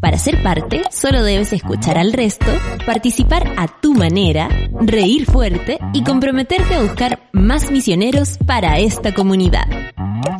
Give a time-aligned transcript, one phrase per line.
[0.00, 2.46] Para ser parte, solo debes escuchar al resto,
[2.86, 4.48] participar a tu manera,
[4.80, 9.66] reír fuerte y comprometerte a buscar más misioneros para esta comunidad.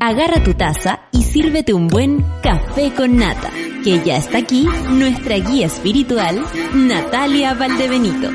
[0.01, 3.51] Agarra tu taza y sírvete un buen café con nata,
[3.85, 6.45] que ya está aquí nuestra guía espiritual,
[6.75, 8.31] Natalia Valdebenito.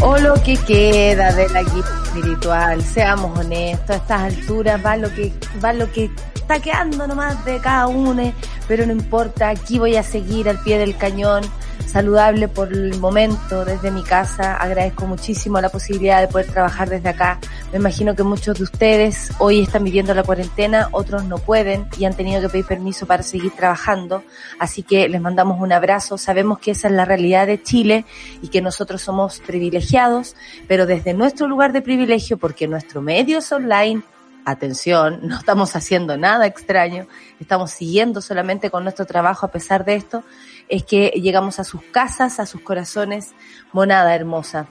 [0.00, 5.12] O lo que queda de la guía espiritual, seamos honestos, a estas alturas va lo
[5.12, 5.32] que,
[5.62, 6.10] va lo que
[6.48, 8.32] está quedando nomás de cada uno,
[8.66, 11.42] pero no importa, aquí voy a seguir al pie del cañón,
[11.84, 14.54] saludable por el momento desde mi casa.
[14.54, 17.38] Agradezco muchísimo la posibilidad de poder trabajar desde acá.
[17.70, 22.06] Me imagino que muchos de ustedes hoy están viviendo la cuarentena, otros no pueden y
[22.06, 24.22] han tenido que pedir permiso para seguir trabajando.
[24.58, 26.16] Así que les mandamos un abrazo.
[26.16, 28.06] Sabemos que esa es la realidad de Chile
[28.40, 30.34] y que nosotros somos privilegiados,
[30.66, 34.02] pero desde nuestro lugar de privilegio, porque nuestro medio es online,
[34.50, 37.06] atención, no estamos haciendo nada extraño,
[37.40, 40.24] estamos siguiendo solamente con nuestro trabajo a pesar de esto,
[40.68, 43.32] es que llegamos a sus casas, a sus corazones,
[43.72, 44.68] monada hermosa.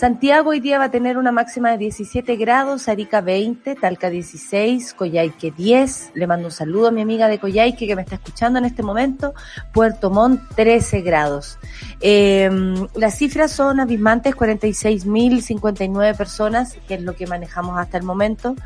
[0.00, 4.94] Santiago hoy día va a tener una máxima de 17 grados, Arica 20, Talca 16,
[4.94, 6.12] Coyhaique 10.
[6.14, 8.82] Le mando un saludo a mi amiga de Coyhaique que me está escuchando en este
[8.82, 9.34] momento.
[9.74, 11.58] Puerto Montt 13 grados.
[12.00, 12.48] Eh,
[12.94, 18.56] las cifras son abismantes, 46.059 personas, que es lo que manejamos hasta el momento.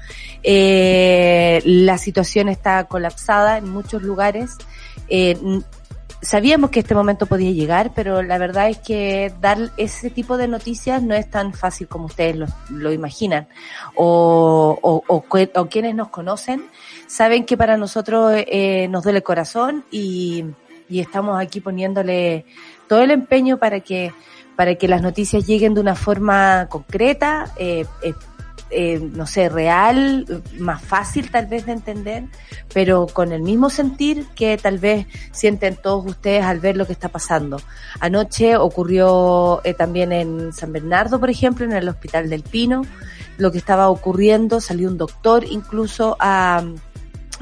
[0.45, 4.57] Eh, la situación está colapsada en muchos lugares.
[5.09, 5.37] Eh,
[6.25, 10.49] sabíamos que este momento podía llegar, pero la verdad es que dar ese tipo de
[10.49, 13.47] noticias no es tan fácil como ustedes lo, lo imaginan.
[13.95, 15.23] O, o,
[15.69, 16.65] quienes nos conocen
[17.07, 20.45] saben que para nosotros eh, nos duele el corazón y,
[20.89, 22.45] y estamos aquí poniéndole
[22.89, 24.13] todo el empeño para que
[24.57, 28.15] para que las noticias lleguen de una forma concreta, eh, eh,
[28.71, 32.25] eh, no sé, real, más fácil tal vez de entender,
[32.73, 36.93] pero con el mismo sentir que tal vez sienten todos ustedes al ver lo que
[36.93, 37.61] está pasando.
[38.01, 42.83] Anoche ocurrió eh, también en San Bernardo, por ejemplo, en el Hospital del Pino,
[43.39, 46.65] lo que estaba ocurriendo, salió un doctor incluso a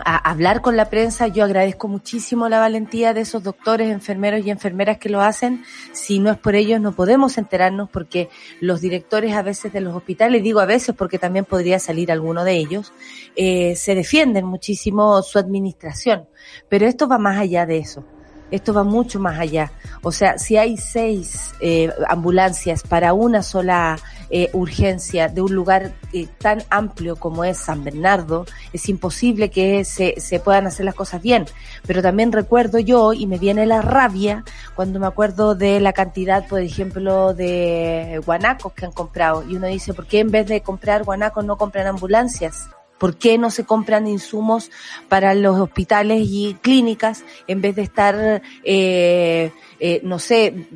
[0.05, 1.29] a hablar con la prensa.
[1.29, 5.65] Yo agradezco muchísimo la valentía de esos doctores, enfermeros y enfermeras que lo hacen.
[5.93, 8.29] Si no es por ellos, no podemos enterarnos porque
[8.61, 12.45] los directores a veces de los hospitales, digo a veces porque también podría salir alguno
[12.45, 12.93] de ellos,
[13.37, 16.27] eh, se defienden muchísimo su administración.
[16.69, 18.05] Pero esto va más allá de eso.
[18.51, 19.73] Esto va mucho más allá.
[20.03, 23.99] O sea, si hay seis eh, ambulancias para una sola
[24.35, 29.85] eh, urgencia de un lugar eh, tan amplio como es San Bernardo, es imposible que
[29.85, 31.45] se, se puedan hacer las cosas bien.
[31.87, 34.43] Pero también recuerdo yo, y me viene la rabia,
[34.75, 39.45] cuando me acuerdo de la cantidad, por ejemplo, de guanacos que han comprado.
[39.47, 42.71] Y uno dice, ¿por qué en vez de comprar guanacos no compran ambulancias?
[42.97, 44.71] ¿Por qué no se compran insumos
[45.11, 50.69] para los hospitales y clínicas en vez de estar, eh, eh, no sé,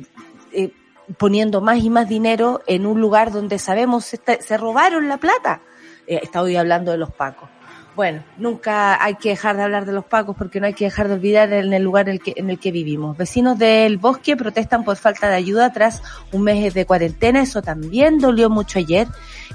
[0.51, 0.71] eh,
[1.17, 5.61] poniendo más y más dinero en un lugar donde sabemos se, se robaron la plata?
[6.07, 7.49] Eh, estoy hablando de los pacos.
[7.97, 11.07] Bueno, nunca hay que dejar de hablar de los pacos porque no hay que dejar
[11.07, 13.17] de olvidar en el lugar en el que, en el que vivimos.
[13.17, 17.41] Vecinos del bosque protestan por falta de ayuda tras un mes de cuarentena.
[17.41, 19.07] Eso también dolió mucho ayer.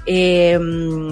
[0.05, 0.59] Eh,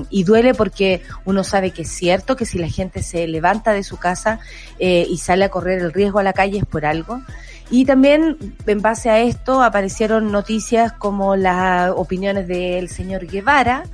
[0.09, 3.83] y duele porque uno sabe que es cierto que si la gente se levanta de
[3.83, 4.41] su casa
[4.77, 7.21] eh, y sale a correr el riesgo a la calle es por algo.
[7.71, 8.37] Y también
[8.67, 13.85] en base a esto aparecieron noticias como las opiniones del señor Guevara,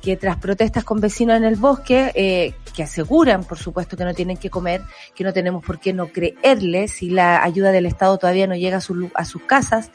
[0.00, 4.14] que tras protestas con vecinos en el bosque, eh, que aseguran, por supuesto, que no
[4.14, 4.82] tienen que comer,
[5.16, 8.76] que no tenemos por qué no creerles si la ayuda del Estado todavía no llega
[8.76, 9.90] a, su, a sus casas,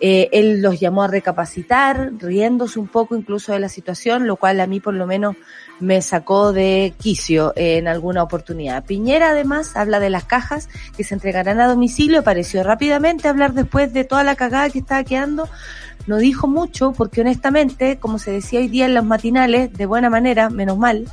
[0.00, 4.60] eh, él los llamó a recapacitar, riéndose un poco incluso de la situación, lo cual
[4.60, 5.36] a mí por lo menos
[5.80, 8.84] me sacó de quicio en alguna oportunidad.
[8.84, 13.92] Piñera además habla de las cajas que se entregarán a domicilio, pareció rápidamente hablar después
[13.92, 15.48] de toda la cagada que estaba quedando,
[16.08, 20.10] no dijo mucho porque honestamente, como se decía hoy día en los matinales, de buena
[20.10, 21.06] manera, menos mal,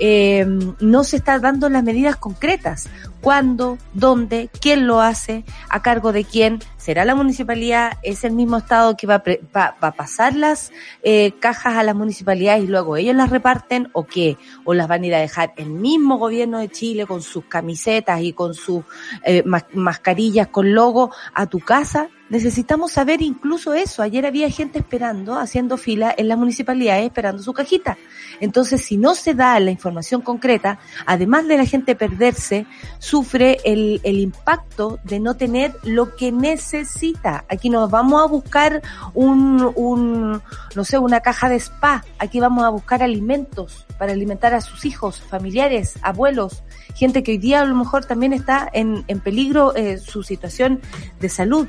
[0.00, 0.46] eh,
[0.80, 2.88] no se está dando las medidas concretas.
[3.20, 3.76] ¿Cuándo?
[3.92, 4.50] ¿Dónde?
[4.60, 5.44] ¿Quién lo hace?
[5.68, 6.58] ¿A cargo de quién?
[6.78, 7.98] ¿Será la municipalidad?
[8.02, 12.66] ¿Es el mismo Estado que va a, pasar las eh, cajas a las municipalidades y
[12.66, 14.38] luego ellos las reparten o qué?
[14.64, 18.22] ¿O las van a ir a dejar el mismo gobierno de Chile con sus camisetas
[18.22, 18.82] y con sus
[19.24, 19.44] eh,
[19.74, 22.08] mascarillas con logo a tu casa?
[22.30, 24.02] Necesitamos saber incluso eso.
[24.02, 27.98] Ayer había gente esperando, haciendo fila en las municipalidades esperando su cajita.
[28.38, 32.66] Entonces, si no se da la información concreta, además de la gente perderse,
[33.00, 37.44] sufre el, el impacto de no tener lo que necesita.
[37.48, 38.80] Aquí nos vamos a buscar
[39.12, 40.40] un, un,
[40.76, 42.04] no sé, una caja de spa.
[42.20, 46.62] Aquí vamos a buscar alimentos para alimentar a sus hijos, familiares, abuelos,
[46.94, 50.80] gente que hoy día a lo mejor también está en, en peligro eh, su situación
[51.20, 51.68] de salud.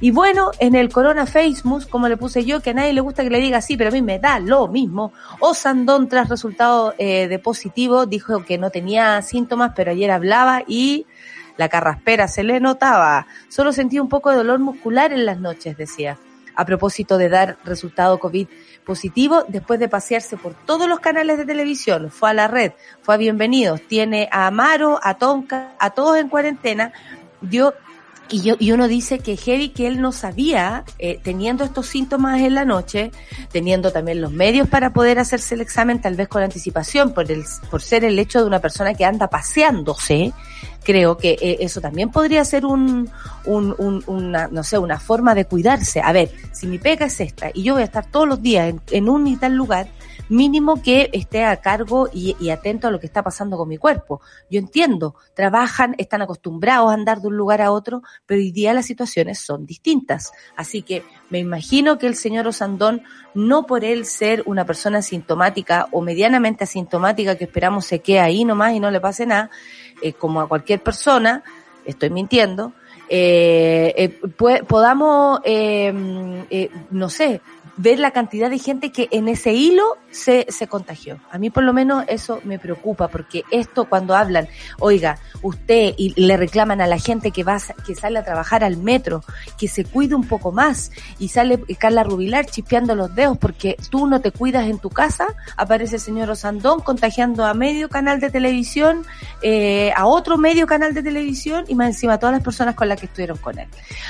[0.00, 3.22] Y bueno, en el Corona Facebook, como le puse yo, que a nadie le gusta
[3.22, 5.12] que le diga así, pero a mí me da lo mismo.
[5.40, 11.06] Osandón, tras resultado eh, de positivo, dijo que no tenía síntomas, pero ayer hablaba y
[11.56, 13.26] la carraspera se le notaba.
[13.48, 16.18] Solo sentía un poco de dolor muscular en las noches, decía.
[16.54, 18.48] A propósito de dar resultado COVID
[18.84, 22.72] positivo, después de pasearse por todos los canales de televisión, fue a la red,
[23.02, 26.92] fue a Bienvenidos, tiene a Amaro, a Tonka, a todos en cuarentena,
[27.40, 27.74] dio
[28.32, 32.40] y, yo, y uno dice que heavy que él no sabía, eh, teniendo estos síntomas
[32.40, 33.12] en la noche,
[33.52, 37.44] teniendo también los medios para poder hacerse el examen, tal vez con anticipación, por, el,
[37.70, 40.32] por ser el hecho de una persona que anda paseándose,
[40.82, 43.10] creo que eh, eso también podría ser un,
[43.44, 46.00] un, un, una, no sé, una forma de cuidarse.
[46.00, 48.70] A ver, si mi pega es esta y yo voy a estar todos los días
[48.70, 49.88] en, en un y tal lugar,
[50.32, 54.20] mínimo que esté a cargo y, atento a lo que está pasando con mi cuerpo.
[54.50, 58.72] Yo entiendo, trabajan, están acostumbrados a andar de un lugar a otro, pero hoy día
[58.72, 60.32] las situaciones son distintas.
[60.56, 63.02] Así que me imagino que el señor Osandón,
[63.34, 68.44] no por él ser una persona asintomática o medianamente asintomática que esperamos se quede ahí
[68.44, 69.50] nomás y no le pase nada,
[70.00, 71.42] eh, como a cualquier persona,
[71.84, 72.72] estoy mintiendo,
[73.08, 74.08] eh, eh,
[74.66, 75.40] podamos,
[76.90, 77.40] no sé,
[77.76, 81.18] ver la cantidad de gente que en ese hilo se, se contagió.
[81.30, 84.46] A mí por lo menos eso me preocupa porque esto cuando hablan,
[84.78, 88.76] oiga, usted y le reclaman a la gente que va, que sale a trabajar al
[88.76, 89.22] metro,
[89.58, 94.06] que se cuide un poco más y sale Carla Rubilar chispeando los dedos porque tú
[94.06, 95.26] no te cuidas en tu casa,
[95.56, 99.04] aparece el señor Osandón contagiando a medio canal de televisión,
[99.40, 102.88] eh, a otro medio canal de televisión y más encima a todas las personas con
[102.88, 103.68] las que estuvieron con él.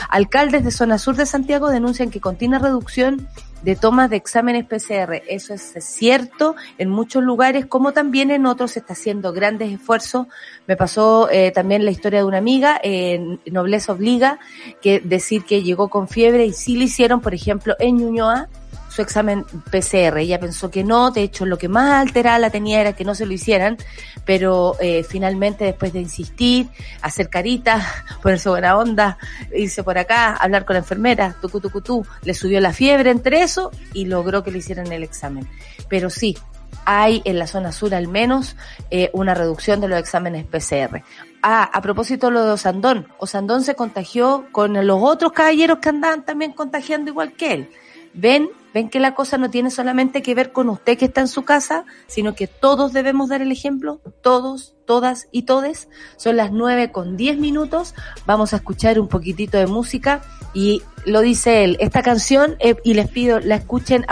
[0.08, 3.28] Alcaldes de zona sur de Santiago denuncian que continua reducción
[3.62, 5.22] de tomas de exámenes PCR.
[5.28, 10.26] Eso es cierto en muchos lugares, como también en otros se está haciendo grandes esfuerzos.
[10.66, 14.38] Me pasó eh, también la historia de una amiga, en Nobleza Obliga,
[14.80, 18.48] que decir que llegó con fiebre y sí le hicieron, por ejemplo, en Ñuñoa,
[18.92, 20.18] su examen PCR.
[20.18, 23.14] Ella pensó que no, de hecho lo que más alterada la tenía era que no
[23.14, 23.78] se lo hicieran,
[24.26, 26.68] pero eh, finalmente después de insistir,
[27.00, 27.84] hacer caritas,
[28.22, 29.16] ponerse buena onda,
[29.54, 33.42] irse por acá, hablar con la enfermera, tucu tucu tu, le subió la fiebre entre
[33.42, 35.48] eso y logró que le hicieran el examen.
[35.88, 36.36] Pero sí,
[36.84, 38.56] hay en la zona sur al menos
[38.90, 41.02] eh, una reducción de los exámenes PCR.
[41.42, 45.88] Ah, a propósito de lo de Osandón, Osandón se contagió con los otros caballeros que
[45.88, 47.70] andaban también contagiando igual que él.
[48.14, 51.28] Ven ven que la cosa no tiene solamente que ver con usted que está en
[51.28, 55.88] su casa, sino que todos debemos dar el ejemplo, todos, todas y todes.
[56.16, 57.94] Son las nueve con diez minutos,
[58.26, 60.22] vamos a escuchar un poquitito de música
[60.54, 64.04] y lo dice él, esta canción, eh, y les pido la escuchen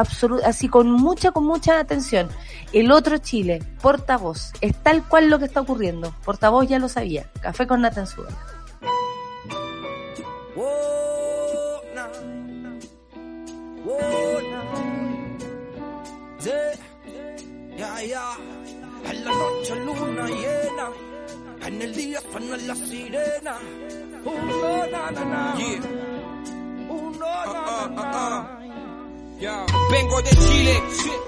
[0.44, 2.28] así con mucha, con mucha atención.
[2.72, 6.14] El otro Chile, portavoz, es tal cual lo que está ocurriendo.
[6.24, 8.06] Portavoz ya lo sabía, café con Nathan
[10.56, 10.99] Ya,
[22.30, 23.58] suena la sirena.
[24.24, 25.54] Uno, na, na, na.
[26.88, 28.56] Uno, na, na, na.
[29.90, 30.82] Vengo de Chile,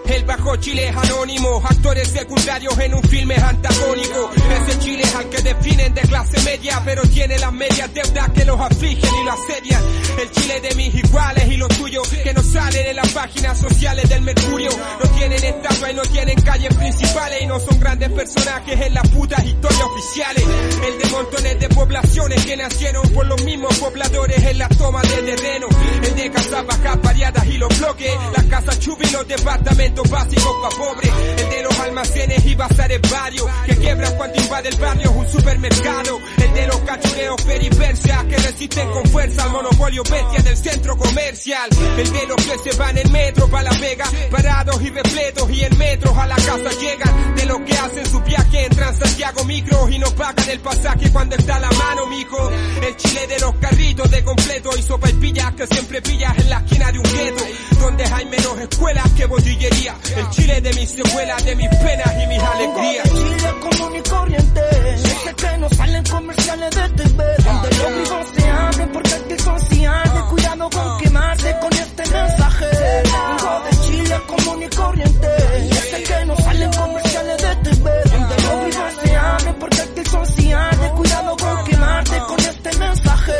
[0.06, 4.30] el bajo Chile es anónimo, actores secundarios en un filme antagónico.
[4.34, 8.60] Ese Chile al que definen de clase media, pero tiene las medias deudas que los
[8.60, 9.82] afligen y los asedian.
[10.20, 14.08] El Chile de mis iguales y los tuyos, que no salen en las páginas sociales
[14.08, 14.70] del Mercurio.
[15.02, 19.08] No tienen estatua y no tienen calles principales y no son grandes personajes en las
[19.08, 20.44] putas historias oficiales.
[20.86, 25.22] El de montones de poblaciones que nacieron por los mismos pobladores en la toma de
[25.22, 25.66] terreno.
[26.02, 30.76] El de casas bajas variadas y los bloques las casas chubi los departamentos básicos pa'
[30.76, 31.10] pobre.
[31.38, 33.46] El de los almacenes y bazares varios.
[33.66, 36.18] Que quiebran cuando invade el barrio un supermercado.
[36.52, 40.96] El El de los cachureos peripersias que resisten con fuerza al monopolio bestia del centro
[40.98, 41.68] comercial.
[41.96, 45.64] El de los que se van en metro para la pega, parados y repletos y
[45.64, 47.34] en metros a la casa llegan.
[47.36, 51.36] De los que hacen su viaje entran Santiago micro y no pagan el pasaje cuando
[51.36, 52.50] está la mano, mijo.
[52.50, 56.50] El chile de los carritos de completo y sopa y pillas que siempre pillas en
[56.50, 57.44] la esquina de un gueto.
[57.80, 59.96] Donde hay menos escuelas que botillería.
[60.16, 63.08] El chile de mis secuelas, de mis penas y mis alegrías.
[63.08, 64.60] Chile común y corriente.
[64.94, 67.24] Ese que no salen comerciales de TV.
[67.44, 70.20] Donde los vivos se abren porque aquí consciente.
[70.30, 72.66] Cuidado con quemarse con este mensaje.
[73.04, 75.28] Vengo de Chile común y corriente.
[75.70, 77.90] Ese que no salen comerciales de TV.
[78.10, 80.88] Donde los vivos se abren porque aquí consciente.
[80.96, 83.32] Cuidado con quemarte con este mensaje.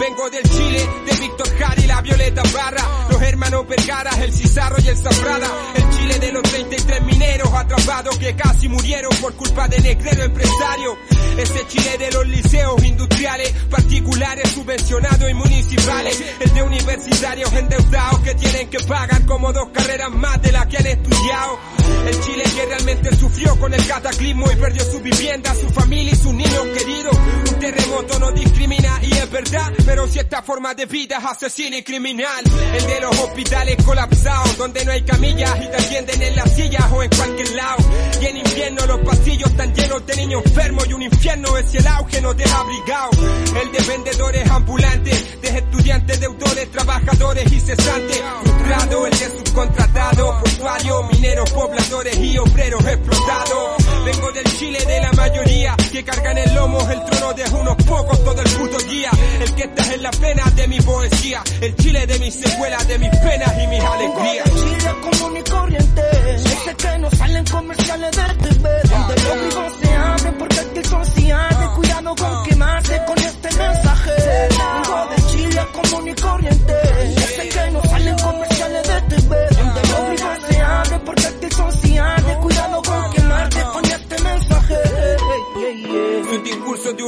[0.00, 3.06] Vengo del Chile, de Víctor Jara y Violeta Barra.
[3.10, 5.48] Los hermanos Vergara, el Cizarro y el Zafrada.
[5.74, 10.98] El Chile de los 33 mineros atrapados que casi murieron por culpa de negrero empresario.
[11.36, 16.22] Ese Chile de los liceos industriales, particulares, subvencionados y municipales.
[16.40, 20.78] El de universitarios endeudados que tienen que pagar como dos carreras más de las que
[20.78, 21.58] han estudiado.
[22.06, 26.16] El Chile que realmente sufrió con el cataclismo y perdió su vivienda, su familia y
[26.16, 27.16] sus niños queridos.
[27.50, 31.76] Un terremoto no discrimina y es verdad, pero si esta forma de vida es asesina
[31.76, 31.97] y criminal.
[31.98, 36.84] El de los hospitales colapsados, donde no hay camillas y te atienden en las sillas
[36.92, 37.84] o en cualquier lado.
[38.22, 41.86] Y en invierno los pasillos están llenos de niños enfermos y un infierno es el
[41.88, 43.10] auge no te ha abrigado.
[43.60, 48.22] El de vendedores ambulantes, de estudiantes, deudores, trabajadores y cesantes.
[48.44, 53.84] Frustrado, el de subcontratado, portuario, mineros, pobladores y obreros explotados.
[54.04, 58.22] Vengo del Chile de la mayoría, que cargan en lomos el trono de unos pocos
[58.22, 59.10] todo el puto día.
[59.40, 61.42] El que está en la pena de mi poesía,
[61.78, 64.50] Chile de mis secuelas, de mis penas y mis alegrías.
[64.50, 66.02] Chile común y corriente.
[66.34, 68.68] Ese que no salen comerciales de TV.
[68.90, 71.64] Donde los vivos se abren porque aquí consciente.
[71.76, 74.12] Cuidado con quemarse con este mensaje.
[74.48, 76.74] Vengo de Chile común y corriente.
[77.16, 79.36] Ese que no salen comerciales de TV.
[79.56, 82.07] Donde los vivos se abren porque aquí consciente.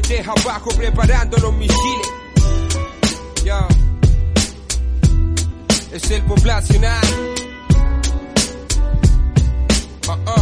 [0.00, 2.08] Desde abajo preparando los misiles.
[3.44, 3.68] Ya.
[5.92, 7.00] Es el poblacional.
[10.08, 10.39] Ah, ah.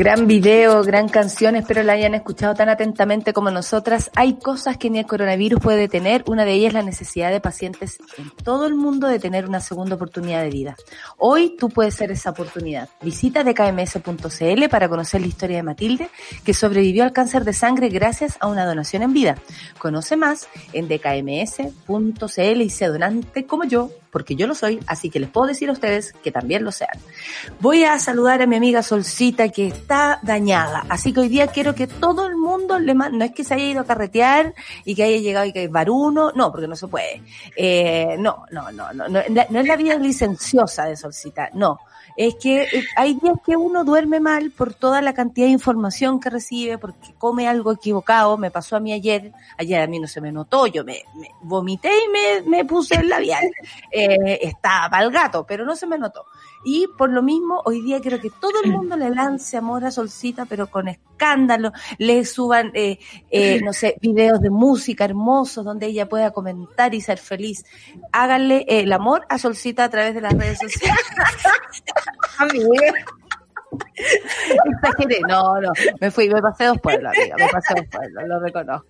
[0.00, 4.10] Gran video, gran canción, espero la hayan escuchado tan atentamente como nosotras.
[4.16, 7.38] Hay cosas que ni el coronavirus puede detener, una de ellas es la necesidad de
[7.38, 10.74] pacientes en todo el mundo de tener una segunda oportunidad de vida.
[11.18, 12.88] Hoy tú puedes ser esa oportunidad.
[13.02, 16.08] Visita dkms.cl para conocer la historia de Matilde,
[16.46, 19.36] que sobrevivió al cáncer de sangre gracias a una donación en vida.
[19.76, 25.20] Conoce más en dkms.cl y sé donante como yo, porque yo lo soy, así que
[25.20, 26.98] les puedo decir a ustedes que también lo sean.
[27.60, 31.74] Voy a saludar a mi amiga Solcita que está dañada, así que hoy día quiero
[31.74, 34.94] que todo el mundo le mande, no es que se haya ido a carretear y
[34.94, 37.22] que haya llegado y que es varuno, no, porque no se puede.
[37.56, 41.78] Eh, no, no, no, no, no, no es la vida licenciosa de Solcita, no.
[42.16, 46.20] Es que eh, hay días que uno duerme mal por toda la cantidad de información
[46.20, 48.36] que recibe, porque come algo equivocado.
[48.36, 51.04] Me pasó a mí ayer, ayer a mí no se me notó, yo me,
[51.42, 53.44] vomité y me, me puse el labial.
[53.90, 56.24] Eh, estaba para el gato, pero no se me notó.
[56.62, 59.90] Y por lo mismo, hoy día quiero que todo el mundo le lance amor a
[59.90, 62.98] Solcita, pero con escándalo, le suban, eh,
[63.30, 67.64] eh, no sé, videos de música hermosos donde ella pueda comentar y ser feliz.
[68.12, 71.00] Háganle eh, el amor a Solcita a través de las redes sociales.
[75.28, 78.89] No, no, me fui, me pasé dos pueblos, amiga, me pasé dos pueblos, lo reconozco.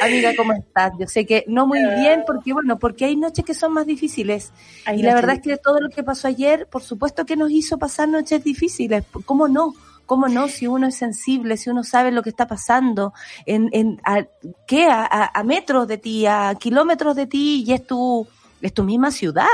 [0.00, 0.92] Amiga, ¿cómo estás?
[0.98, 4.52] Yo sé que no muy bien, porque bueno, porque hay noches que son más difíciles.
[4.84, 7.50] Hay y la verdad es que todo lo que pasó ayer, por supuesto que nos
[7.50, 9.04] hizo pasar noches difíciles.
[9.24, 9.74] ¿Cómo no?
[10.06, 10.48] ¿Cómo no?
[10.48, 13.12] Si uno es sensible, si uno sabe lo que está pasando,
[13.46, 14.24] en, en a,
[14.66, 14.86] ¿qué?
[14.86, 18.26] A, a- a metros de ti, a kilómetros de ti, y es tu,
[18.60, 19.46] es tu misma ciudad,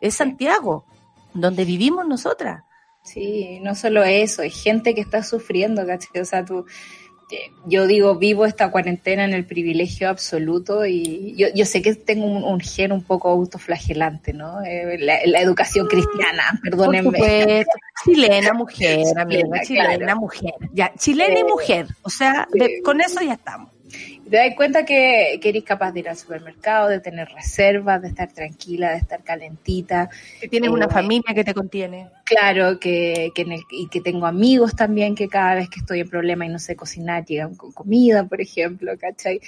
[0.00, 0.84] es Santiago,
[1.34, 2.64] donde vivimos nosotras.
[3.02, 6.20] Sí, no solo eso, hay gente que está sufriendo, ¿cachai?
[6.20, 6.66] O sea, tú,
[7.66, 12.26] yo digo, vivo esta cuarentena en el privilegio absoluto y yo, yo sé que tengo
[12.26, 14.62] un, un gen un poco autoflagelante, ¿no?
[14.62, 17.64] Eh, la, la, educación cristiana, perdónenme.
[18.04, 20.54] chilena mujer, amiga, chilena mujer.
[20.72, 23.70] Ya, chilena y mujer, o sea, de, con eso ya estamos
[24.30, 28.08] te das cuenta que, que, eres capaz de ir al supermercado, de tener reservas, de
[28.08, 30.08] estar tranquila, de estar calentita.
[30.40, 32.08] Que tienes eh, una familia que te contiene.
[32.24, 36.08] Claro, que, que el, y que tengo amigos también que cada vez que estoy en
[36.08, 39.40] problema y no sé cocinar llegan con comida, por ejemplo, ¿cachai?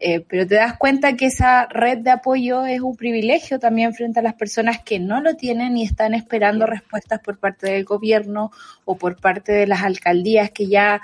[0.00, 4.20] Eh, pero te das cuenta que esa red de apoyo es un privilegio también frente
[4.20, 8.50] a las personas que no lo tienen y están esperando respuestas por parte del gobierno
[8.86, 11.02] o por parte de las alcaldías que ya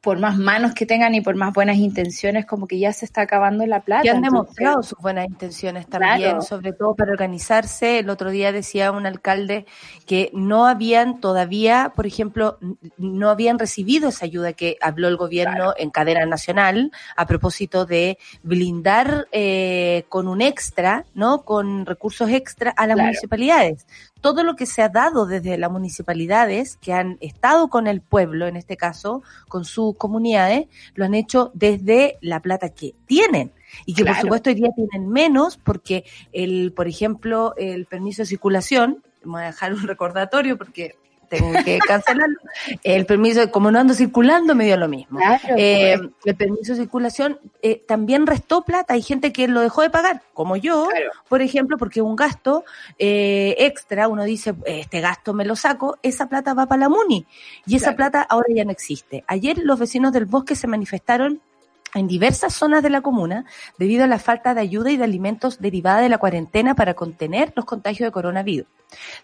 [0.00, 3.22] por más manos que tengan y por más buenas intenciones, como que ya se está
[3.22, 4.06] acabando la plata.
[4.06, 6.42] Y han demostrado sus buenas intenciones también, claro.
[6.42, 7.98] sobre todo para organizarse.
[7.98, 9.66] El otro día decía un alcalde
[10.06, 12.58] que no habían todavía, por ejemplo,
[12.96, 15.74] no habían recibido esa ayuda que habló el gobierno claro.
[15.76, 21.42] en cadena nacional a propósito de blindar eh, con un extra, ¿no?
[21.42, 23.08] Con recursos extra a las claro.
[23.08, 23.86] municipalidades
[24.20, 28.46] todo lo que se ha dado desde las municipalidades que han estado con el pueblo,
[28.46, 33.52] en este caso, con sus comunidades, lo han hecho desde la plata que tienen.
[33.86, 34.16] Y que claro.
[34.16, 39.42] por supuesto hoy día tienen menos porque el, por ejemplo, el permiso de circulación, voy
[39.42, 40.96] a dejar un recordatorio porque
[41.30, 42.38] tengo que cancelarlo.
[42.82, 45.18] El permiso, como no ando circulando, me dio lo mismo.
[45.18, 46.10] Claro, eh, pues.
[46.24, 48.94] El permiso de circulación eh, también restó plata.
[48.94, 51.10] Hay gente que lo dejó de pagar, como yo, claro.
[51.28, 52.64] por ejemplo, porque un gasto
[52.98, 57.24] eh, extra, uno dice, este gasto me lo saco, esa plata va para la MUNI.
[57.64, 57.96] Y esa claro.
[57.96, 59.24] plata ahora ya no existe.
[59.28, 61.40] Ayer los vecinos del bosque se manifestaron
[61.94, 63.44] en diversas zonas de la comuna
[63.78, 67.52] debido a la falta de ayuda y de alimentos derivada de la cuarentena para contener
[67.56, 68.66] los contagios de coronavirus.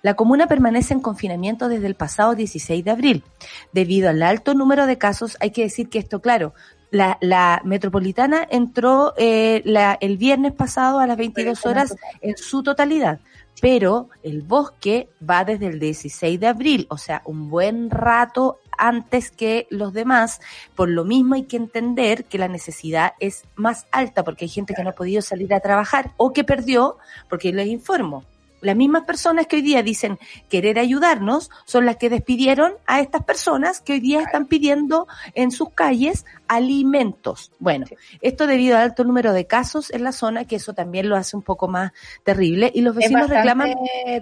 [0.02, 3.25] La comuna permanece en confinamiento desde el pasado 16 de abril.
[3.73, 6.54] Debido al alto número de casos, hay que decir que esto, claro,
[6.90, 12.62] la, la metropolitana entró eh, la, el viernes pasado a las 22 horas en su
[12.62, 13.20] totalidad,
[13.60, 19.30] pero el bosque va desde el 16 de abril, o sea, un buen rato antes
[19.30, 20.40] que los demás.
[20.75, 24.75] Por lo mismo hay que entender que la necesidad es más alta porque hay gente
[24.75, 26.98] que no ha podido salir a trabajar o que perdió,
[27.28, 28.25] porque les informo,
[28.66, 30.18] las mismas personas que hoy día dicen
[30.49, 35.50] querer ayudarnos son las que despidieron a estas personas que hoy día están pidiendo en
[35.50, 37.52] sus calles alimentos.
[37.58, 37.87] Bueno,
[38.20, 41.37] esto debido al alto número de casos en la zona, que eso también lo hace
[41.37, 41.92] un poco más
[42.25, 42.70] terrible.
[42.75, 43.75] Y los vecinos es reclaman.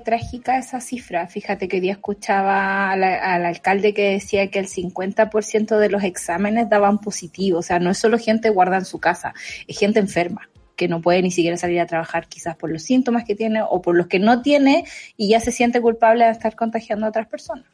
[0.04, 1.26] trágica esa cifra.
[1.26, 6.04] Fíjate que hoy día escuchaba al, al alcalde que decía que el 50% de los
[6.04, 7.58] exámenes daban positivo.
[7.58, 9.34] O sea, no es solo gente guarda en su casa,
[9.66, 13.24] es gente enferma que no puede ni siquiera salir a trabajar quizás por los síntomas
[13.24, 14.84] que tiene o por los que no tiene
[15.16, 17.66] y ya se siente culpable de estar contagiando a otras personas.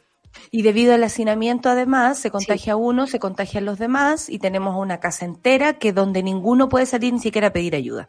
[0.51, 2.81] Y debido al hacinamiento, además, se contagia sí.
[2.81, 7.13] uno, se contagian los demás y tenemos una casa entera que donde ninguno puede salir
[7.13, 8.09] ni siquiera a pedir ayuda.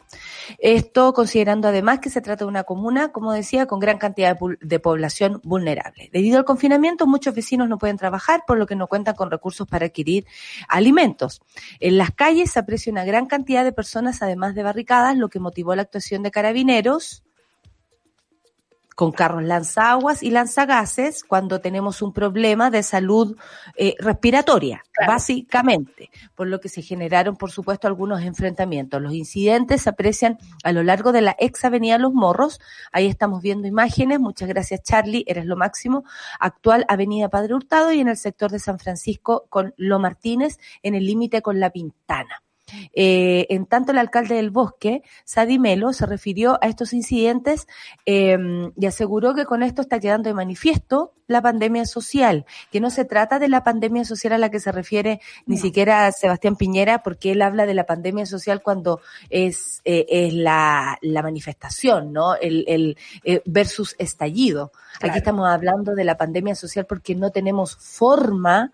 [0.59, 4.57] Esto considerando además que se trata de una comuna, como decía, con gran cantidad de,
[4.59, 6.09] de población vulnerable.
[6.11, 9.67] Debido al confinamiento, muchos vecinos no pueden trabajar, por lo que no cuentan con recursos
[9.67, 10.25] para adquirir
[10.67, 11.41] alimentos.
[11.79, 15.39] En las calles se aprecia una gran cantidad de personas, además de barricadas, lo que
[15.39, 17.23] motivó la actuación de carabineros,
[18.95, 23.37] con carros lanzaguas y lanzagases cuando tenemos un problema de salud
[23.75, 25.13] eh, respiratoria, claro.
[25.13, 29.01] básicamente, por lo que se generaron, por supuesto, algunos enfrentamientos.
[29.01, 32.59] Los incidentes se aprecian a lo largo de la ex avenida Los Morros,
[32.91, 36.03] ahí estamos viendo imágenes, muchas gracias Charlie, eres lo máximo,
[36.39, 40.95] actual avenida Padre Hurtado y en el sector de San Francisco con Lo Martínez, en
[40.95, 42.43] el límite con La Pintana.
[42.93, 47.67] Eh, en tanto, el alcalde del bosque, Sadi Melo, se refirió a estos incidentes
[48.05, 48.37] eh,
[48.77, 53.05] y aseguró que con esto está quedando de manifiesto la pandemia social, que no se
[53.05, 55.61] trata de la pandemia social a la que se refiere ni no.
[55.61, 60.97] siquiera Sebastián Piñera, porque él habla de la pandemia social cuando es, eh, es la,
[61.01, 62.35] la, manifestación, ¿no?
[62.35, 64.71] El, el eh, versus estallido.
[64.99, 65.11] Claro.
[65.11, 68.71] Aquí estamos hablando de la pandemia social porque no tenemos forma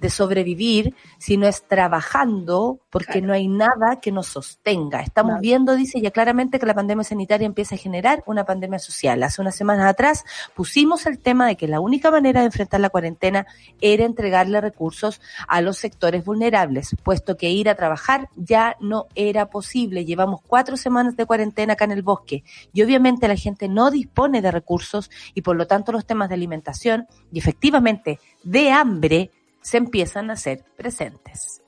[0.00, 3.28] de sobrevivir si no es trabajando, porque claro.
[3.28, 5.00] no hay nada que nos sostenga.
[5.00, 5.42] Estamos claro.
[5.42, 9.22] viendo, dice ya claramente, que la pandemia sanitaria empieza a generar una pandemia social.
[9.22, 12.90] Hace unas semanas atrás pusimos el tema de que la única manera de enfrentar la
[12.90, 13.46] cuarentena
[13.80, 19.50] era entregarle recursos a los sectores vulnerables, puesto que ir a trabajar ya no era
[19.50, 20.04] posible.
[20.04, 24.40] Llevamos cuatro semanas de cuarentena acá en el bosque y obviamente la gente no dispone
[24.40, 29.30] de recursos y por lo tanto los temas de alimentación y efectivamente de hambre
[29.60, 31.62] se empiezan a hacer presentes.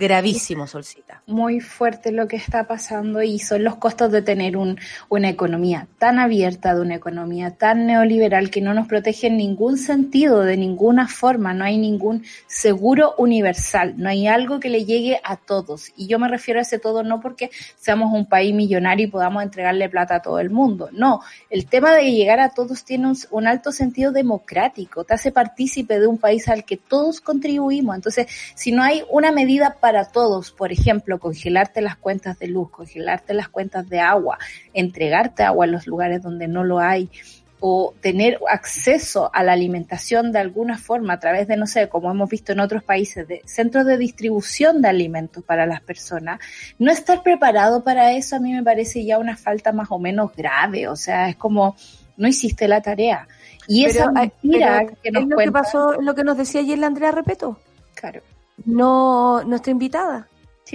[0.00, 1.22] Gravísimo, Solcita.
[1.26, 5.88] Muy fuerte lo que está pasando y son los costos de tener un, una economía
[5.98, 10.56] tan abierta, de una economía tan neoliberal que no nos protege en ningún sentido, de
[10.56, 11.52] ninguna forma.
[11.52, 15.92] No hay ningún seguro universal, no hay algo que le llegue a todos.
[15.94, 19.42] Y yo me refiero a ese todo no porque seamos un país millonario y podamos
[19.42, 20.88] entregarle plata a todo el mundo.
[20.92, 25.30] No, el tema de llegar a todos tiene un, un alto sentido democrático, te hace
[25.30, 27.96] partícipe de un país al que todos contribuimos.
[27.96, 32.46] Entonces, si no hay una medida para para todos, por ejemplo, congelarte las cuentas de
[32.46, 34.38] luz, congelarte las cuentas de agua,
[34.72, 37.10] entregarte agua en los lugares donde no lo hay,
[37.58, 42.08] o tener acceso a la alimentación de alguna forma a través de, no sé, como
[42.08, 46.38] hemos visto en otros países, de centros de distribución de alimentos para las personas,
[46.78, 50.30] no estar preparado para eso a mí me parece ya una falta más o menos
[50.36, 51.74] grave, o sea, es como
[52.16, 53.26] no hiciste la tarea.
[53.66, 56.86] Y esa mentira que nos es lo que pasó, lo que nos decía ayer la
[56.86, 57.58] Andrea Repeto.
[57.96, 58.22] Claro
[58.64, 60.28] no nuestra invitada.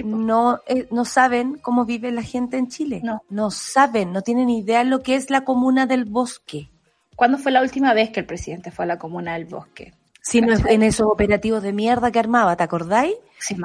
[0.04, 3.00] no, eh, no saben cómo vive la gente en Chile.
[3.02, 3.22] No.
[3.30, 6.70] No saben, no tienen idea lo que es la comuna del bosque.
[7.14, 9.94] ¿Cuándo fue la última vez que el presidente fue a la comuna del bosque?
[10.28, 13.14] Sí, en esos operativos de mierda que armaba, ¿te acordáis?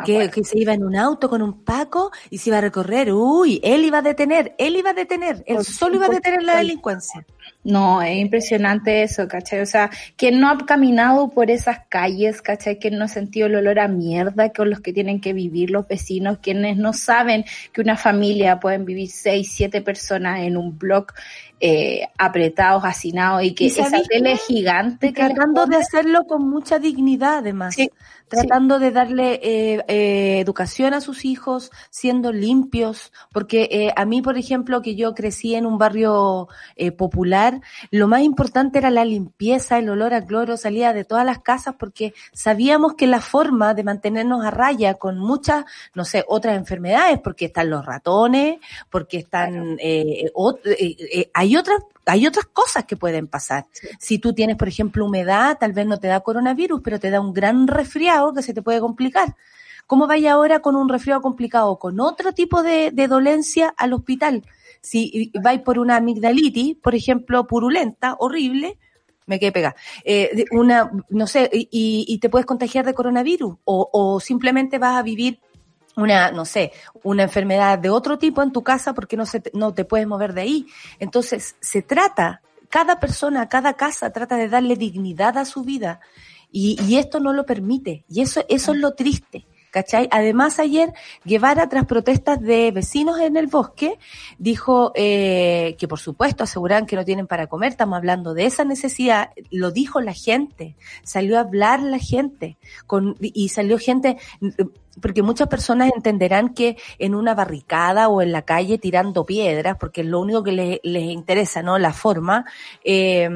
[0.05, 3.11] que, que, se iba en un auto con un Paco y se iba a recorrer.
[3.11, 6.57] Uy, él iba a detener, él iba a detener, él solo iba a detener la
[6.57, 7.25] delincuencia.
[7.63, 9.61] No, es impresionante eso, ¿cachai?
[9.61, 12.77] O sea, quien no ha caminado por esas calles, ¿cachai?
[12.77, 15.87] Que no ha sentido el olor a mierda con los que tienen que vivir los
[15.87, 21.15] vecinos, quienes no saben que una familia pueden vivir seis, siete personas en un bloque
[21.63, 25.11] eh, apretados, hacinados y que esa tele gigante.
[25.13, 27.75] tratando de hacerlo con mucha dignidad, además.
[28.31, 34.21] Tratando de darle eh, eh, educación a sus hijos, siendo limpios, porque eh, a mí,
[34.21, 37.59] por ejemplo, que yo crecí en un barrio eh, popular,
[37.91, 41.75] lo más importante era la limpieza, el olor a cloro salía de todas las casas,
[41.77, 47.19] porque sabíamos que la forma de mantenernos a raya con muchas, no sé, otras enfermedades,
[47.19, 50.31] porque están los ratones, porque están, hay
[51.33, 53.67] hay otras hay otras cosas que pueden pasar.
[53.97, 57.21] Si tú tienes, por ejemplo, humedad, tal vez no te da coronavirus, pero te da
[57.21, 59.37] un gran resfriado que se te puede complicar.
[59.87, 64.43] ¿Cómo vaya ahora con un resfriado complicado, con otro tipo de, dolencia al hospital?
[64.81, 68.77] Si vais por una amigdalitis, por ejemplo, purulenta, horrible,
[69.25, 74.19] me quedé pegada, eh, una, no sé, y, te puedes contagiar de coronavirus, o, o
[74.19, 75.39] simplemente vas a vivir
[75.95, 76.71] una, no sé,
[77.03, 80.33] una enfermedad de otro tipo en tu casa porque no, se, no te puedes mover
[80.33, 80.67] de ahí.
[80.99, 85.99] Entonces, se trata, cada persona, cada casa trata de darle dignidad a su vida
[86.51, 88.05] y, y esto no lo permite.
[88.09, 89.45] Y eso, eso es lo triste.
[89.71, 90.09] ¿Cachai?
[90.11, 90.91] Además, ayer
[91.23, 93.97] Guevara, tras protestas de vecinos en el bosque,
[94.37, 98.65] dijo eh, que por supuesto aseguran que no tienen para comer, estamos hablando de esa
[98.65, 104.17] necesidad, lo dijo la gente, salió a hablar la gente, con, y salió gente,
[105.01, 110.01] porque muchas personas entenderán que en una barricada o en la calle tirando piedras, porque
[110.01, 111.77] es lo único que les, les interesa, ¿no?
[111.77, 112.45] La forma,
[112.83, 113.29] eh,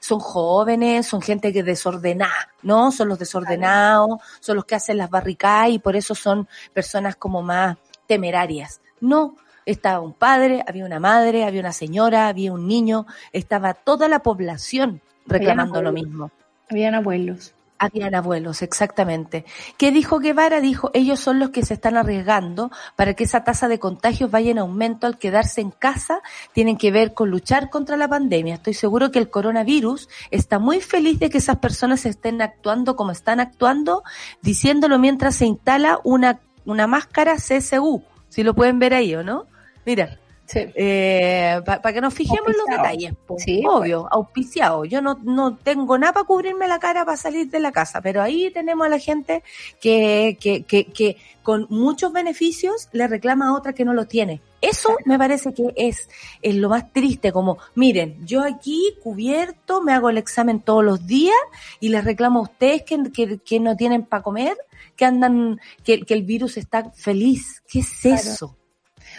[0.00, 2.92] son jóvenes, son gente que desordenada, ¿no?
[2.92, 7.42] Son los desordenados, son los que hacen las barricadas y por eso son personas como
[7.42, 7.76] más
[8.06, 8.80] temerarias.
[9.00, 14.08] No, estaba un padre, había una madre, había una señora, había un niño, estaba toda
[14.08, 16.30] la población reclamando lo mismo.
[16.70, 17.55] Habían abuelos.
[17.78, 19.44] Habían abuelos, exactamente.
[19.76, 20.60] ¿Qué dijo Guevara?
[20.60, 24.50] Dijo, ellos son los que se están arriesgando para que esa tasa de contagios vaya
[24.50, 26.22] en aumento al quedarse en casa.
[26.54, 28.54] Tienen que ver con luchar contra la pandemia.
[28.54, 33.10] Estoy seguro que el coronavirus está muy feliz de que esas personas estén actuando como
[33.10, 34.02] están actuando,
[34.40, 38.02] diciéndolo mientras se instala una, una máscara CSU.
[38.28, 39.46] Si lo pueden ver ahí, ¿o no?
[39.84, 40.18] Mira,
[40.54, 44.84] eh, para que nos fijemos en los detalles, sí, obvio, auspiciado.
[44.84, 48.22] Yo no, no tengo nada para cubrirme la cara para salir de la casa, pero
[48.22, 49.42] ahí tenemos a la gente
[49.80, 54.40] que, que, que, que con muchos beneficios le reclama a otra que no lo tiene.
[54.60, 56.08] Eso me parece que es,
[56.42, 61.06] es lo más triste, como, miren, yo aquí cubierto, me hago el examen todos los
[61.06, 61.36] días
[61.78, 64.56] y les reclamo a ustedes que, que, que no tienen para comer,
[64.96, 67.62] que andan, que, que el virus está feliz.
[67.68, 68.56] ¿Qué es eso?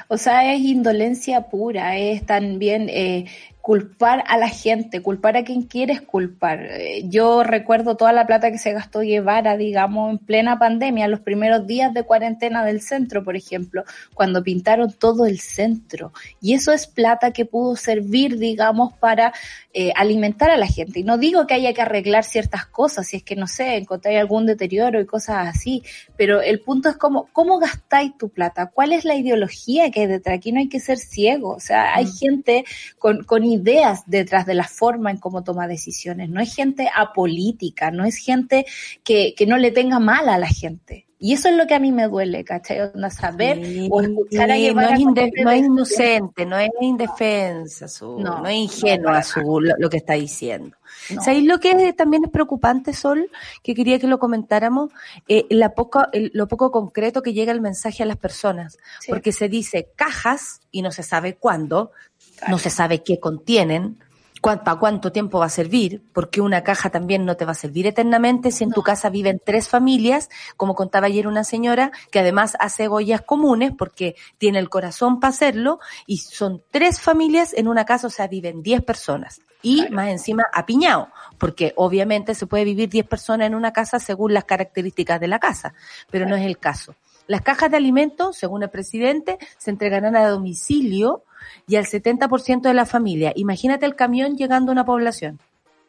[0.07, 3.25] O sea, es indolencia pura, es también eh,
[3.67, 6.61] culpar a la gente, culpar a quien quieres culpar.
[6.61, 11.19] Eh, yo recuerdo toda la plata que se gastó Guevara, digamos, en plena pandemia, los
[11.19, 16.13] primeros días de cuarentena del centro, por ejemplo, cuando pintaron todo el centro.
[16.39, 19.33] Y eso es plata que pudo servir, digamos, para
[19.73, 21.01] eh, alimentar a la gente.
[21.01, 24.17] Y no digo que haya que arreglar ciertas cosas, si es que, no sé, encontráis
[24.17, 25.83] algún deterioro y cosas así,
[26.15, 30.07] pero el punto es cómo, cómo gastáis tu plata, cuál es la ideología que hay
[30.07, 30.37] detrás.
[30.37, 32.15] Aquí no hay que ser ciego, o sea, hay mm.
[32.15, 32.65] gente
[32.97, 36.29] con, con ideas detrás de la forma en cómo toma decisiones.
[36.29, 38.65] No es gente apolítica, no es gente
[39.03, 41.05] que, que no le tenga mal a la gente.
[41.19, 42.91] Y eso es lo que a mí me duele, ¿cachai?
[42.93, 43.57] No saber
[43.89, 48.39] o escuchar a Sí, no, es inde- no es inocente, no es indefensa, su, No,
[48.41, 50.77] no, es ingenua no, su, lo, lo que está diciendo.
[51.23, 53.31] ¿Sabéis lo que también es preocupante, Sol?
[53.63, 54.91] Que quería que lo comentáramos,
[55.27, 59.09] eh, la poca, el- lo poco concreto que llega el mensaje a las personas, Sí.
[59.11, 61.91] porque se dice cajas y no se sabe cuándo,
[62.37, 62.51] Claro.
[62.51, 63.97] no se sabe qué contienen,
[64.41, 67.87] para cuánto tiempo va a servir, porque una caja también no te va a servir
[67.87, 72.55] eternamente si en tu casa viven tres familias, como contaba ayer una señora, que además
[72.59, 77.85] hace ollas comunes porque tiene el corazón para hacerlo, y son tres familias en una
[77.85, 79.41] casa, o sea, viven diez personas.
[79.63, 79.95] Y Claro.
[79.95, 84.45] más encima apiñado, porque obviamente se puede vivir diez personas en una casa según las
[84.45, 85.73] características de la casa,
[86.11, 86.95] pero no es el caso.
[87.25, 91.23] Las cajas de alimentos, según el presidente, se entregarán a domicilio
[91.67, 93.33] y al 70% de la familia.
[93.35, 95.39] Imagínate el camión llegando a una población.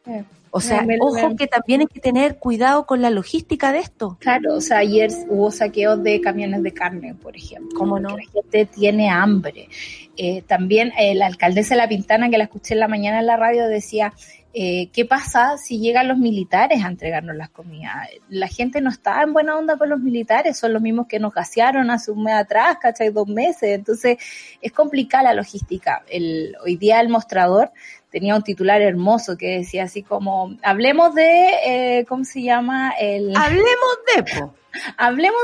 [0.05, 4.17] Eh, O sea, ojo que también hay que tener cuidado con la logística de esto.
[4.19, 7.77] Claro, o sea, ayer hubo saqueos de camiones de carne, por ejemplo.
[7.77, 8.17] ¿Cómo no?
[8.17, 9.69] La gente tiene hambre.
[10.17, 13.27] Eh, también eh, la alcaldesa de La Pintana, que la escuché en la mañana en
[13.27, 14.13] la radio, decía,
[14.51, 18.09] eh, ¿qué pasa si llegan los militares a entregarnos las comidas?
[18.29, 21.33] La gente no está en buena onda con los militares, son los mismos que nos
[21.33, 23.09] gasearon hace un mes atrás, ¿cachai?
[23.09, 23.75] Dos meses.
[23.75, 24.17] Entonces,
[24.59, 26.03] es complicada la logística.
[26.09, 27.71] El, hoy día el mostrador
[28.09, 32.91] tenía un titular hermoso que decía así como, hablemos de, eh, ¿cómo se llama?
[32.99, 33.33] El...
[33.35, 34.55] Hablemos de, po.
[34.97, 35.43] hablemos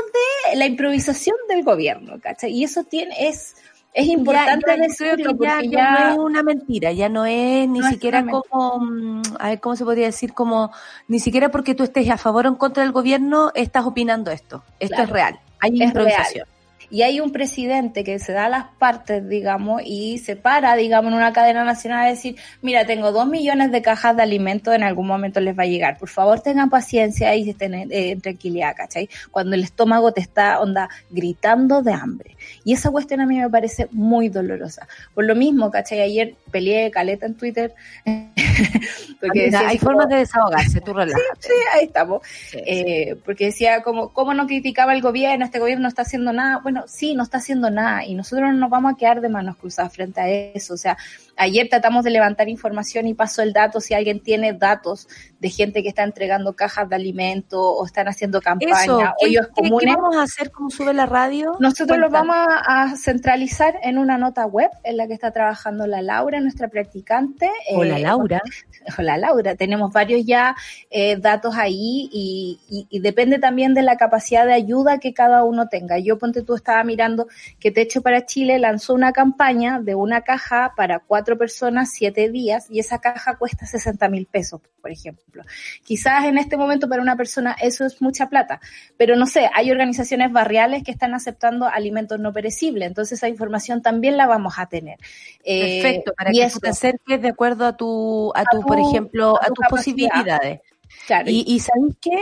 [0.50, 2.50] de la improvisación del gobierno, ¿cachai?
[2.50, 3.54] Y eso tiene, es,
[3.96, 7.24] es importante decirlo creo que ya, porque ya ya, no es una mentira, ya no
[7.24, 10.34] es ni No siquiera como, mm, a ver, ¿cómo se podría decir?
[10.34, 10.70] Como,
[11.08, 14.62] ni siquiera porque tú estés a favor o en contra del gobierno, estás opinando esto.
[14.80, 15.04] Esto Claro.
[15.04, 15.40] es real.
[15.60, 16.46] Hay improvisación.
[16.90, 21.18] Y hay un presidente que se da las partes, digamos, y se para, digamos, en
[21.18, 25.06] una cadena nacional a decir, mira, tengo dos millones de cajas de alimentos, en algún
[25.06, 25.98] momento les va a llegar.
[25.98, 29.08] Por favor, tengan paciencia y estén en, eh, en tranquilidad, ¿cachai?
[29.30, 32.36] Cuando el estómago te está, onda, gritando de hambre.
[32.64, 34.86] Y esa cuestión a mí me parece muy dolorosa.
[35.14, 36.00] Por lo mismo, ¿cachai?
[36.00, 37.74] Ayer peleé caleta en Twitter.
[39.20, 41.22] porque decía hay como- formas de desahogarse, tú relájate.
[41.40, 42.22] Sí, ahí estamos.
[42.26, 42.62] Sí, sí.
[42.66, 45.44] Eh, porque decía como, ¿cómo no criticaba el gobierno?
[45.44, 46.60] Este gobierno no está haciendo nada.
[46.62, 49.56] Bueno, sí, no está haciendo nada y nosotros no nos vamos a quedar de manos
[49.56, 50.74] cruzadas frente a eso.
[50.74, 50.96] O sea,
[51.36, 55.08] ayer tratamos de levantar información y pasó el dato, si alguien tiene datos
[55.40, 59.46] de gente que está entregando cajas de alimento o están haciendo campaña, Eso, ¿qué, hoyos
[59.48, 59.94] qué- qué comunes.
[59.96, 60.50] vamos a hacer?
[60.50, 61.56] ¿Cómo sube la radio?
[61.60, 65.86] Nosotros lo vamos a, a centralizar en una nota web en la que está trabajando
[65.86, 67.50] la Laura, nuestra practicante.
[67.74, 68.42] Hola, Eh, Laura.
[68.98, 70.54] Hola Laura, tenemos varios ya
[70.90, 75.44] eh, datos ahí y, y- y depende también de la capacidad de ayuda que cada
[75.44, 75.98] uno tenga.
[75.98, 77.28] Yo, ponte tú, estaba mirando
[77.60, 82.66] que Techo para Chile lanzó una campaña de una caja para cuatro personas, siete días,
[82.70, 85.44] y esa caja cuesta 60 mil pesos, por ejemplo.
[85.84, 88.60] Quizás en este momento para una persona eso es mucha plata,
[88.96, 93.80] pero no sé, hay organizaciones barriales que están aceptando alimentos no perecibles, entonces esa información
[93.82, 94.98] también la vamos a tener.
[95.44, 98.66] Eh, Perfecto, para y que eso, te acerques de acuerdo a tu, a tu, tu-
[98.66, 100.08] por ejemplo, a a tu tus capacidad.
[100.08, 100.60] posibilidades.
[101.06, 102.18] claro, Y, y ¿sabéis qué?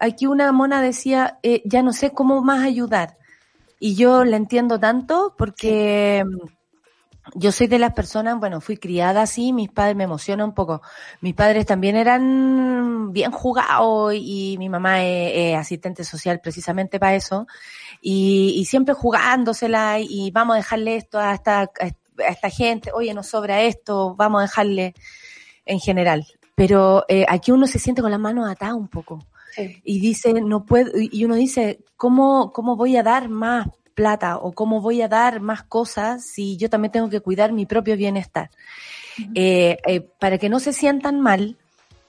[0.00, 3.18] Aquí una mona decía, eh, ya no sé cómo más ayudar.
[3.84, 6.46] Y yo la entiendo tanto porque mm,
[7.34, 10.82] yo soy de las personas, bueno, fui criada así, mis padres me emociona un poco.
[11.20, 17.16] Mis padres también eran bien jugados y mi mamá es, es asistente social precisamente para
[17.16, 17.48] eso.
[18.00, 23.12] Y, y siempre jugándosela y vamos a dejarle esto a esta, a esta gente, oye,
[23.14, 24.94] nos sobra esto, vamos a dejarle
[25.66, 26.24] en general.
[26.54, 29.80] Pero eh, aquí uno se siente con las manos atadas un poco sí.
[29.84, 34.52] y dice, no puedo, y uno dice, ¿cómo, cómo voy a dar más plata o
[34.52, 38.50] cómo voy a dar más cosas si yo también tengo que cuidar mi propio bienestar?
[39.34, 41.58] Eh, eh, para que no se sientan mal,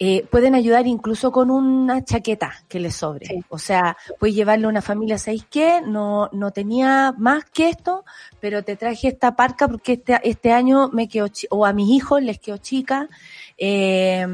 [0.06, 3.26] eh, pueden ayudar incluso con una chaqueta que les sobre.
[3.28, 3.40] Sí.
[3.48, 5.82] O sea, puedes llevarle a una familia, ¿sabéis qué?
[5.86, 8.04] No, no tenía más que esto,
[8.42, 11.90] pero te traje esta parca porque este, este año me quedó, chi- o a mis
[11.90, 13.08] hijos les quedó chica.
[13.58, 14.26] Eh,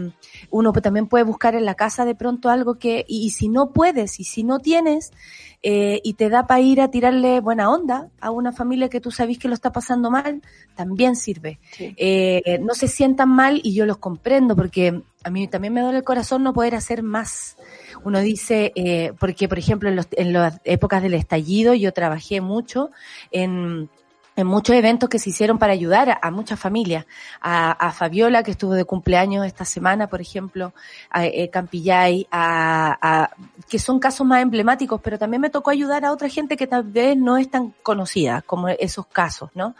[0.49, 3.49] uno pues también puede buscar en la casa de pronto algo que, y, y si
[3.49, 5.11] no puedes, y si no tienes,
[5.61, 9.11] eh, y te da para ir a tirarle buena onda a una familia que tú
[9.11, 10.41] sabes que lo está pasando mal,
[10.75, 11.59] también sirve.
[11.71, 11.93] Sí.
[11.97, 15.97] Eh, no se sientan mal y yo los comprendo porque a mí también me duele
[15.97, 17.57] el corazón no poder hacer más.
[18.05, 22.39] Uno dice, eh, porque por ejemplo en, los- en las épocas del estallido yo trabajé
[22.39, 22.89] mucho
[23.31, 23.89] en,
[24.39, 27.05] en muchos eventos que se hicieron para ayudar a, a muchas familias.
[27.41, 30.73] A, a Fabiola, que estuvo de cumpleaños esta semana, por ejemplo,
[31.09, 33.29] a eh, Campillay, a, a-
[33.69, 36.83] que son casos más emblemáticos, pero también me tocó ayudar a otra gente que tal
[36.83, 39.75] vez no es tan conocida como esos casos, ¿no?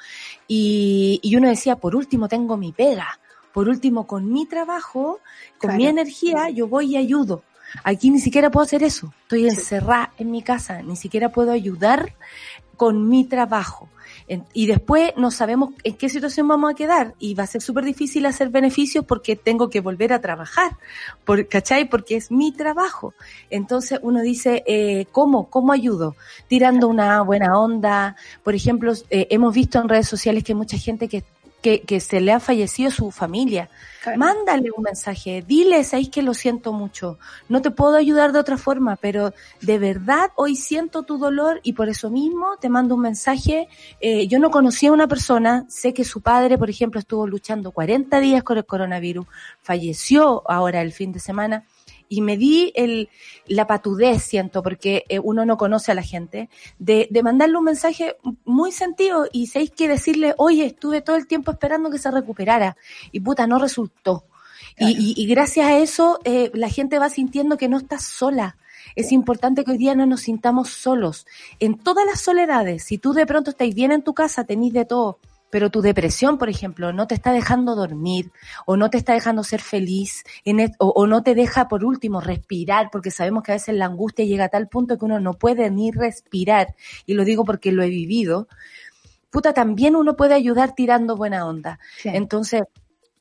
[0.47, 3.19] Y, y uno decía, por último, tengo mi pega.
[3.53, 5.19] Por último, con mi trabajo,
[5.57, 7.43] con mi energía, yo voy y ayudo.
[7.83, 9.11] Aquí ni siquiera puedo hacer eso.
[9.23, 12.13] Estoy encerrada en mi casa, ni siquiera puedo ayudar
[12.77, 13.89] con mi trabajo.
[14.53, 17.83] Y después no sabemos en qué situación vamos a quedar y va a ser súper
[17.83, 20.77] difícil hacer beneficios porque tengo que volver a trabajar,
[21.25, 21.89] por, ¿cachai?
[21.89, 23.13] Porque es mi trabajo.
[23.49, 25.49] Entonces uno dice, eh, ¿cómo?
[25.49, 26.15] ¿Cómo ayudo?
[26.47, 28.15] Tirando una buena onda.
[28.43, 31.23] Por ejemplo, eh, hemos visto en redes sociales que hay mucha gente que
[31.61, 33.69] que, que se le ha fallecido su familia.
[34.15, 37.19] Mándale un mensaje, dile, sabéis que lo siento mucho,
[37.49, 41.73] no te puedo ayudar de otra forma, pero de verdad hoy siento tu dolor y
[41.73, 43.67] por eso mismo te mando un mensaje.
[43.99, 47.71] Eh, yo no conocía a una persona, sé que su padre, por ejemplo, estuvo luchando
[47.71, 49.27] 40 días con el coronavirus,
[49.61, 51.65] falleció ahora el fin de semana
[52.09, 53.07] y me di el,
[53.45, 57.63] la patudez, siento, porque eh, uno no conoce a la gente, de, de mandarle un
[57.63, 62.11] mensaje muy sentido y seis que decirle, oye, estuve todo el tiempo esperando que se
[62.11, 62.75] recuperara
[63.11, 64.25] y puta, no resultó.
[64.77, 68.57] Y, y, gracias a eso eh, la gente va sintiendo que no está sola.
[68.95, 71.27] Es importante que hoy día no nos sintamos solos.
[71.59, 74.85] En todas las soledades, si tú de pronto estáis bien en tu casa, tenéis de
[74.85, 78.31] todo, pero tu depresión, por ejemplo, no te está dejando dormir
[78.65, 82.89] o no te está dejando ser feliz en o, no te deja, por último, respirar,
[82.91, 85.69] porque sabemos que a veces la angustia llega a tal punto que uno no puede
[85.71, 88.47] ni respirar, y lo digo porque lo he vivido,
[89.29, 91.79] puta, también uno puede ayudar tirando buena onda.
[92.03, 92.63] Entonces,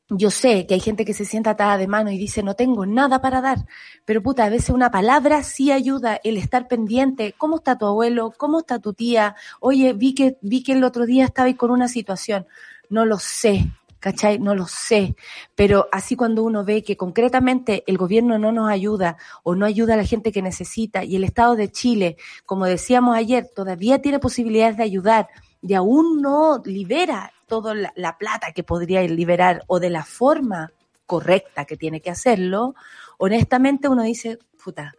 [0.09, 2.85] yo sé que hay gente que se sienta atada de mano y dice, no tengo
[2.85, 3.59] nada para dar,
[4.05, 8.33] pero puta, a veces una palabra sí ayuda, el estar pendiente, ¿cómo está tu abuelo?
[8.35, 9.35] ¿Cómo está tu tía?
[9.59, 12.47] Oye, vi que, vi que el otro día estaba con una situación.
[12.89, 13.67] No lo sé,
[13.99, 14.39] ¿cachai?
[14.39, 15.15] No lo sé.
[15.55, 19.93] Pero así cuando uno ve que concretamente el gobierno no nos ayuda o no ayuda
[19.93, 24.17] a la gente que necesita y el Estado de Chile, como decíamos ayer, todavía tiene
[24.17, 25.29] posibilidades de ayudar
[25.61, 30.71] y aún no libera toda la, plata que podría liberar o de la forma
[31.05, 32.75] correcta que tiene que hacerlo,
[33.17, 34.93] honestamente uno dice, puta,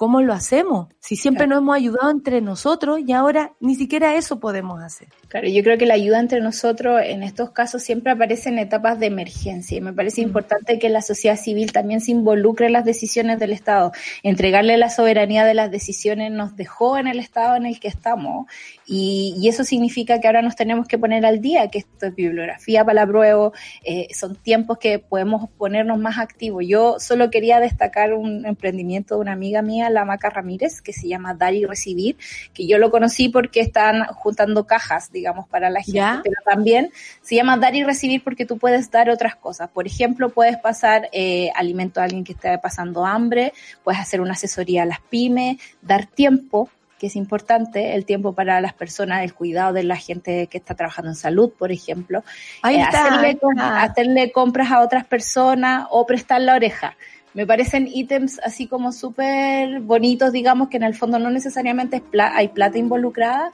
[0.00, 0.88] ¿cómo lo hacemos?
[0.98, 5.08] Si siempre nos hemos ayudado entre nosotros y ahora ni siquiera eso podemos hacer.
[5.28, 8.98] Claro, yo creo que la ayuda entre nosotros en estos casos siempre aparece en etapas
[8.98, 10.24] de emergencia y me parece mm.
[10.24, 13.92] importante que la sociedad civil también se involucre en las decisiones del Estado.
[14.22, 18.46] Entregarle la soberanía de las decisiones nos dejó en el estado en el que estamos
[18.86, 22.84] y, eso significa que ahora nos tenemos que poner al día, que esto es bibliografía
[22.84, 23.50] para la prueba,
[23.84, 26.64] eh, son tiempos que podemos ponernos más activos.
[26.66, 31.08] Yo solo quería destacar un emprendimiento de una amiga mía, la Maca Ramírez, que se
[31.08, 32.16] llama Dar y Recibir,
[32.54, 36.90] que yo lo conocí porque están juntando cajas, digamos, para la gente, pero también
[37.22, 39.70] se llama Dar y Recibir porque tú puedes dar otras cosas.
[39.70, 43.52] Por ejemplo, puedes pasar eh, alimento a alguien que esté pasando hambre,
[43.84, 46.68] puedes hacer una asesoría a las pymes, dar tiempo
[47.00, 50.74] que es importante, el tiempo para las personas, el cuidado de la gente que está
[50.74, 52.22] trabajando en salud, por ejemplo,
[52.60, 56.98] ahí eh, hacerle, hacerle compras a otras personas o prestar la oreja.
[57.32, 62.48] Me parecen ítems así como súper bonitos, digamos, que en el fondo no necesariamente hay
[62.48, 63.52] plata involucrada,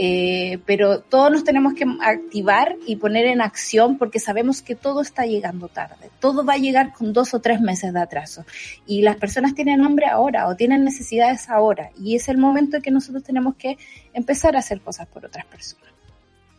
[0.00, 5.02] eh, pero todos nos tenemos que activar y poner en acción porque sabemos que todo
[5.02, 6.08] está llegando tarde.
[6.20, 8.44] Todo va a llegar con dos o tres meses de atraso.
[8.86, 11.90] Y las personas tienen hambre ahora o tienen necesidades ahora.
[12.00, 13.76] Y es el momento en que nosotros tenemos que
[14.14, 15.97] empezar a hacer cosas por otras personas.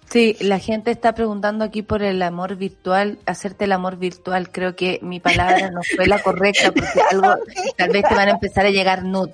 [0.09, 4.49] Sí, la gente está preguntando aquí por el amor virtual, hacerte el amor virtual.
[4.51, 7.35] Creo que mi palabra no fue la correcta porque algo,
[7.77, 9.31] tal vez te van a empezar a llegar nut.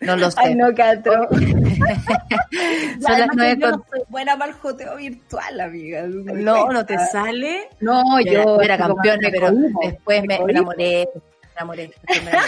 [0.00, 0.40] No lo sé.
[0.42, 1.28] Ay, no, Catro.
[1.30, 1.40] Son
[3.20, 3.84] las nueve con...
[3.88, 6.02] soy buena para el joteo virtual, amiga.
[6.06, 7.68] No, no te sale.
[7.80, 8.60] No, yo.
[8.60, 11.08] Era campeona, pero después me, enamoré.
[11.12, 11.90] Me enamoré.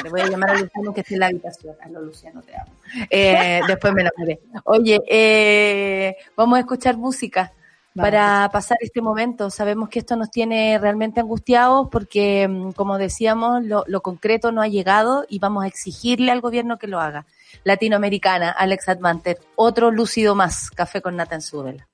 [0.03, 1.77] Me Voy a llamar a Luciano que esté en la habitación.
[1.81, 2.73] Ah, no, Luciano, te amo.
[3.09, 4.41] Eh, después me enamoré.
[4.64, 7.53] Oye, eh, vamos a escuchar música
[8.03, 9.51] para pasar este momento.
[9.51, 14.63] Sabemos que esto nos tiene realmente angustiados porque, mm, como decíamos, lo, lo, concreto no
[14.63, 17.27] ha llegado y vamos a exigirle al gobierno que lo haga.
[17.65, 21.88] Latinoamericana, Alex Advanter, otro lúcido más, café con nata en.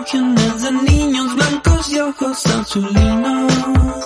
[0.00, 3.99] Imágenes de niños blancos y ojos azulinos.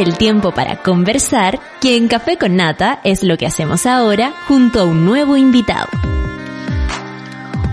[0.00, 4.80] El tiempo para conversar, que en Café con Nata es lo que hacemos ahora junto
[4.80, 5.90] a un nuevo invitado.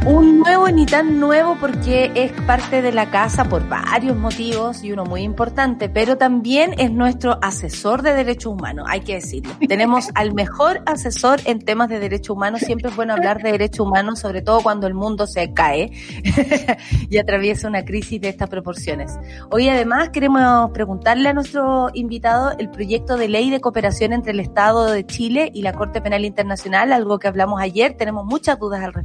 [0.07, 4.93] Un nuevo ni tan nuevo porque es parte de la casa por varios motivos y
[4.93, 9.51] uno muy importante, pero también es nuestro asesor de derechos humanos, hay que decirlo.
[9.67, 12.61] Tenemos al mejor asesor en temas de derechos humanos.
[12.61, 15.91] Siempre es bueno hablar de derechos humanos, sobre todo cuando el mundo se cae
[17.09, 19.11] y atraviesa una crisis de estas proporciones.
[19.51, 24.39] Hoy además queremos preguntarle a nuestro invitado el proyecto de ley de cooperación entre el
[24.39, 28.81] Estado de Chile y la Corte Penal Internacional, algo que hablamos ayer, tenemos muchas dudas
[28.81, 28.96] al respecto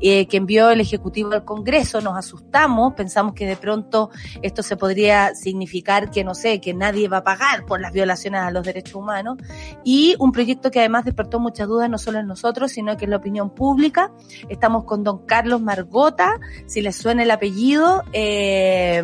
[0.00, 4.10] eh, que envió el Ejecutivo al Congreso, nos asustamos, pensamos que de pronto
[4.42, 8.40] esto se podría significar que, no sé, que nadie va a pagar por las violaciones
[8.40, 9.38] a los derechos humanos,
[9.84, 13.10] y un proyecto que además despertó muchas dudas no solo en nosotros, sino que en
[13.10, 14.12] la opinión pública.
[14.48, 19.02] Estamos con don Carlos Margota, si les suena el apellido, eh,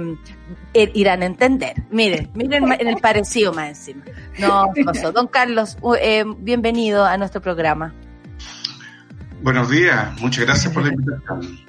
[0.75, 1.85] eh, irán a entender.
[1.91, 4.05] Miren, miren en el parecido más encima.
[4.39, 4.66] No.
[5.12, 7.95] Don Carlos, eh, bienvenido a nuestro programa.
[9.43, 11.68] Buenos días, muchas gracias por la invitación.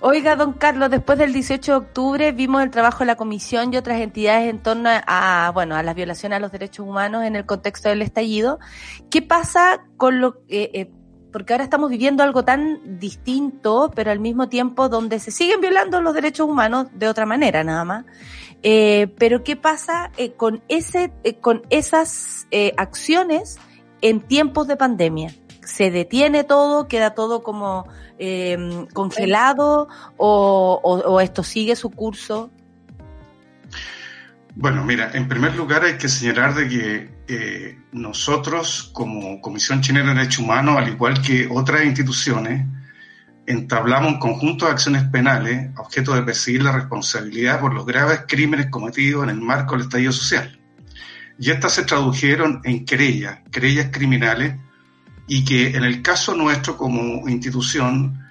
[0.00, 3.76] Oiga, don Carlos, después del 18 de octubre vimos el trabajo de la Comisión y
[3.76, 7.46] otras entidades en torno a, bueno, a las violaciones a los derechos humanos en el
[7.46, 8.58] contexto del estallido.
[9.08, 10.90] ¿Qué pasa con lo eh, eh,
[11.32, 16.00] porque ahora estamos viviendo algo tan distinto, pero al mismo tiempo donde se siguen violando
[16.00, 18.04] los derechos humanos de otra manera, nada más.
[18.62, 22.46] Eh, pero ¿qué pasa con ese, con esas
[22.78, 23.58] acciones
[24.00, 25.30] en tiempos de pandemia?
[25.66, 26.88] ¿Se detiene todo?
[26.88, 27.86] ¿Queda todo como
[28.18, 29.88] eh, congelado?
[30.16, 32.50] O, o, ¿O esto sigue su curso?
[34.54, 40.10] Bueno, mira, en primer lugar hay que señalar de que eh, nosotros como Comisión Chilena
[40.10, 42.64] de Derechos Humanos, al igual que otras instituciones,
[43.46, 48.22] entablamos un conjunto de acciones penales a objeto de perseguir la responsabilidad por los graves
[48.26, 50.58] crímenes cometidos en el marco del estallido social.
[51.38, 54.54] Y estas se tradujeron en querellas, querellas criminales,
[55.28, 58.24] y que en el caso nuestro como institución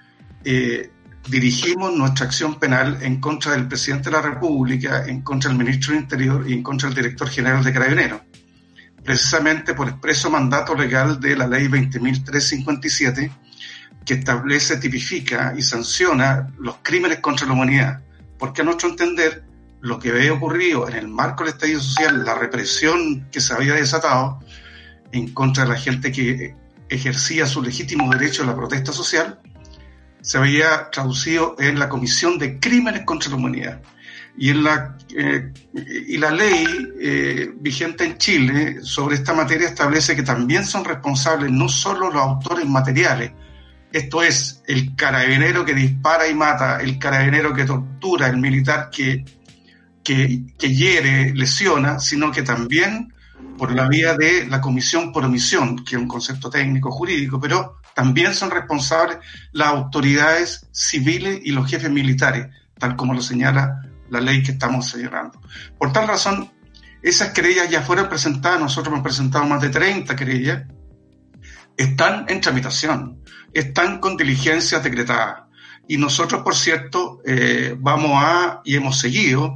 [0.44, 0.90] eh,
[1.28, 5.92] dirigimos nuestra acción penal en contra del presidente de la República, en contra del ministro
[5.92, 8.20] del Interior y en contra del director general de Carabineros,
[9.04, 13.30] precisamente por expreso mandato legal de la ley 20.357
[14.04, 18.02] que establece, tipifica y sanciona los crímenes contra la humanidad,
[18.38, 19.44] porque a nuestro entender
[19.80, 23.74] lo que había ocurrido en el marco del estallido social, la represión que se había
[23.74, 24.40] desatado
[25.12, 26.54] en contra de la gente que
[26.88, 29.40] ejercía su legítimo derecho a la protesta social,
[30.20, 33.80] se había traducido en la Comisión de Crímenes contra la Humanidad.
[34.38, 35.52] Y, en la, eh,
[36.08, 36.66] y la ley
[37.00, 42.22] eh, vigente en Chile sobre esta materia establece que también son responsables no solo los
[42.22, 43.32] autores materiales,
[43.96, 49.24] esto es, el carabinero que dispara y mata, el carabinero que tortura, el militar que,
[50.02, 53.14] que, hiere, lesiona, sino que también
[53.56, 57.80] por la vía de la comisión por omisión, que es un concepto técnico jurídico, pero
[57.94, 59.18] también son responsables
[59.52, 62.48] las autoridades civiles y los jefes militares,
[62.78, 65.40] tal como lo señala la ley que estamos señalando.
[65.78, 66.50] Por tal razón,
[67.02, 70.64] esas querellas ya fueron presentadas, nosotros hemos presentado más de 30 querellas,
[71.76, 73.22] están en tramitación
[73.58, 75.44] están con diligencias decretadas.
[75.88, 79.54] Y nosotros, por cierto, eh, vamos a, y hemos seguido,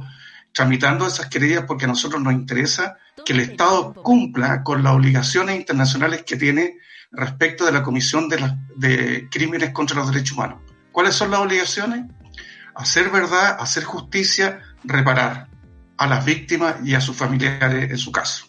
[0.53, 5.55] tramitando esas querellas porque a nosotros nos interesa que el Estado cumpla con las obligaciones
[5.55, 6.77] internacionales que tiene
[7.11, 10.61] respecto de la Comisión de, de Crímenes contra los Derechos Humanos.
[10.91, 12.05] ¿Cuáles son las obligaciones?
[12.75, 15.47] Hacer verdad, hacer justicia, reparar
[15.97, 18.47] a las víctimas y a sus familiares en su caso.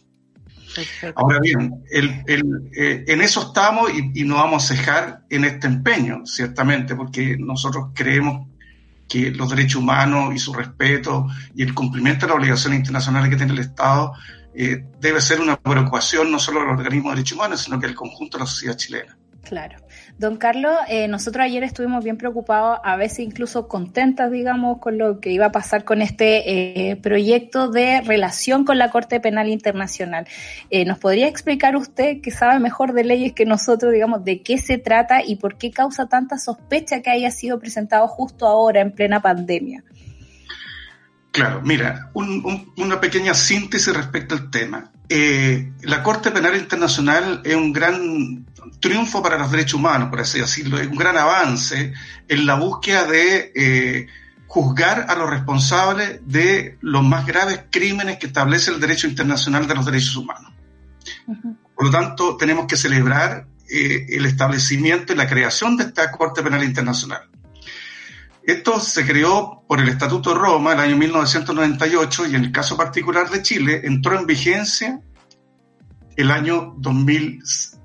[1.17, 6.25] Ahora bien, eh, en eso estamos y, y no vamos a cejar en este empeño,
[6.25, 8.49] ciertamente, porque nosotros creemos
[9.07, 13.37] que los derechos humanos y su respeto y el cumplimiento de las obligaciones internacionales que
[13.37, 14.15] tiene el Estado
[14.55, 17.87] eh, debe ser una preocupación no solo de los organismos de derechos humanos, sino que
[17.87, 19.17] el conjunto de la sociedad chilena.
[19.43, 19.77] Claro.
[20.19, 25.21] Don Carlos, eh, nosotros ayer estuvimos bien preocupados, a veces incluso contentas, digamos, con lo
[25.21, 30.27] que iba a pasar con este eh, proyecto de relación con la Corte Penal Internacional.
[30.71, 34.59] Eh, ¿Nos podría explicar usted, que sabe mejor de leyes que nosotros, digamos, de qué
[34.59, 38.93] se trata y por qué causa tanta sospecha que haya sido presentado justo ahora, en
[38.93, 39.83] plena pandemia?
[41.33, 44.91] Claro, mira, una pequeña síntesis respecto al tema.
[45.09, 48.45] la Corte Penal Internacional es un gran
[48.81, 51.95] triunfo para los derechos humanos, por así decirlo, es un gran avance
[52.29, 54.07] en la búsqueda de eh,
[54.47, 59.75] juzgar a los responsables de los más graves crímenes que establece el derecho internacional de
[59.75, 60.53] los derechos humanos.
[61.75, 66.43] Por lo tanto, tenemos que celebrar eh, el establecimiento y la creación de esta Corte
[66.43, 67.23] Penal Internacional.
[68.45, 72.77] Esto se creó por el Estatuto de Roma el año 1998 y en el caso
[72.77, 75.01] particular de Chile entró en vigencia
[76.17, 77.43] el año 2000,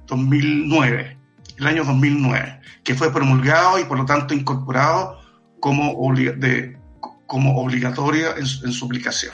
[0.07, 1.17] 2009,
[1.57, 5.19] el año 2009, que fue promulgado y por lo tanto incorporado
[5.59, 5.95] como,
[7.27, 9.33] como obligatoria en, su aplicación.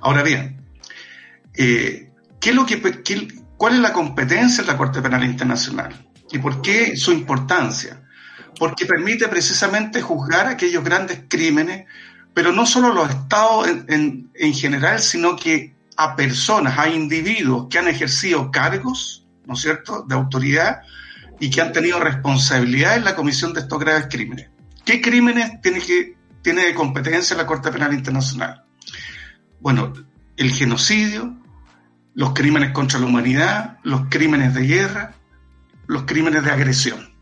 [0.00, 0.66] Ahora bien,
[1.54, 2.10] eh,
[2.40, 2.82] ¿qué es lo que,
[3.56, 5.94] ¿cuál es la competencia de la Corte Penal Internacional?
[6.32, 8.03] ¿Y por qué su importancia?
[8.58, 11.86] Porque permite precisamente juzgar aquellos grandes crímenes,
[12.32, 17.78] pero no solo los estados en, en general, sino que a personas, a individuos que
[17.78, 20.82] han ejercido cargos ¿no es cierto?, de autoridad
[21.40, 24.50] y que han tenido responsabilidad en la comisión de estos graves crímenes.
[24.84, 28.64] ¿Qué crímenes tiene, que, tiene de competencia la Corte Penal Internacional?
[29.60, 29.92] Bueno,
[30.36, 31.36] el genocidio,
[32.14, 35.14] los crímenes contra la humanidad, los crímenes de guerra,
[35.86, 37.13] los crímenes de agresión.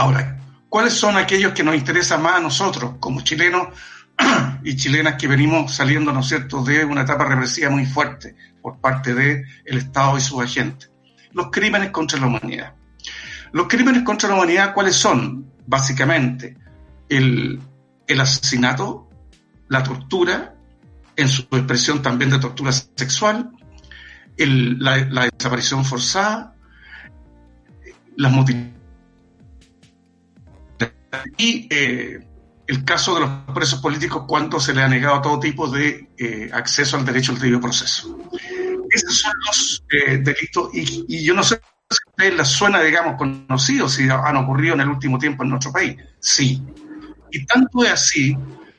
[0.00, 0.38] Ahora,
[0.70, 3.68] ¿cuáles son aquellos que nos interesan más a nosotros como chilenos
[4.64, 9.12] y chilenas que venimos saliendo, ¿no cierto?, de una etapa represiva muy fuerte por parte
[9.12, 10.90] del Estado y sus agentes
[11.32, 12.72] los crímenes contra la humanidad.
[13.52, 15.52] Los crímenes contra la humanidad, ¿cuáles son?
[15.66, 16.56] Básicamente,
[17.10, 17.60] el,
[18.18, 19.06] asesinato,
[19.68, 20.54] la tortura,
[21.14, 23.50] en su expresión también de tortura sexual,
[24.38, 26.54] la, desaparición forzada,
[28.16, 28.79] las mutilaciones
[31.36, 32.20] y eh,
[32.66, 36.50] el caso de los presos políticos cuando se le ha negado todo tipo de eh,
[36.52, 38.16] acceso al derecho al debido proceso
[38.90, 43.88] esos son los eh, delitos, y, yo no sé si ustedes les suena, digamos, conocido,
[43.88, 45.96] si han ocurrido en el último tiempo en nuestro país.
[46.18, 46.62] Sí.
[47.30, 48.36] Y tanto es así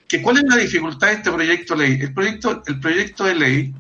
[0.07, 2.01] que cuál es la dificultad de este proyecto de ley.
[2.01, 3.75] El proyecto, el proyecto de ley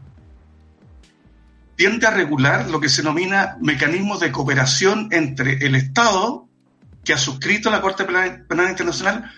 [1.75, 6.47] tiende a regular lo que se denomina mecanismos de cooperación entre el Estado,
[7.03, 9.31] que ha suscrito la Corte Penal, Internacional,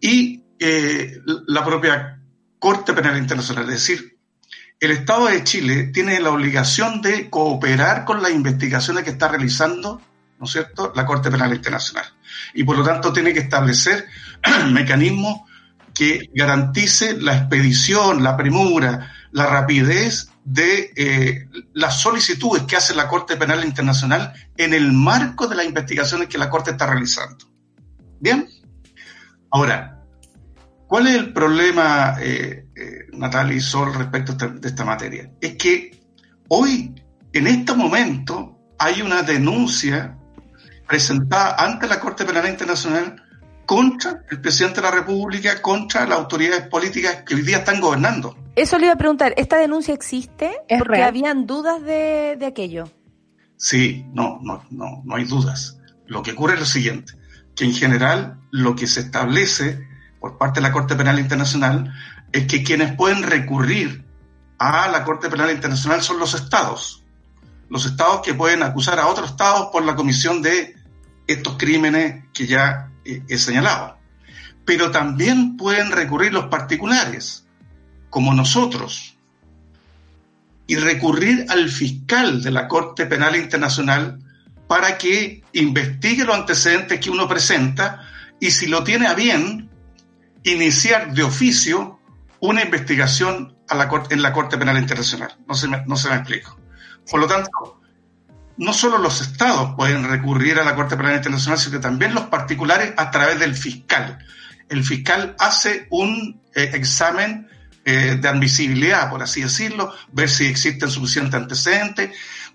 [0.00, 2.20] y eh, la propia
[2.58, 3.64] Corte Penal Internacional.
[3.64, 4.18] Es decir,
[4.80, 10.00] el Estado de Chile tiene la obligación de cooperar con las investigaciones que está realizando,
[10.38, 12.06] ¿no es cierto?, la Corte Penal Internacional.
[12.54, 14.06] Y por lo tanto tiene que establecer
[14.72, 15.42] mecanismos
[15.94, 23.06] que garantice la expedición, la premura, la rapidez de eh, las solicitudes que hace la
[23.06, 27.46] Corte Penal Internacional en el marco de las investigaciones que la Corte está realizando.
[28.18, 28.48] Bien.
[29.52, 30.02] Ahora,
[30.88, 35.30] ¿cuál es el problema, eh, eh, Natalia y Sol, respecto de esta materia?
[35.40, 36.00] Es que
[36.48, 36.94] hoy,
[37.32, 40.18] en este momento, hay una denuncia
[40.88, 43.22] presentada ante la Corte Penal Internacional
[43.70, 48.36] contra el presidente de la República, contra las autoridades políticas que hoy día están gobernando.
[48.56, 50.50] Eso le iba a preguntar, ¿esta denuncia existe?
[50.76, 52.90] Porque habían dudas de, aquello.
[53.56, 55.78] Sí, no, no, no, no hay dudas.
[56.08, 57.12] Lo que ocurre es lo siguiente,
[57.54, 59.86] que en general lo que se establece
[60.18, 61.94] por parte de la Corte Penal Internacional
[62.32, 64.04] es que quienes pueden recurrir
[64.58, 67.04] a la Corte Penal Internacional son los estados.
[67.68, 70.74] Los estados que pueden acusar a otros estados por la comisión de
[71.28, 72.89] estos crímenes que ya
[73.28, 73.98] he señalado.
[74.64, 77.46] Pero también pueden recurrir los particulares,
[78.08, 79.16] como nosotros,
[80.66, 84.20] y recurrir al fiscal de la Corte Penal Internacional
[84.68, 88.08] para que investigue los antecedentes que uno presenta
[88.38, 89.68] y si lo tiene a bien,
[90.44, 91.98] iniciar de oficio
[92.38, 95.36] una investigación la en la Corte Penal Internacional.
[95.46, 96.58] No se me, no se me explico.
[97.10, 97.79] Por lo tanto,
[98.60, 102.24] no solo los estados pueden recurrir a la Corte Penal Internacional, sino que también los
[102.24, 104.18] particulares a través del fiscal.
[104.68, 107.48] El fiscal hace un eh, examen
[107.86, 112.10] eh, de admisibilidad, por así decirlo, ver si existen suficientes antecedentes.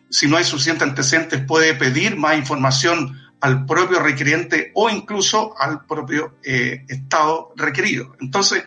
[0.07, 5.85] Si no hay suficientes antecedentes, puede pedir más información al propio requiriente o incluso al
[5.87, 8.15] propio eh, Estado requerido.
[8.21, 8.63] Entonces,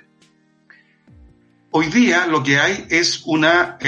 [1.70, 3.78] hoy día lo que hay es una,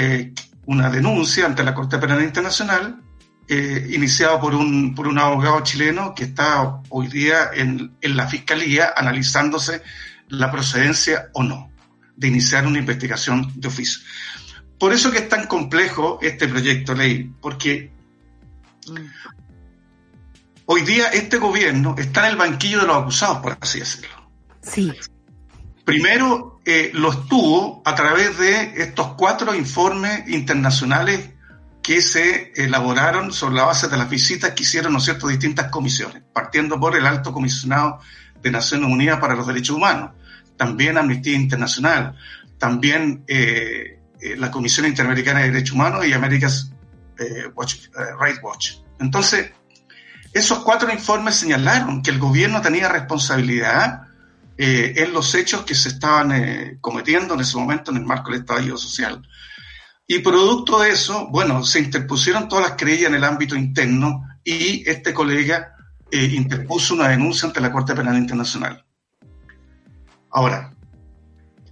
[0.67, 3.01] una denuncia ante la Corte Penal Internacional
[3.47, 8.27] eh, iniciado por un, por un abogado chileno que está hoy día en, en la
[8.27, 9.81] fiscalía analizándose
[10.29, 11.71] la procedencia o no
[12.15, 14.01] de iniciar una investigación de oficio.
[14.77, 17.91] Por eso que es tan complejo este proyecto de ley, porque
[20.65, 24.31] hoy día este gobierno está en el banquillo de los acusados, por así decirlo.
[24.61, 24.91] Sí.
[25.83, 31.31] Primero eh, lo estuvo a través de estos cuatro informes internacionales
[31.81, 36.21] que se elaboraron sobre la base de las visitas que hicieron, ¿no cierto?, distintas comisiones,
[36.31, 37.99] partiendo por el Alto Comisionado
[38.41, 40.11] de Naciones Unidas para los Derechos Humanos,
[40.57, 42.15] también Amnistía Internacional,
[42.59, 46.71] también eh, eh, la Comisión Interamericana de Derechos Humanos y America's
[47.17, 47.87] eh, Watch,
[48.19, 48.73] Rights Watch.
[48.99, 49.51] Entonces,
[50.33, 54.07] esos cuatro informes señalaron que el gobierno tenía responsabilidad
[54.57, 58.77] en los hechos que se estaban cometiendo en ese momento en el marco del estallido
[58.77, 59.19] social.
[60.13, 64.83] Y producto de eso, bueno, se interpusieron todas las querellas en el ámbito interno y
[64.85, 65.73] este colega
[66.11, 68.85] eh, interpuso una denuncia ante la Corte Penal Internacional.
[70.29, 70.73] Ahora,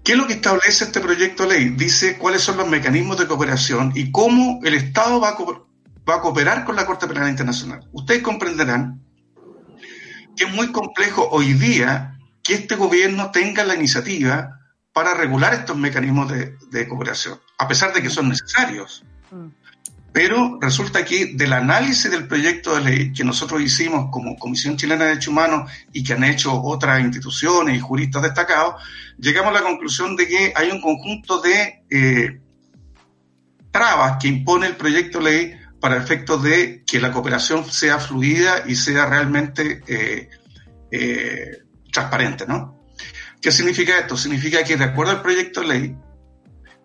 [0.06, 1.70] ¿qué es lo que establece este proyecto de ley?
[1.72, 5.38] Dice cuáles son los mecanismos de cooperación y cómo el Estado va a,
[6.10, 7.90] va a cooperar con la Corte Penal Internacional.
[7.92, 9.04] Ustedes comprenderán
[10.38, 14.59] que es muy complejo hoy día que este gobierno tenga la iniciativa
[15.00, 19.06] para regular estos mecanismos de, cooperación, a pesar de que son necesarios.
[19.32, 19.48] Mm.
[20.12, 25.06] Pero resulta que del análisis del proyecto de ley que nosotros hicimos como Comisión Chilena
[25.06, 28.84] de Derechos Humanos y que han hecho otras instituciones y juristas destacados,
[29.18, 32.42] llegamos a la conclusión de que hay un conjunto de eh,
[33.72, 38.66] trabas que impone el proyecto de ley para efectos de que la cooperación sea fluida
[38.68, 40.30] y sea realmente eh,
[40.92, 42.79] eh, transparente, ¿no?
[43.42, 44.18] ¿Qué significa esto?
[44.18, 45.96] Significa que de acuerdo al proyecto de ley,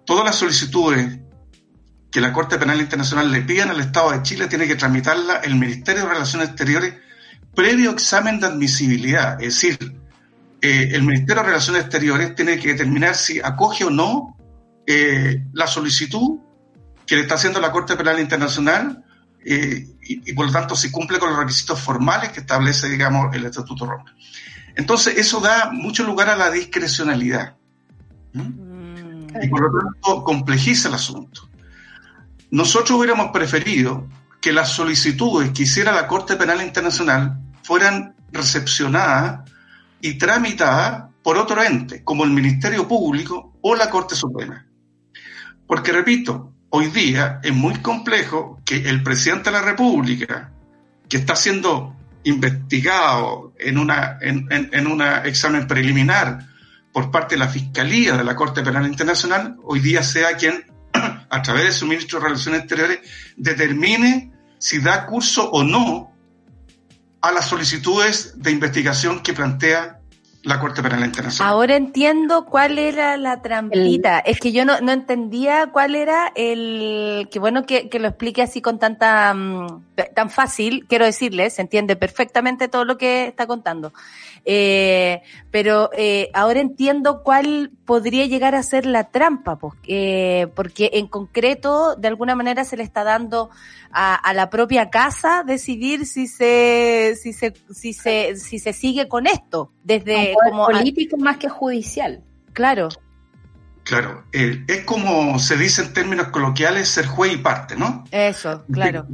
[0.05, 1.19] todas las solicitudes
[2.11, 5.57] que la Corte Penal Internacional le pidan al Estado de Chile tiene que tramitarla el
[5.57, 6.95] Ministerio de Relaciones Exteriores
[7.55, 9.41] previo examen de admisibilidad.
[9.43, 9.79] Es decir,
[10.61, 14.37] eh, el Ministerio de Relaciones Exteriores tiene que determinar si acoge o no
[14.87, 16.39] eh, la solicitud
[17.07, 19.05] que le está haciendo la Corte Penal Internacional
[19.45, 23.35] eh, y, y, por lo tanto si cumple con los requisitos formales que establece, digamos,
[23.35, 24.15] el Estatuto Roma.
[24.77, 27.57] Entonces, eso da mucho lugar a la discrecionalidad.
[28.35, 31.49] Y por lo tanto, complejiza el asunto.
[32.51, 34.09] Nosotros hubiéramos preferido
[34.41, 39.51] que las solicitudes que hiciera la Corte Penal Internacional fueran recepcionadas
[40.01, 44.67] y tramitadas por otro ente, como el Ministerio Público o la Corte Suprema.
[45.67, 50.53] Porque, repito, hoy día es muy complejo que el presidente de la República,
[51.09, 56.47] que está siendo investigado en una en, en, un examen preliminar
[56.93, 60.65] por parte de la Fiscalía de la Corte Penal Internacional, hoy día sea quien,
[61.31, 63.01] a través de su ministro de Relaciones Exteriores,
[63.37, 66.13] determine si da curso o no
[67.21, 70.01] a las solicitudes de investigación que plantea
[70.45, 71.53] la Corte Penal Internacional.
[71.53, 74.19] Ahora entiendo cuál era la trampita.
[74.19, 77.29] Es que yo no, no entendía cuál era el...
[77.31, 79.33] Que bueno que, que lo explique así con tanta...
[79.33, 79.83] Mm,
[80.15, 83.93] tan fácil, quiero decirles, se entiende perfectamente todo lo que está contando.
[84.45, 90.91] Eh, pero eh, ahora entiendo cuál podría llegar a ser la trampa, pues, eh, porque
[90.95, 93.51] en concreto, de alguna manera, se le está dando
[93.91, 99.09] a, a, la propia casa decidir si se, si se, si se, si se sigue
[99.09, 102.23] con esto, desde como político más que judicial.
[102.53, 102.89] Claro.
[103.85, 108.05] Claro, eh, es como se dice en términos coloquiales ser juez y parte, ¿no?
[108.11, 109.07] Eso, claro.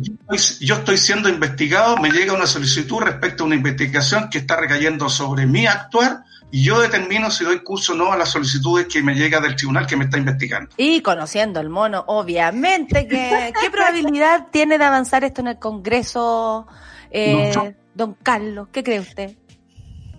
[0.61, 5.09] Yo, estoy siendo investigado, me llega una solicitud respecto a una investigación que está recayendo
[5.09, 9.03] sobre mi actuar y yo determino si doy curso o no a las solicitudes que
[9.03, 10.71] me llega del tribunal que me está investigando.
[10.77, 16.68] Y conociendo el mono, obviamente, que, ¿qué probabilidad tiene de avanzar esto en el Congreso,
[17.11, 17.53] eh,
[17.95, 18.68] don Carlos?
[18.71, 19.37] ¿Qué cree usted?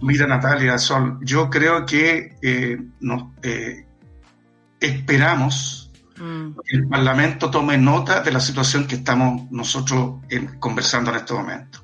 [0.02, 3.86] Mira, Natalia Sol, yo creo que eh, no, eh,
[4.80, 6.52] esperamos mm.
[6.66, 10.22] que el Parlamento tome nota de la situación que estamos nosotros
[10.60, 11.82] conversando en este momento.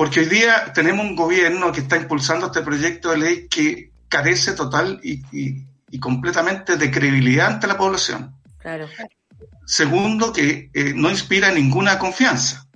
[0.00, 4.52] Porque hoy día tenemos un gobierno que está impulsando este proyecto de ley que carece
[4.52, 5.20] total y,
[5.98, 8.34] completamente de credibilidad ante la población.
[8.58, 8.88] Claro.
[9.66, 12.66] Segundo, que eh, no inspira ninguna confianza.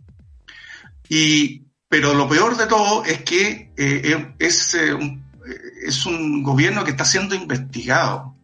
[1.08, 1.63] Y,
[1.94, 4.98] pero lo peor de todo es que eh, es, eh,
[5.86, 8.34] es un gobierno que está siendo investigado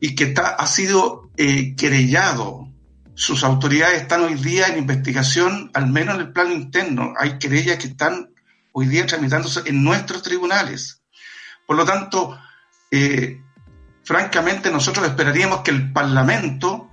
[0.00, 2.70] y que está, ha sido eh, querellado.
[3.12, 7.12] Sus autoridades están hoy día en investigación, al menos en el plano interno.
[7.18, 8.30] Hay querellas que están
[8.72, 11.02] hoy día tramitándose en nuestros tribunales.
[11.66, 12.38] Por lo tanto,
[12.90, 13.42] eh,
[14.04, 16.90] francamente nosotros esperaríamos que el Parlamento,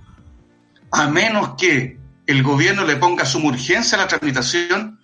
[0.92, 4.97] a menos que el gobierno le ponga su urgencia a la tramitación,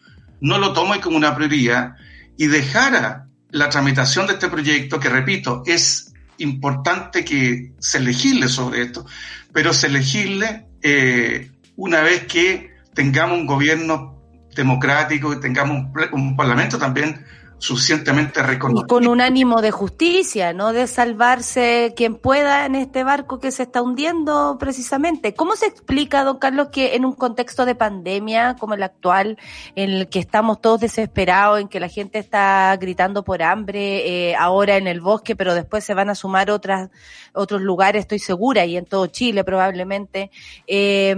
[0.44, 1.96] no lo tome como una prioridad
[2.36, 8.82] y dejara la tramitación de este proyecto, que repito, es importante que se legisle sobre
[8.82, 9.06] esto,
[9.54, 14.20] pero se legisle eh, una vez que tengamos un gobierno
[14.54, 17.24] democrático, y tengamos un, un parlamento también
[17.58, 18.86] suficientemente reconocido.
[18.86, 23.50] Y con un ánimo de justicia, no de salvarse quien pueda en este barco que
[23.50, 25.34] se está hundiendo precisamente.
[25.34, 29.38] ¿Cómo se explica, don Carlos, que en un contexto de pandemia como el actual,
[29.74, 34.36] en el que estamos todos desesperados, en que la gente está gritando por hambre, eh,
[34.36, 36.90] ahora en el bosque, pero después se van a sumar otras,
[37.34, 40.30] otros lugares, estoy segura, y en todo Chile probablemente,
[40.66, 41.14] eh,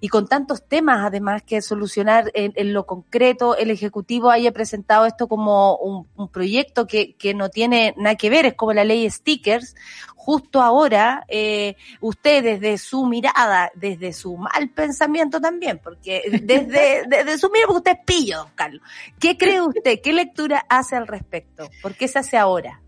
[0.00, 5.06] y con tantos temas además que solucionar en, en lo concreto, el Ejecutivo haya presentado
[5.06, 9.08] esto como un, proyecto que, que, no tiene nada que ver, es como la ley
[9.10, 9.74] stickers,
[10.14, 17.38] justo ahora eh, usted desde su mirada, desde su mal pensamiento también, porque desde, desde
[17.38, 18.82] su mirada, porque usted es pillo, don Carlos,
[19.18, 20.00] ¿qué cree usted?
[20.02, 21.68] ¿Qué lectura hace al respecto?
[21.82, 22.80] ¿Por qué se hace ahora?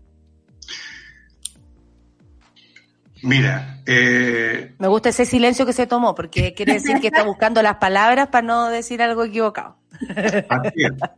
[3.23, 4.75] Mira, eh...
[4.77, 8.27] me gusta ese silencio que se tomó, porque quiere decir que está buscando las palabras
[8.27, 9.77] para no decir algo equivocado.
[9.99, 11.15] Lo que pasa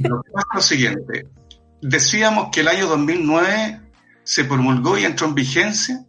[0.00, 1.26] es lo siguiente.
[1.82, 3.80] Decíamos que el año 2009
[4.22, 6.04] se promulgó y entró en vigencia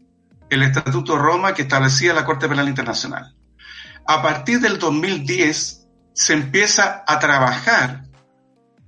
[0.50, 3.36] el Estatuto Roma que establecía la Corte Penal Internacional.
[4.08, 8.06] A partir del 2010 se empieza a trabajar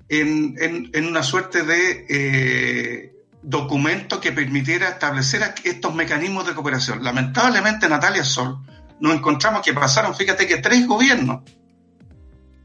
[0.07, 3.16] en, una suerte de eh,
[3.49, 7.01] documento que permitiera establecer estos mecanismos de cooperación.
[7.01, 8.57] Lamentablemente, Natalia Sol,
[8.99, 11.43] nos encontramos que pasaron, fíjate que tres gobiernos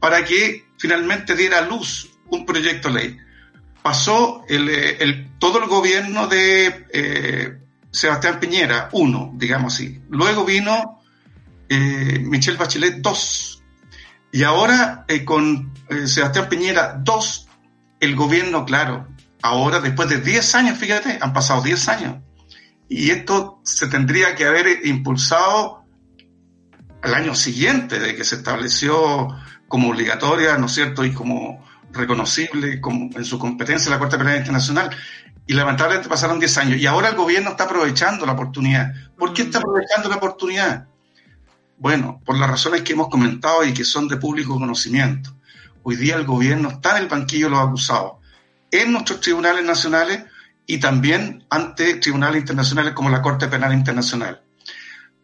[0.01, 3.17] para que finalmente diera luz un proyecto de ley.
[3.81, 7.57] Pasó el, todo el gobierno de eh,
[7.89, 10.01] Sebastián Piñera, uno, digamos así.
[10.09, 11.01] Luego vino
[11.69, 13.63] eh, Michelle Bachelet, dos.
[14.33, 15.71] Y ahora eh, con
[16.05, 17.47] Sebastián Piñera, dos,
[18.01, 19.07] el gobierno, claro,
[19.43, 22.15] ahora después de 10 años, fíjate, han pasado 10 años.
[22.89, 25.83] Y esto se tendría que haber impulsado
[27.01, 29.27] al año siguiente de que se estableció
[29.67, 34.37] como obligatoria, ¿no es cierto?, y como reconocible como en su competencia la Corte Penal
[34.37, 34.89] Internacional.
[35.45, 36.79] Y lamentablemente pasaron 10 años.
[36.79, 38.93] Y ahora el gobierno está aprovechando la oportunidad.
[39.17, 40.87] ¿Por qué está aprovechando la oportunidad?
[41.77, 45.35] Bueno, por las razones que hemos comentado y que son de público conocimiento.
[45.81, 48.22] Hoy día el gobierno está en el banquillo de los acusados,
[48.73, 50.23] en nuestros tribunales nacionales
[50.65, 54.41] y también ante tribunales internacionales como la Corte Penal Internacional.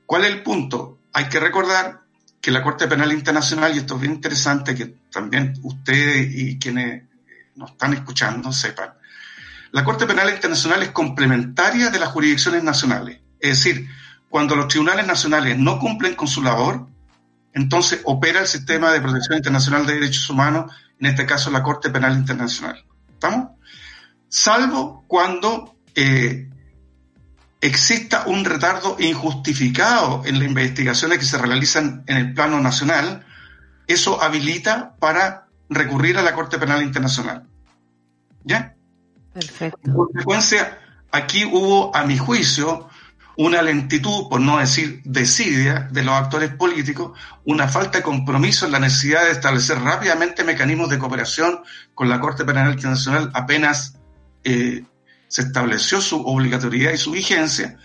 [0.05, 0.99] ¿Cuál es el punto?
[1.13, 2.01] Hay que recordar
[2.39, 7.03] que la Corte Penal Internacional, y esto es bien interesante que también ustedes y quienes
[7.55, 8.93] nos están escuchando sepan,
[9.71, 13.19] la Corte Penal Internacional es complementaria de las jurisdicciones nacionales.
[13.39, 13.89] Es decir,
[14.29, 16.87] cuando los tribunales nacionales no cumplen con su labor,
[17.53, 21.89] entonces opera el sistema de protección internacional de derechos humanos, en este caso la Corte
[21.89, 22.83] Penal Internacional.
[23.19, 23.49] ¿Estamos?
[24.29, 26.49] Salvo cuando eh,
[27.59, 33.25] exista un retardo injustificado en las investigaciones que se realizan en el plano nacional,
[33.87, 37.45] eso habilita para recurrir a la Corte Penal Internacional.
[38.45, 38.75] ¿Ya?
[39.33, 39.79] Perfecto.
[39.83, 40.79] En consecuencia,
[41.11, 42.88] aquí hubo, a mi juicio,
[43.39, 48.73] una lentitud, por no decir desidia, de los actores políticos, una falta de compromiso en
[48.73, 51.61] la necesidad de establecer rápidamente mecanismos de cooperación
[51.95, 53.97] con la Corte Penal Internacional apenas
[54.43, 54.83] eh,
[55.29, 57.77] se estableció su obligatoriedad y su vigencia.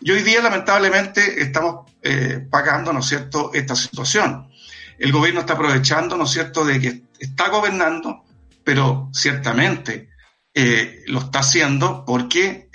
[0.00, 4.48] Y hoy día, lamentablemente, estamos eh, pagando, ¿no es cierto?, esta situación.
[4.96, 8.22] El gobierno está aprovechando, ¿no es cierto?, de que está gobernando,
[8.62, 10.10] pero ciertamente
[10.54, 12.68] eh, lo está haciendo porque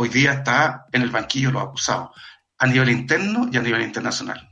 [0.00, 2.10] hoy día está en el banquillo los acusados,
[2.56, 4.47] a nivel interno y a nivel internacional.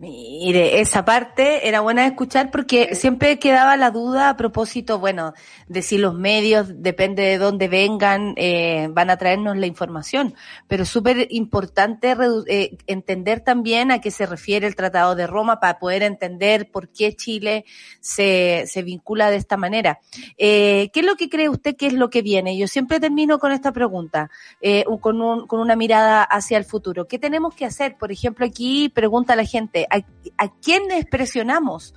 [0.00, 5.34] Mire, esa parte era buena de escuchar porque siempre quedaba la duda a propósito, bueno,
[5.66, 10.36] de si los medios, depende de dónde vengan, eh, van a traernos la información.
[10.68, 12.14] Pero súper importante
[12.46, 16.90] eh, entender también a qué se refiere el Tratado de Roma para poder entender por
[16.90, 17.64] qué Chile
[17.98, 19.98] se, se vincula de esta manera.
[20.36, 22.56] Eh, ¿Qué es lo que cree usted que es lo que viene?
[22.56, 24.30] Yo siempre termino con esta pregunta,
[24.60, 27.08] eh, con, un, con una mirada hacia el futuro.
[27.08, 27.96] ¿Qué tenemos que hacer?
[27.96, 31.94] Por ejemplo, aquí pregunta la gente, a, a quiénes presionamos,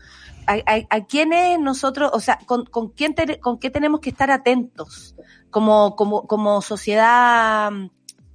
[0.47, 4.31] a, a, a, quiénes nosotros, o sea, con, quién te, con qué tenemos que estar
[4.31, 5.15] atentos
[5.49, 7.89] como, como, como sociedad mm,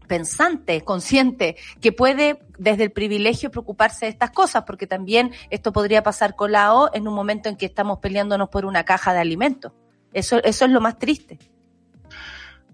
[0.07, 6.02] pensante, consciente, que puede desde el privilegio preocuparse de estas cosas, porque también esto podría
[6.02, 9.72] pasar colado en un momento en que estamos peleándonos por una caja de alimentos.
[10.12, 11.38] Eso, eso es lo más triste.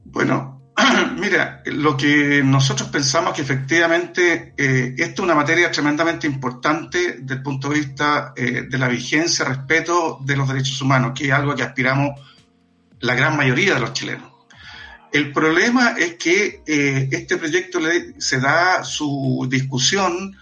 [0.05, 0.62] Bueno,
[1.19, 7.43] Mira, lo que nosotros pensamos que efectivamente eh, es una materia tremendamente importante desde el
[7.43, 11.55] punto de vista eh, de la vigencia, respeto de los derechos humanos, que es algo
[11.55, 12.19] que aspiramos
[13.01, 14.33] la gran mayoría de los chilenos.
[15.13, 17.81] El problema es que eh, este proyecto
[18.17, 20.35] se da su discusión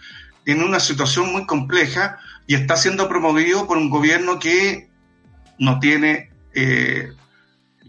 [0.47, 4.89] en una situación muy compleja y está siendo promovido por un gobierno que
[5.59, 7.13] no tiene eh,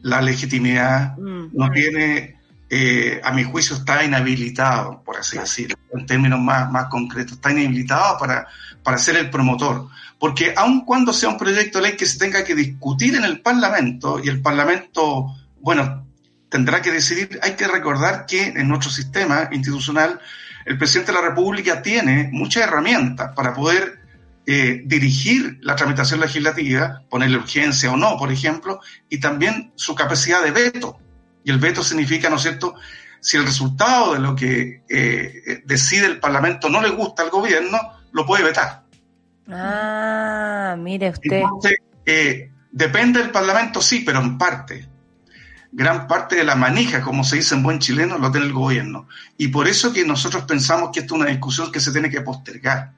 [0.02, 1.50] la legitimidad, mm.
[1.54, 2.38] no tiene,
[2.70, 7.52] eh, a mi juicio, está inhabilitado, por así decirlo, en términos más, más concretos, está
[7.52, 8.48] inhabilitado para,
[8.84, 9.88] para ser el promotor.
[10.20, 13.42] Porque aun cuando sea un proyecto de ley que se tenga que discutir en el
[13.42, 16.06] Parlamento, y el Parlamento, bueno,
[16.50, 20.20] tendrá que decidir, hay que recordar que en nuestro sistema institucional
[20.66, 24.01] el presidente de la República tiene muchas herramientas para poder
[24.48, 30.44] eh, dirigir la tramitación legislativa, ponerle urgencia o no, por ejemplo, y también su capacidad
[30.44, 31.00] de veto.
[31.44, 32.76] Y el veto significa, ¿no es cierto?,
[33.20, 37.78] si el resultado de lo que eh, decide el Parlamento no le gusta al gobierno,
[38.12, 38.84] lo puede vetar.
[39.48, 41.42] Ah, mire usted.
[41.42, 44.88] Entonces, eh, depende del Parlamento, sí, pero en parte.
[45.72, 49.08] Gran parte de la manija, como se dice en buen chileno, lo tiene el gobierno.
[49.38, 52.22] Y por eso que nosotros pensamos que esta es una discusión que se tiene que
[52.22, 52.94] postergar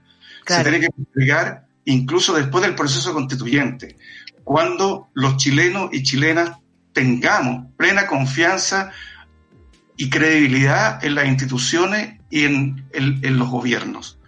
[0.45, 0.63] Claro.
[0.63, 3.97] se tiene que entregar incluso después del proceso constituyente,
[4.43, 6.57] cuando los chilenos y chilenas
[6.93, 8.91] tengamos plena confianza
[9.97, 14.19] y credibilidad en las instituciones y en, en, en los gobiernos.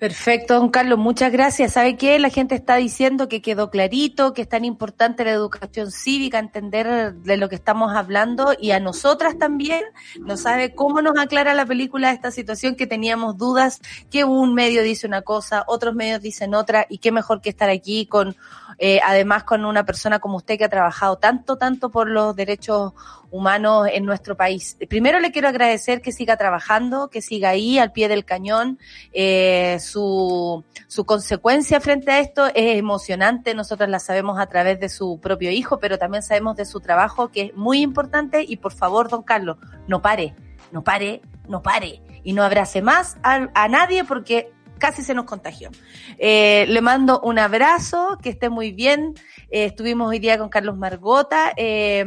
[0.00, 1.74] Perfecto, don Carlos, muchas gracias.
[1.74, 2.18] ¿Sabe qué?
[2.18, 7.12] La gente está diciendo que quedó clarito, que es tan importante la educación cívica, entender
[7.12, 9.82] de lo que estamos hablando y a nosotras también.
[10.18, 14.82] No sabe cómo nos aclara la película esta situación que teníamos dudas, que un medio
[14.82, 18.34] dice una cosa, otros medios dicen otra y qué mejor que estar aquí con,
[18.82, 22.94] eh, además con una persona como usted que ha trabajado tanto, tanto por los derechos
[23.30, 24.78] humanos en nuestro país.
[24.88, 28.78] Primero le quiero agradecer que siga trabajando, que siga ahí al pie del cañón.
[29.12, 33.54] Eh, su, su consecuencia frente a esto es emocionante.
[33.54, 37.28] Nosotros la sabemos a través de su propio hijo, pero también sabemos de su trabajo
[37.28, 38.46] que es muy importante.
[38.48, 39.58] Y por favor, don Carlos,
[39.88, 40.34] no pare,
[40.72, 42.00] no pare, no pare.
[42.24, 45.70] Y no abrace más a, a nadie porque casi se nos contagió.
[46.18, 49.14] Eh, le mando un abrazo, que esté muy bien.
[49.50, 51.52] Eh, estuvimos hoy día con Carlos Margota.
[51.56, 52.04] Eh,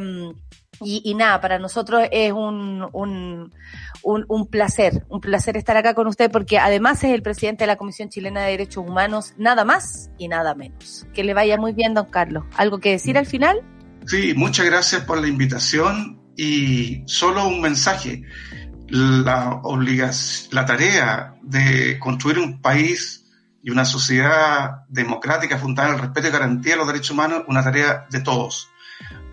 [0.85, 3.53] y, nada, para nosotros es un, un,
[4.03, 7.77] un, placer, un placer estar acá con usted porque además es el presidente de la
[7.77, 11.05] Comisión Chilena de Derechos Humanos, nada más y nada menos.
[11.13, 12.43] Que le vaya muy bien, don Carlos.
[12.57, 13.61] ¿Algo que decir al final?
[14.07, 18.23] Sí, muchas gracias por la invitación y solo un mensaje.
[18.93, 23.25] La tarea de construir un país
[23.63, 27.63] y una sociedad democrática fundada en el respeto y garantía de los derechos humanos, una
[27.63, 28.69] tarea de todos.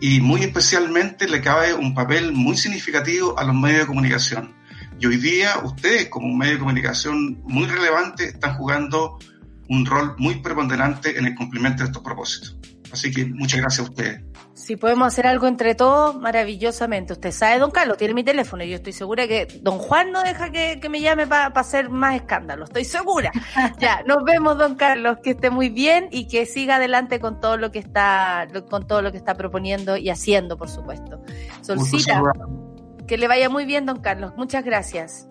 [0.00, 4.54] Y muy especialmente le cabe un papel muy significativo a los medios de comunicación.
[4.98, 9.18] Y hoy día ustedes, como un medio de comunicación muy relevante, están jugando
[9.68, 12.56] un rol muy preponderante en el cumplimiento de estos propósitos.
[12.92, 14.30] Así que muchas gracias a ustedes.
[14.55, 17.12] Si podemos hacer algo entre todos, maravillosamente.
[17.12, 20.22] Usted sabe, don Carlos, tiene mi teléfono y yo estoy segura que don Juan no
[20.22, 22.64] deja que, me llame para hacer más escándalo.
[22.64, 23.30] Estoy segura.
[23.78, 27.57] ya, nos vemos, don Carlos, que esté muy bien y que siga adelante con todo
[27.57, 31.22] lo que está, con todo lo que está proponiendo y haciendo, por supuesto.
[31.62, 32.22] Solcita,
[33.07, 34.32] que le vaya muy bien, don Carlos.
[34.36, 35.28] Muchas gracias.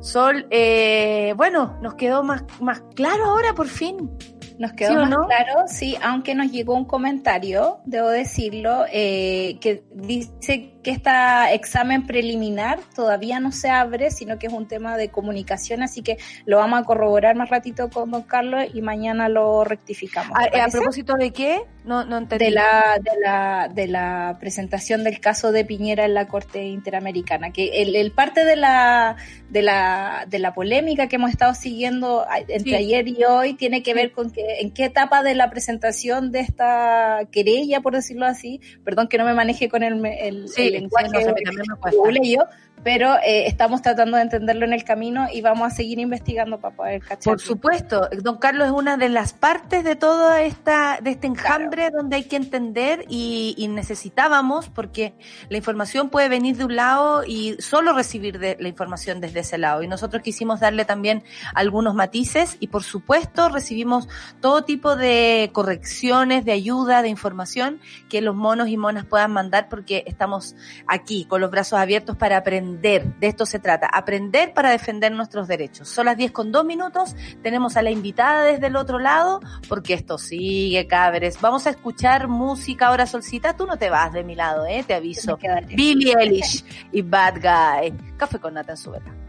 [0.00, 4.10] Sol, eh, bueno, nos quedó más, más claro ahora por fin.
[4.58, 10.73] Nos quedó más claro, sí, aunque nos llegó un comentario, debo decirlo, eh, que dice
[10.84, 11.10] que este
[11.52, 16.18] examen preliminar todavía no se abre, sino que es un tema de comunicación, así que
[16.44, 20.38] lo vamos a corroborar más ratito con don Carlos y mañana lo rectificamos.
[20.38, 21.62] ¿A, ¿A, propósito de qué?
[21.84, 22.46] No, no entendí.
[22.46, 27.50] De la, de, la, de la presentación del caso de Piñera en la Corte Interamericana,
[27.50, 29.16] que el, parte de la,
[29.50, 33.94] de, la, de la polémica que hemos estado siguiendo entre ayer y hoy tiene que
[33.94, 38.60] ver con que en qué etapa de la presentación de esta querella, por decirlo así,
[38.84, 42.42] perdón que no me maneje con el, el, lenguaje no yo,
[42.82, 46.74] pero eh, estamos tratando de entenderlo en el camino y vamos a seguir investigando para
[46.74, 47.32] poder cachar.
[47.32, 51.90] Por supuesto, don Carlos es una de las partes de toda esta, de este enjambre
[51.90, 55.14] donde hay que entender y, necesitábamos, porque
[55.48, 59.58] la información puede venir de un lado y solo recibir de, la información desde ese
[59.58, 59.82] lado.
[59.82, 64.08] Y nosotros quisimos darle también algunos matices y por supuesto recibimos
[64.40, 69.68] todo tipo de correcciones, de ayuda, de información que los monos y monas puedan mandar
[69.68, 70.54] porque estamos
[70.86, 75.48] aquí con los brazos abiertos para aprender de esto se trata, aprender para defender nuestros
[75.48, 75.88] derechos.
[75.88, 79.94] Son las 10 con 2 minutos, tenemos a la invitada desde el otro lado, porque
[79.94, 81.40] esto sigue, cabres.
[81.40, 84.94] Vamos a escuchar música ahora, Solcita, tú no te vas de mi lado, eh, te
[84.94, 85.38] aviso.
[85.74, 87.94] Billie Eilish y Bad Guy.
[88.16, 89.23] Café con nata en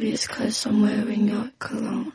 [0.00, 2.12] maybe it's cause I'm wearing your cologne.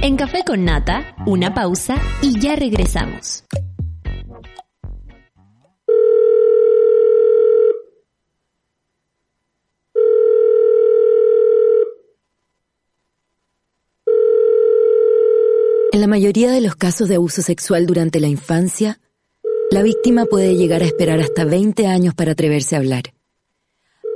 [0.00, 3.44] En Café con Nata, una pausa y ya regresamos.
[15.90, 19.00] En la mayoría de los casos de abuso sexual durante la infancia,
[19.70, 23.14] la víctima puede llegar a esperar hasta 20 años para atreverse a hablar.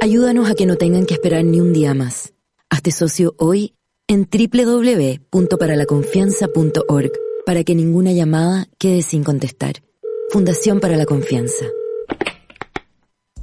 [0.01, 2.35] Ayúdanos a que no tengan que esperar ni un día más.
[2.69, 3.73] Hazte socio hoy
[4.07, 7.13] en www.paralaconfianza.org
[7.47, 9.83] para que ninguna llamada quede sin contestar.
[10.29, 11.65] Fundación para la Confianza.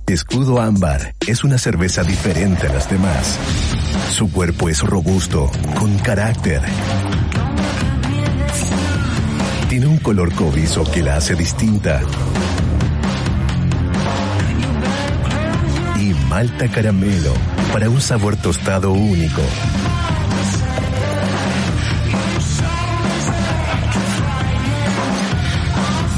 [0.05, 3.39] Escudo Ámbar es una cerveza diferente a las demás.
[4.11, 5.49] Su cuerpo es robusto,
[5.79, 6.61] con carácter.
[9.69, 12.01] Tiene un color cobrizo que la hace distinta.
[15.99, 17.33] Y malta caramelo
[17.71, 19.43] para un sabor tostado único.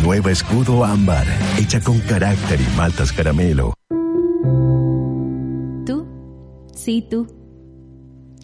[0.02, 1.28] Nueva escudo ámbar,
[1.60, 3.74] hecha con carácter y maltas caramelo.
[5.86, 6.08] ¿Tú?
[6.74, 7.28] Sí, tú.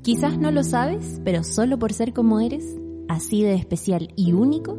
[0.03, 2.65] Quizás no lo sabes, pero solo por ser como eres,
[3.07, 4.77] así de especial y único,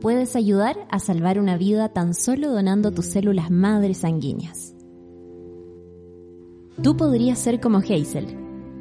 [0.00, 4.74] puedes ayudar a salvar una vida tan solo donando tus células madres sanguíneas.
[6.82, 8.26] Tú podrías ser como Hazel,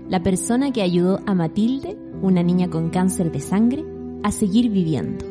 [0.07, 3.83] la persona que ayudó a Matilde, una niña con cáncer de sangre,
[4.23, 5.25] a seguir viviendo.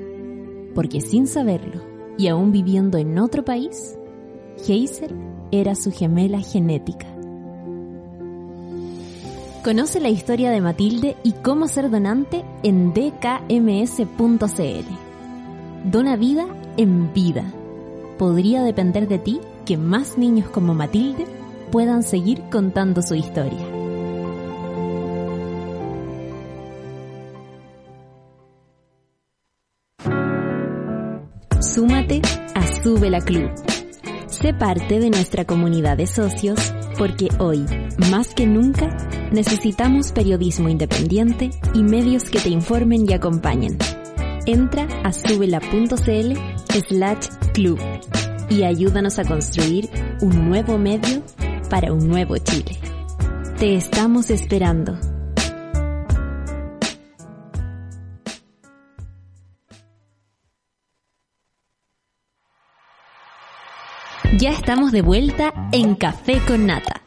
[0.74, 1.80] Porque sin saberlo,
[2.18, 3.96] y aún viviendo en otro país,
[4.58, 5.14] Hazel
[5.52, 7.06] era su gemela genética.
[9.62, 14.06] Conoce la historia de Matilde y cómo ser donante en dkms.cl.
[15.84, 16.46] Dona vida
[16.76, 17.44] en vida.
[18.18, 21.26] Podría depender de ti que más niños como Matilde
[21.70, 23.66] puedan seguir contando su historia.
[31.60, 32.22] Súmate
[32.54, 33.50] a Sube la Club.
[34.28, 36.58] Sé parte de nuestra comunidad de socios
[36.98, 37.66] porque hoy,
[38.10, 38.96] más que nunca,
[39.30, 43.76] necesitamos periodismo independiente y medios que te informen y acompañen.
[44.46, 46.38] Entra a subela.cl
[46.88, 47.80] slash club
[48.48, 49.90] y ayúdanos a construir
[50.20, 51.22] un nuevo medio
[51.68, 52.78] para un nuevo Chile.
[53.58, 54.98] Te estamos esperando.
[64.38, 67.05] Ya estamos de vuelta en Café con Nata.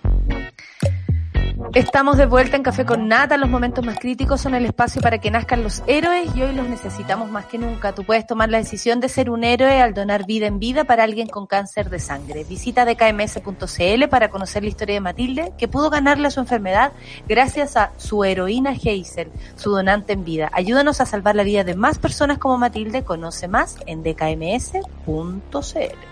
[1.76, 3.38] Estamos de vuelta en Café con Nata.
[3.38, 6.67] Los momentos más críticos son el espacio para que nazcan los héroes y hoy los
[6.67, 7.93] necesitamos más que nunca.
[7.93, 11.03] Tú puedes tomar la decisión de ser un héroe al donar vida en vida para
[11.03, 12.43] alguien con cáncer de sangre.
[12.43, 16.91] Visita dkms.cl para conocer la historia de Matilde, que pudo ganarle su enfermedad
[17.28, 20.49] gracias a su heroína Hazel, su donante en vida.
[20.53, 23.03] Ayúdanos a salvar la vida de más personas como Matilde.
[23.03, 26.09] Conoce más en dkms.cl.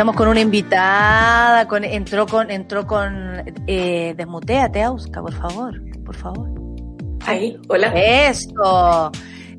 [0.00, 6.16] Estamos con una invitada, con, entró con, entró con, eh, desmuteate, Auska, por favor, por
[6.16, 6.48] favor.
[7.26, 7.88] Ahí, hola.
[7.94, 9.12] Eso.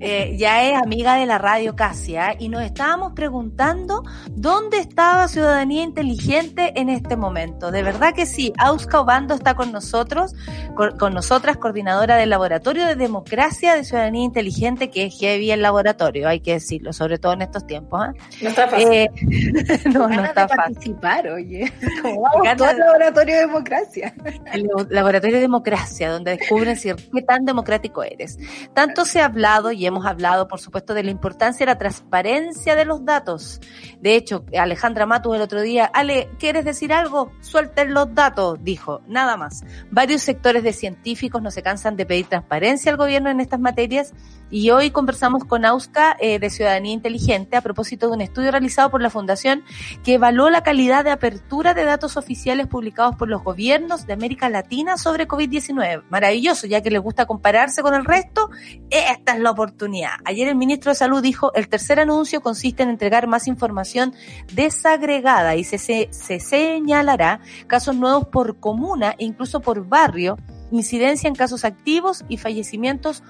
[0.03, 5.83] Eh, ya es amiga de la radio Casia y nos estábamos preguntando dónde estaba Ciudadanía
[5.83, 7.69] Inteligente en este momento.
[7.69, 10.33] De verdad que sí, Auska Obando está con nosotros,
[10.75, 15.61] con, con nosotras, coordinadora del Laboratorio de Democracia de Ciudadanía Inteligente, que es heavy el
[15.61, 18.01] laboratorio, hay que decirlo, sobre todo en estos tiempos.
[18.07, 18.19] ¿eh?
[18.41, 18.87] No está fácil.
[18.91, 19.09] Eh,
[19.93, 20.57] no, no está de fácil.
[20.57, 21.71] participar, oye.
[22.01, 24.15] Como vamos todo el laboratorio de democracia.
[24.51, 28.39] el laboratorio de democracia, donde descubren si qué tan democrático eres.
[28.73, 32.75] Tanto se ha hablado y hemos hablado, por supuesto, de la importancia de la transparencia
[32.75, 33.59] de los datos.
[33.99, 37.31] De hecho, Alejandra Matus el otro día, Ale, ¿quieres decir algo?
[37.41, 39.63] Suelten los datos, dijo, nada más.
[39.91, 44.13] Varios sectores de científicos no se cansan de pedir transparencia al gobierno en estas materias
[44.49, 48.89] y hoy conversamos con Auska eh, de Ciudadanía Inteligente a propósito de un estudio realizado
[48.89, 49.63] por la Fundación
[50.03, 54.49] que evaluó la calidad de apertura de datos oficiales publicados por los gobiernos de América
[54.49, 56.03] Latina sobre COVID-19.
[56.09, 58.49] Maravilloso, ya que les gusta compararse con el resto,
[58.89, 59.80] esta es la oportunidad
[60.25, 64.13] Ayer el ministro de Salud dijo, el tercer anuncio consiste en entregar más información
[64.53, 70.37] desagregada y se, se, se señalará casos nuevos por comuna e incluso por barrio,
[70.71, 73.23] incidencia en casos activos y fallecimientos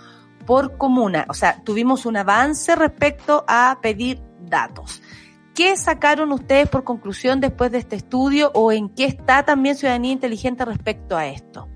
[0.45, 1.25] por comuna.
[1.29, 5.01] O sea, tuvimos un avance respecto a pedir datos.
[5.53, 10.13] ¿Qué sacaron ustedes por conclusión después de este estudio o en qué está también Ciudadanía
[10.13, 11.69] Inteligente respecto a esto?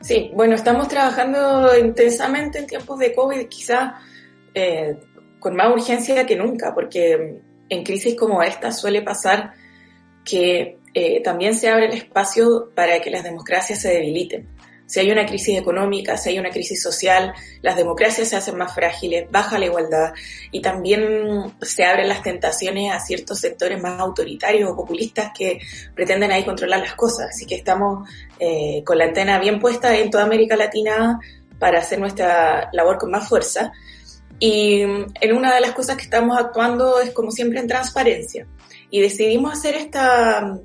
[0.00, 3.94] Sí, bueno, estamos trabajando intensamente en tiempos de COVID, quizás
[4.54, 4.96] eh,
[5.38, 9.52] con más urgencia que nunca, porque en crisis como esta suele pasar
[10.24, 14.48] que eh, también se abre el espacio para que las democracias se debiliten
[14.90, 18.74] si hay una crisis económica, si hay una crisis social, las democracias se hacen más
[18.74, 20.12] frágiles, baja la igualdad
[20.50, 25.60] y también se abren las tentaciones a ciertos sectores más autoritarios o populistas que
[25.94, 27.28] pretenden ahí controlar las cosas.
[27.30, 28.08] Así que estamos
[28.40, 31.20] eh, con la antena bien puesta en toda América Latina
[31.60, 33.70] para hacer nuestra labor con más fuerza.
[34.40, 38.44] Y en una de las cosas que estamos actuando es como siempre en transparencia.
[38.90, 40.58] Y decidimos hacer esta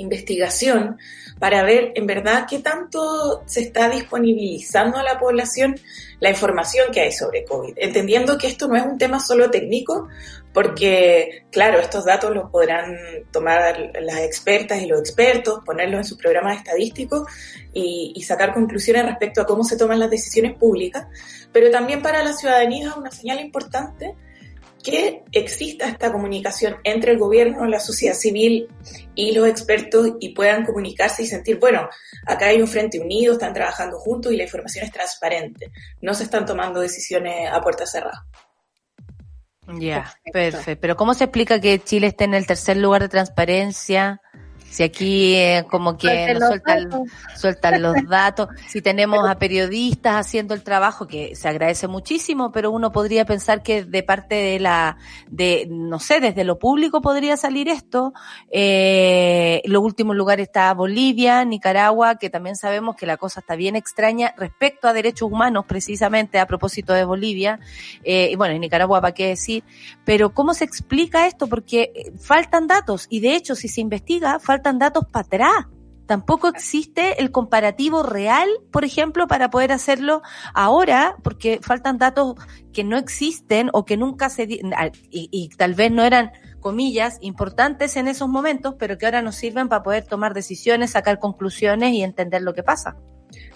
[0.00, 0.98] investigación
[1.38, 5.74] para ver en verdad qué tanto se está disponibilizando a la población
[6.20, 10.08] la información que hay sobre COVID, entendiendo que esto no es un tema solo técnico,
[10.52, 12.94] porque claro, estos datos los podrán
[13.30, 17.26] tomar las expertas y los expertos, ponerlos en sus programas estadísticos
[17.72, 21.06] y, y sacar conclusiones respecto a cómo se toman las decisiones públicas,
[21.52, 24.14] pero también para la ciudadanía es una señal importante
[24.82, 28.68] que exista esta comunicación entre el gobierno, la sociedad civil
[29.14, 31.88] y los expertos y puedan comunicarse y sentir, bueno,
[32.26, 35.70] acá hay un frente unido, están trabajando juntos y la información es transparente,
[36.00, 38.26] no se están tomando decisiones a puerta cerrada.
[39.78, 40.80] Ya, perfecto.
[40.80, 44.20] Pero ¿cómo se explica que Chile esté en el tercer lugar de transparencia?
[44.70, 46.88] Si aquí eh, como que nos sueltan,
[47.36, 52.70] sueltan los datos, si tenemos a periodistas haciendo el trabajo, que se agradece muchísimo, pero
[52.70, 54.96] uno podría pensar que de parte de la,
[55.28, 58.12] de, no sé, desde lo público podría salir esto.
[58.52, 63.56] Eh, en los últimos lugares está Bolivia, Nicaragua, que también sabemos que la cosa está
[63.56, 67.58] bien extraña respecto a derechos humanos, precisamente a propósito de Bolivia.
[68.04, 69.64] Eh, y bueno, en Nicaragua, ¿para qué decir?
[70.04, 71.48] Pero ¿cómo se explica esto?
[71.48, 75.66] Porque eh, faltan datos y de hecho, si se investiga, faltan faltan datos para atrás.
[76.06, 80.22] Tampoco existe el comparativo real, por ejemplo, para poder hacerlo
[80.54, 82.34] ahora, porque faltan datos
[82.72, 84.60] que no existen o que nunca se y,
[85.10, 89.68] y tal vez no eran comillas importantes en esos momentos, pero que ahora nos sirven
[89.68, 92.96] para poder tomar decisiones, sacar conclusiones y entender lo que pasa.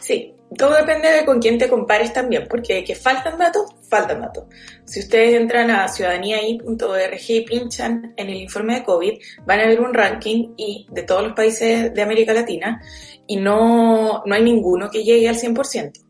[0.01, 4.44] Sí, todo depende de con quién te compares también, porque que faltan datos, faltan datos.
[4.84, 9.80] Si ustedes entran a ciudadaniai.org y pinchan en el informe de COVID, van a ver
[9.80, 12.80] un ranking y de todos los países de América Latina
[13.26, 16.05] y no, no hay ninguno que llegue al 100%.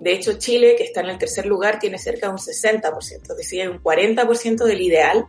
[0.00, 3.36] De hecho, Chile, que está en el tercer lugar, tiene cerca de un 60%, es
[3.36, 5.26] decir, un 40% del ideal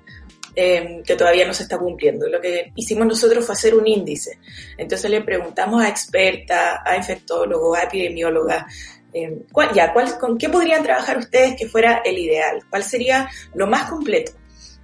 [0.61, 2.27] eh, que todavía no se está cumpliendo.
[2.27, 4.39] Lo que hicimos nosotros fue hacer un índice.
[4.77, 8.65] Entonces le preguntamos a expertas, a infectólogos, a epidemiólogas,
[9.13, 12.61] eh, ¿cuál, ya, cuál, ¿con qué podrían trabajar ustedes que fuera el ideal?
[12.69, 14.33] ¿Cuál sería lo más completo?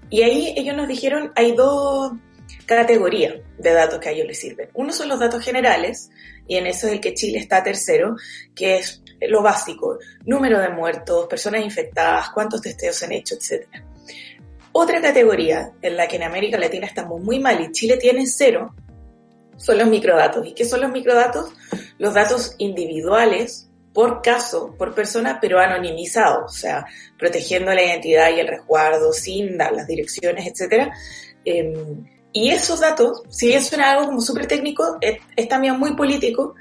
[0.09, 2.13] Y ahí ellos nos dijeron, hay dos
[2.65, 4.69] categorías de datos que a ellos les sirven.
[4.75, 6.09] Uno son los datos generales,
[6.47, 8.15] y en eso es el que Chile está tercero,
[8.55, 13.83] que es lo básico, número de muertos, personas infectadas, cuántos testeos se han hecho, etcétera.
[14.77, 18.75] Otra categoría en la que en América Latina estamos muy mal y Chile tiene cero
[19.55, 20.45] son los microdatos.
[20.45, 21.53] ¿Y qué son los microdatos?
[21.97, 26.85] Los datos individuales por caso, por persona, pero anonimizados, o sea,
[27.17, 30.91] protegiendo la identidad y el resguardo, sin dar las direcciones, etc.
[31.45, 36.55] Em, y esos datos, si bien suena algo como súper técnico, es, también muy político,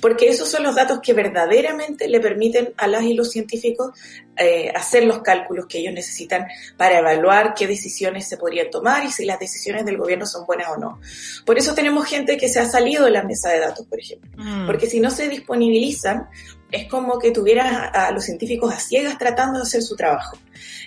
[0.00, 3.90] porque esos son los datos que verdaderamente le permiten a las y los científicos
[4.36, 6.46] eh, hacer los cálculos que ellos necesitan
[6.76, 10.68] para evaluar qué decisiones se podrían tomar y si las decisiones del gobierno son buenas
[10.70, 11.00] o no.
[11.44, 14.30] Por eso tenemos gente que se ha salido de la mesa de datos, por ejemplo,
[14.36, 14.66] mm.
[14.66, 16.28] porque si no se disponibilizan,
[16.70, 20.38] es como que tuvieras a, a los científicos a ciegas tratando de hacer su trabajo.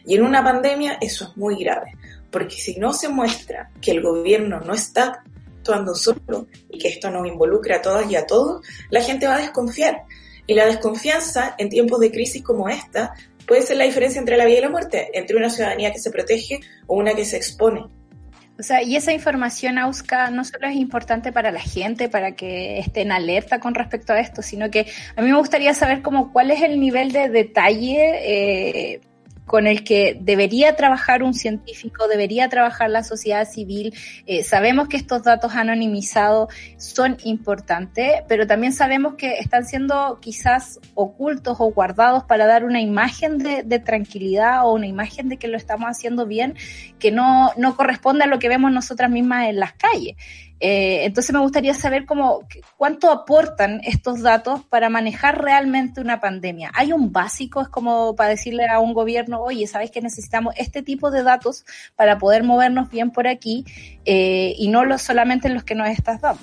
[0.06, 1.92] Y en una pandemia eso es muy grave,
[2.32, 5.24] porque si no se muestra que el gobierno no está
[5.66, 8.62] actuando solo y que esto nos involucre a todas y a todos,
[8.92, 10.04] la gente va a desconfiar.
[10.46, 13.14] Y la desconfianza en tiempos de crisis como esta
[13.48, 16.12] puede ser la diferencia entre la vida y la muerte, entre una ciudadanía que se
[16.12, 17.84] protege o una que se expone.
[18.58, 22.78] O sea, y esa información, Auska, no solo es importante para la gente, para que
[22.80, 24.86] estén alerta con respecto a esto, sino que
[25.16, 29.02] a mí me gustaría saber como cuál es el nivel de detalle eh,
[29.46, 33.94] con el que debería trabajar un científico, debería trabajar la sociedad civil.
[34.26, 40.80] Eh, sabemos que estos datos anonimizados son importantes, pero también sabemos que están siendo quizás
[40.96, 45.48] ocultos o guardados para dar una imagen de, de tranquilidad o una imagen de que
[45.48, 46.56] lo estamos haciendo bien,
[47.00, 50.16] que no, no corresponde a lo que vemos nosotras mismas en las calles.
[50.60, 56.72] Eh, entonces me gustaría saber cómo, cuánto aportan estos datos para manejar realmente una pandemia.
[56.74, 57.62] ¿Hay un básico?
[57.62, 61.66] Es como para decirle a un gobierno, oye, ¿sabes que necesitamos este tipo de datos
[61.96, 63.66] para poder movernos bien por aquí
[64.06, 66.42] eh, y no los, solamente los que nos estás dando?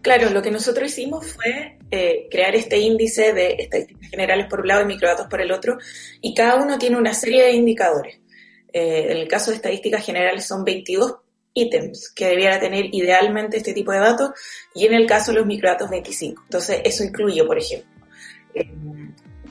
[0.00, 4.68] Claro, lo que nosotros hicimos fue eh, crear este índice de estadísticas generales por un
[4.68, 5.76] lado y microdatos por el otro,
[6.22, 8.18] y cada uno tiene una serie de indicadores.
[8.72, 11.16] en el caso de estadísticas generales son 22
[11.54, 14.30] ítems que debiera tener idealmente este tipo de datos
[14.74, 16.42] y en el caso de los microdatos 25.
[16.44, 17.90] Entonces, eso incluye, por ejemplo,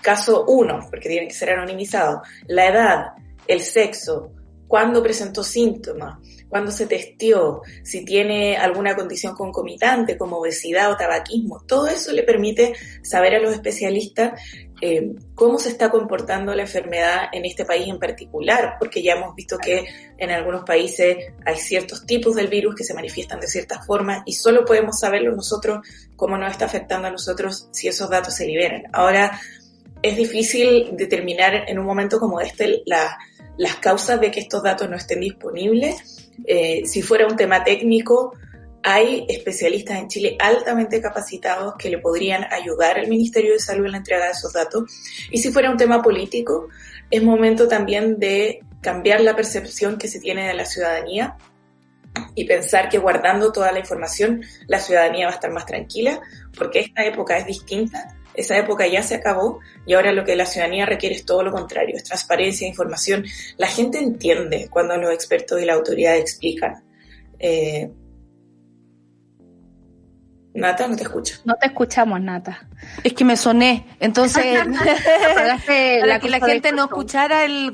[0.02, 3.06] caso 1, porque tiene que ser anonimizado, la edad,
[3.48, 4.32] el sexo,
[4.68, 6.20] cuándo presentó síntomas,
[6.50, 11.64] cuándo se testió, si tiene alguna condición concomitante como obesidad o tabaquismo.
[11.68, 12.74] Todo eso le permite
[13.04, 14.42] saber a los especialistas
[14.82, 19.36] eh, cómo se está comportando la enfermedad en este país en particular, porque ya hemos
[19.36, 19.86] visto que
[20.18, 24.34] en algunos países hay ciertos tipos del virus que se manifiestan de ciertas formas y
[24.34, 25.86] solo podemos saberlo nosotros
[26.16, 28.84] cómo nos está afectando a nosotros si esos datos se liberan.
[28.94, 29.40] Ahora,
[30.02, 34.96] es difícil determinar en un momento como este las causas de que estos datos no
[34.96, 36.19] estén disponibles.
[36.46, 38.34] Eh, si fuera un tema técnico,
[38.84, 43.92] hay especialistas en Chile altamente capacitados que le podrían ayudar al Ministerio de Salud en
[43.92, 44.84] la entrega de esos datos.
[45.32, 46.70] Y si fuera un tema político,
[47.10, 51.36] es momento también de cambiar la percepción que se tiene de la ciudadanía
[52.36, 56.22] y pensar que guardando toda la información la ciudadanía va a estar más tranquila,
[56.58, 60.46] porque esta época es distinta, esa época ya se acabó y ahora lo que la
[60.46, 63.26] ciudadanía requiere es todo lo contrario, es transparencia, información.
[63.58, 66.84] La gente entiende cuando los expertos y la autoridad explican.
[67.38, 67.92] Eh,
[70.54, 71.36] Nata, no te escucho.
[71.44, 72.69] No te escuchamos, Nata.
[73.04, 74.46] Es que me soné, entonces
[75.36, 77.74] para que la gente no escuchara el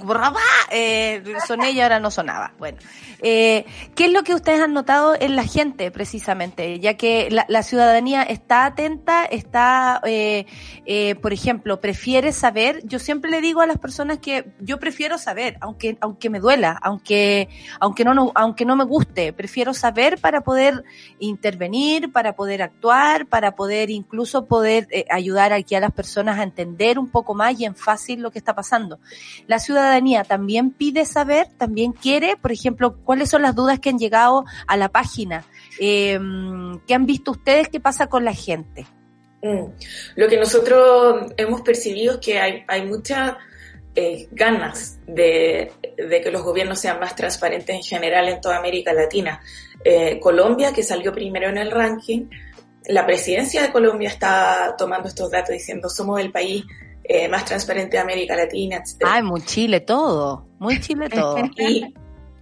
[0.71, 2.53] eh, soné y ahora no sonaba.
[2.59, 2.77] Bueno,
[3.21, 3.65] eh,
[3.95, 6.79] ¿qué es lo que ustedes han notado en la gente precisamente?
[6.79, 10.45] Ya que la, ciudadanía está atenta, está, eh,
[10.85, 12.81] eh, por ejemplo, prefiere saber.
[12.85, 16.77] Yo siempre le digo a las personas que yo prefiero saber, aunque aunque me duela,
[16.83, 20.83] aunque aunque no, no aunque no me guste, prefiero saber para poder
[21.19, 26.99] intervenir, para poder actuar, para poder incluso poder ayudar aquí a las personas a entender
[26.99, 28.99] un poco más y en fácil lo que está pasando.
[29.47, 33.99] La ciudadanía también pide saber, también quiere, por ejemplo, cuáles son las dudas que han
[33.99, 35.45] llegado a la página,
[35.79, 36.19] eh,
[36.87, 38.85] qué han visto ustedes, qué pasa con la gente.
[39.41, 39.65] Mm.
[40.15, 43.35] Lo que nosotros hemos percibido es que hay, hay muchas
[43.97, 48.91] eh, ganas de, de, que los gobiernos sean más transparentes en general en toda América
[48.91, 49.41] Latina.
[49.83, 52.27] Eh, Colombia, que salió primero en el ranking,
[52.87, 56.63] la presidencia de Colombia está tomando estos datos diciendo somos el país
[57.03, 59.03] eh, más transparente de América Latina, etc.
[59.05, 61.37] Ay, muy Chile todo, muy Chile todo.
[61.57, 61.93] y,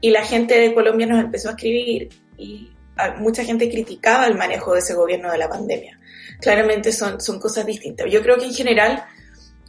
[0.01, 2.73] y la gente de Colombia nos empezó a escribir y
[3.17, 5.99] mucha gente criticaba el manejo de ese gobierno de la pandemia.
[6.39, 8.11] Claramente son, son cosas distintas.
[8.11, 9.03] Yo creo que en general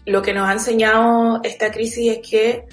[0.07, 2.65] lo que nos ha enseñado esta crisis es que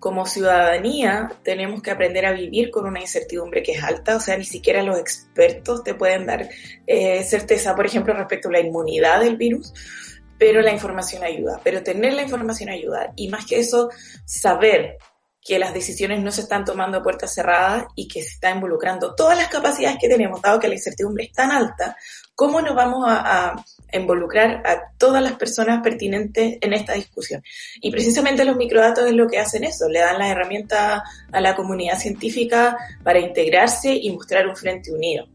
[0.00, 4.36] como ciudadanía tenemos que aprender a vivir con una incertidumbre que es alta, o sea,
[4.36, 6.48] ni siquiera los expertos te pueden dar
[6.86, 9.72] eh, certeza, por ejemplo, respecto a la inmunidad del virus,
[10.38, 13.90] pero la información ayuda, pero tener la información ayuda y más que eso,
[14.24, 14.96] saber
[15.42, 19.14] que las decisiones no se están tomando a puertas cerradas y que se está involucrando
[19.14, 21.96] todas las capacidades que tenemos, dado que la incertidumbre es tan alta,
[22.40, 23.54] ¿cómo nos vamos a,
[23.92, 27.42] involucrar a todas las personas pertinentes en esta discusión?
[27.82, 31.54] Y precisamente los microdatos es lo que hacen eso, le dan las herramientas a la
[31.54, 35.26] comunidad científica para integrarse y mostrar un frente unido.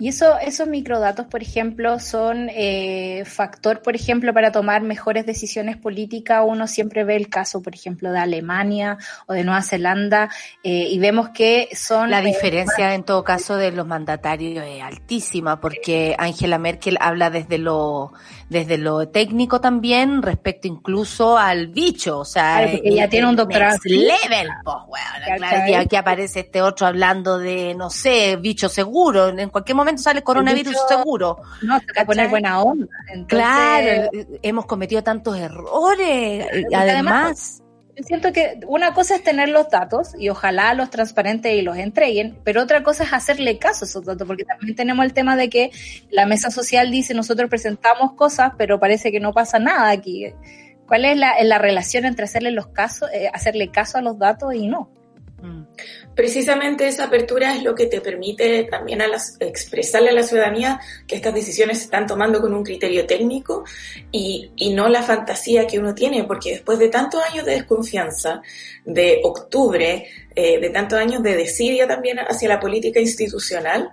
[0.00, 5.76] Y eso, esos microdatos, por ejemplo, son eh, factor, por ejemplo, para tomar mejores decisiones
[5.76, 6.44] políticas.
[6.46, 10.30] Uno siempre ve el caso, por ejemplo, de Alemania o de Nueva Zelanda
[10.62, 12.10] eh, y vemos que son...
[12.10, 17.30] La eh, diferencia, en todo caso, de los mandatarios es altísima porque Angela Merkel habla
[17.30, 18.12] desde lo
[18.48, 23.36] desde lo técnico también respecto incluso al bicho, o sea, claro, porque ella tiene un
[23.36, 28.68] doctorado level, pues, bueno, claro, y aquí aparece este otro hablando de, no sé, bicho
[28.68, 31.38] seguro, en cualquier momento sale coronavirus seguro.
[31.62, 32.86] No, se va a poner buena onda.
[33.26, 34.10] Claro,
[34.42, 37.62] hemos cometido tantos errores, y además...
[37.96, 41.76] Yo siento que una cosa es tener los datos y ojalá los transparentes y los
[41.76, 45.34] entreguen, pero otra cosa es hacerle caso a esos datos, porque también tenemos el tema
[45.34, 45.72] de que
[46.08, 50.32] la mesa social dice nosotros presentamos cosas, pero parece que no pasa nada aquí.
[50.86, 54.54] ¿Cuál es la, la relación entre hacerle los casos, eh, hacerle caso a los datos
[54.54, 54.90] y no?
[56.14, 59.00] Precisamente esa apertura es lo que te permite también
[59.38, 63.64] expresarle a la ciudadanía que estas decisiones se están tomando con un criterio técnico
[64.10, 68.42] y, y no la fantasía que uno tiene, porque después de tantos años de desconfianza,
[68.84, 73.88] de octubre, eh, de tantos años de desidia también hacia la política institucional,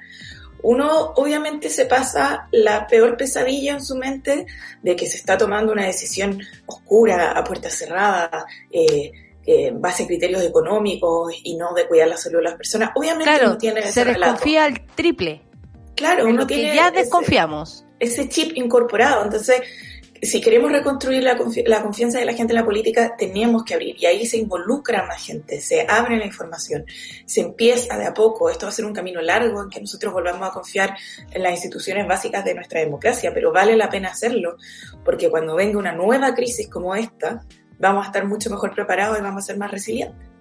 [0.63, 4.47] uno obviamente se pasa la peor pesadilla en su mente
[4.81, 9.11] de que se está tomando una decisión oscura, a puerta cerrada, eh,
[9.45, 12.91] en base a criterios económicos y no de cuidar la salud de las personas.
[12.95, 14.31] Obviamente claro, uno tiene ese se relato.
[14.33, 15.41] desconfía al triple.
[15.95, 17.85] Claro, uno que tiene ya ese- desconfiamos.
[17.99, 19.23] ese chip incorporado.
[19.23, 19.61] Entonces,
[20.21, 23.75] si queremos reconstruir la, confi- la confianza de la gente en la política, tenemos que
[23.75, 23.95] abrir.
[23.99, 26.83] Y ahí se involucra más gente, se abre la información,
[27.25, 28.49] se empieza de a poco.
[28.49, 30.95] Esto va a ser un camino largo en que nosotros volvamos a confiar
[31.31, 34.57] en las instituciones básicas de nuestra democracia, pero vale la pena hacerlo,
[35.03, 37.41] porque cuando venga una nueva crisis como esta,
[37.79, 40.35] vamos a estar mucho mejor preparados y vamos a ser más resilientes.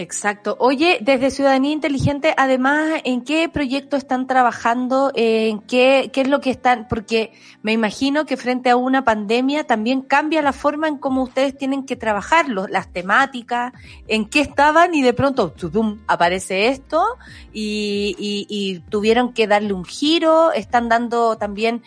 [0.00, 0.56] Exacto.
[0.60, 5.10] Oye, desde Ciudadanía Inteligente, además, ¿en qué proyecto están trabajando?
[5.16, 6.86] ¿En qué, qué es lo que están?
[6.86, 7.32] Porque
[7.62, 11.84] me imagino que frente a una pandemia también cambia la forma en cómo ustedes tienen
[11.84, 13.72] que trabajarlo, las temáticas,
[14.06, 15.98] en qué estaban y de pronto ¡tudum!
[16.06, 17.04] aparece esto
[17.52, 18.14] y,
[18.48, 21.82] y tuvieron que darle un giro, están dando también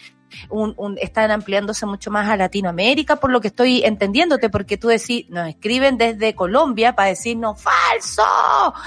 [0.50, 4.88] un, un- están ampliándose mucho más a Latinoamérica, por lo que estoy entendiéndote, porque tú
[4.88, 8.24] decís, nos escriben desde Colombia para decirnos, falso,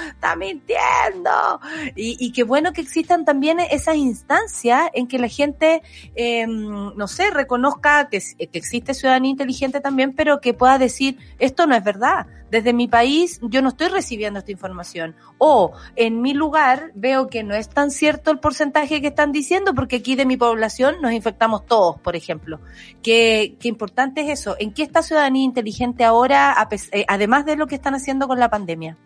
[0.09, 1.61] está mintiendo.
[1.97, 5.83] Y, y qué bueno que existan también esas instancias en que la gente,
[6.15, 11.67] eh, no sé, reconozca que, que existe ciudadanía inteligente también, pero que pueda decir, esto
[11.67, 12.27] no es verdad.
[12.55, 15.17] Desde mi país yo no estoy recibiendo esta información.
[15.39, 19.75] O en mi lugar veo que no es tan cierto el porcentaje que están diciendo
[19.75, 22.61] porque aquí de mi población nos infectamos todos, por ejemplo.
[23.03, 24.55] Qué, importante es eso.
[24.61, 26.55] ¿En qué está ciudadanía inteligente ahora,
[26.93, 28.97] eh, además de lo que están haciendo con la pandemia?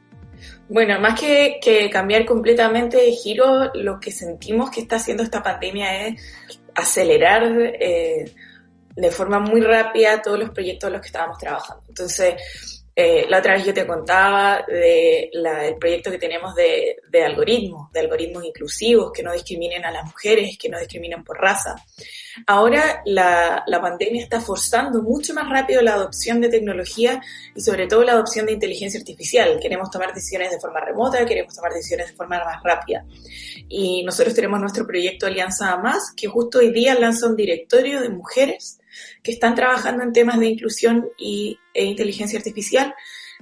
[0.68, 5.42] Bueno, más que, que cambiar completamente de giro, lo que sentimos que está haciendo esta
[5.42, 6.22] pandemia es
[6.74, 7.44] acelerar
[7.80, 8.30] eh,
[8.94, 11.82] de forma muy rápida todos los proyectos en los que estábamos trabajando.
[11.88, 16.96] Entonces, eh, la otra vez yo te contaba de la- el proyecto que tenemos de,
[17.08, 21.38] de algoritmos, de algoritmos inclusivos que no discriminen a las mujeres, que no discriminen por
[21.38, 21.76] raza.
[22.48, 27.20] Ahora la, la pandemia está forzando mucho más rápido la adopción de tecnología
[27.54, 29.60] y sobre todo la adopción de inteligencia artificial.
[29.62, 33.04] Queremos tomar decisiones de forma remota, queremos tomar decisiones de forma más rápida.
[33.68, 38.00] Y nosotros tenemos nuestro proyecto Alianza a Más, que justo hoy día lanza un directorio
[38.00, 38.80] de mujeres
[39.22, 42.94] que están trabajando en temas de inclusión y, e inteligencia artificial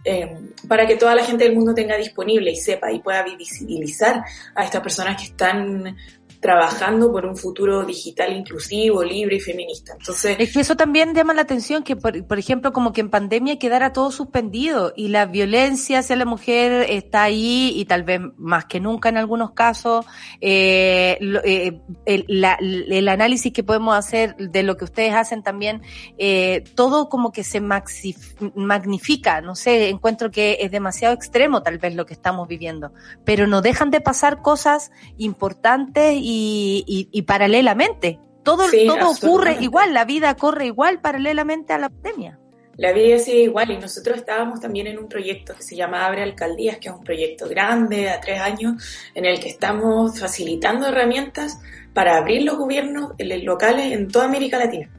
[0.04, 0.36] eh,
[0.68, 4.22] para que toda la gente del mundo tenga disponible y sepa y pueda visibilizar
[4.54, 5.96] a estas personas que están
[6.40, 9.94] trabajando por un futuro digital inclusivo, libre y feminista.
[9.98, 13.10] Entonces, Es que eso también llama la atención, que por, por ejemplo, como que en
[13.10, 18.20] pandemia quedara todo suspendido y la violencia hacia la mujer está ahí y tal vez
[18.36, 20.06] más que nunca en algunos casos.
[20.40, 25.82] Eh, eh, el, análisis que podemos hacer de lo que ustedes hacen también,
[26.18, 31.94] eh, todo como que se magnifica, no sé, encuentro que es demasiado extremo tal vez
[31.94, 32.92] lo que estamos viviendo,
[33.24, 38.18] pero no dejan de pasar cosas importantes y, y- y paralelamente.
[38.42, 42.38] Todo, Sí, todo ocurre igual, la vida corre igual paralelamente a la pandemia.
[42.76, 46.22] La vida sigue igual y nosotros estábamos también en un proyecto que se llama Abre
[46.22, 48.82] Alcaldías, que es un proyecto grande a tres años
[49.14, 51.58] en el que estamos facilitando herramientas
[51.94, 54.90] para abrir los gobiernos locales en toda América Latina.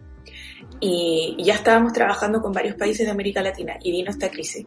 [0.79, 4.65] Y, y ya estábamos trabajando con varios países de América Latina y vino esta crisis.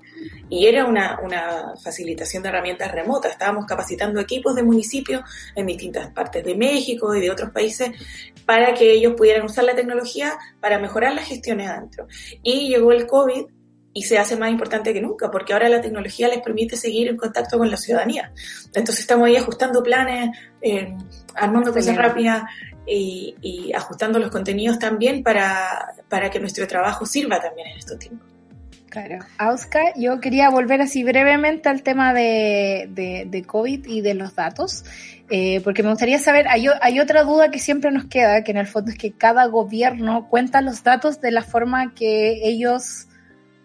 [0.49, 3.33] Y era una, una facilitación de herramientas remotas.
[3.33, 5.23] Estábamos capacitando equipos de municipios
[5.55, 7.91] en distintas partes de México y de otros países
[8.45, 12.07] para que ellos pudieran usar la tecnología para mejorar las gestiones adentro.
[12.43, 13.47] Y llegó el COVID
[13.93, 17.17] y se hace más importante que nunca, porque ahora la tecnología les permite seguir en
[17.17, 18.33] contacto con la ciudadanía.
[18.67, 20.95] Entonces estamos ahí ajustando planes, eh,
[21.35, 22.45] armando cosas rápidas
[22.87, 27.99] y, y ajustando los contenidos también para, para que nuestro trabajo sirva también en estos
[27.99, 28.27] tiempos.
[28.91, 29.21] Claro.
[29.39, 34.35] Auska, yo quería volver así brevemente al tema de, de, de COVID y de los
[34.35, 34.85] datos,
[35.31, 38.57] eh, porque me gustaría saber, hay, hay otra duda que siempre nos queda, que en
[38.57, 43.07] el fondo es que cada gobierno cuenta los datos de la forma que ellos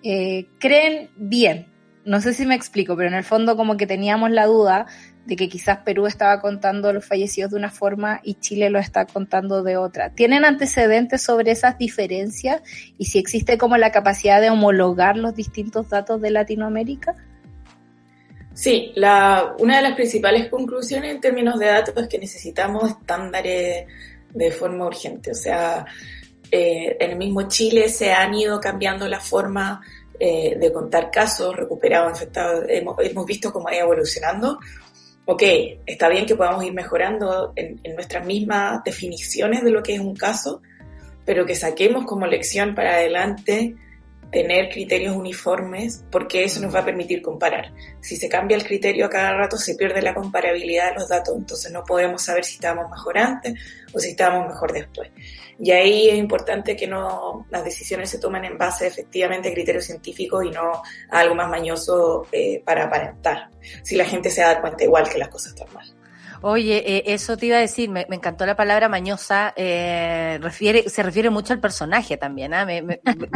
[0.04, 1.74] eh, creen bien.
[2.06, 4.86] No sé si me explico, pero en el fondo como que teníamos la duda
[5.26, 9.06] de que quizás Perú estaba contando los fallecidos de una forma y Chile lo está
[9.06, 10.12] contando de otra.
[10.12, 12.62] ¿Tienen antecedentes sobre esas diferencias
[12.98, 17.16] y si existe como la capacidad de homologar los distintos datos de Latinoamérica?
[18.54, 23.88] Sí, la, una de las principales conclusiones en términos de datos es que necesitamos estándares
[24.34, 25.32] de forma urgente.
[25.32, 25.86] O sea,
[26.52, 29.82] Eh, en el mismo Chile se han ido cambiando la forma
[30.20, 32.66] eh, de contar casos recuperados, infectados.
[32.70, 34.60] Hemos, hemos visto cómo ha ido evolucionando.
[35.28, 35.42] Ok,
[35.88, 40.16] está bien que podamos ir mejorando en, nuestras mismas definiciones de lo que es un
[40.16, 40.62] caso,
[41.26, 43.76] pero que saquemos como lección para adelante
[44.32, 47.74] tener criterios uniformes porque eso nos va a permitir comparar.
[48.02, 51.36] Si se cambia el criterio a cada rato se pierde la comparabilidad de los datos,
[51.36, 53.54] entonces no podemos saber si estábamos mejor antes
[53.94, 55.10] o si estábamos mejor después.
[55.58, 59.86] Y ahí es importante que no las decisiones se tomen en base efectivamente a criterios
[59.86, 63.50] científicos y no a algo más mañoso eh, para aparentar.
[63.82, 65.95] Si la gente se da cuenta igual que las cosas están mal.
[66.48, 71.02] Oye, eh, eso te iba a decir, me, encantó la palabra mañosa, eh, refiere, se
[71.02, 72.68] refiere mucho al personaje también, ¿ah?
[72.68, 72.84] me,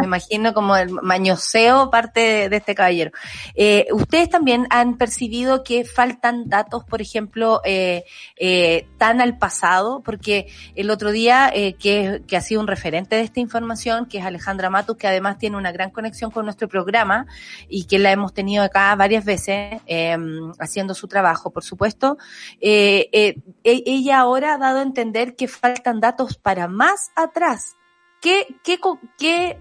[0.04, 3.10] imagino como el mañoseo parte de, este caballero.
[3.56, 8.04] Eh, ¿Ustedes también han percibido que faltan datos, por ejemplo, eh,
[8.38, 10.04] eh, tan al pasado?
[10.06, 10.46] Porque
[10.76, 14.24] el otro día, eh, que, que ha sido un referente de esta información, que es
[14.24, 17.26] Alejandra Matus, que además tiene una gran conexión con nuestro programa
[17.70, 20.16] y que la hemos tenido acá varias veces, eh,
[20.60, 22.20] haciendo su trabajo, por supuesto,
[22.62, 27.76] eh, eh, eh, ella ahora ha dado a entender que faltan datos para más atrás.
[28.22, 28.80] ¿Qué, qué,
[29.18, 29.58] qué,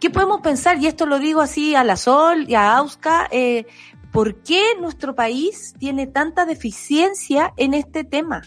[0.00, 0.78] qué podemos pensar?
[0.78, 3.28] Y esto lo digo así a la Sol y a Auska.
[3.30, 3.66] Eh,
[4.12, 8.42] ¿Por qué nuestro país tiene tanta deficiencia en este tema?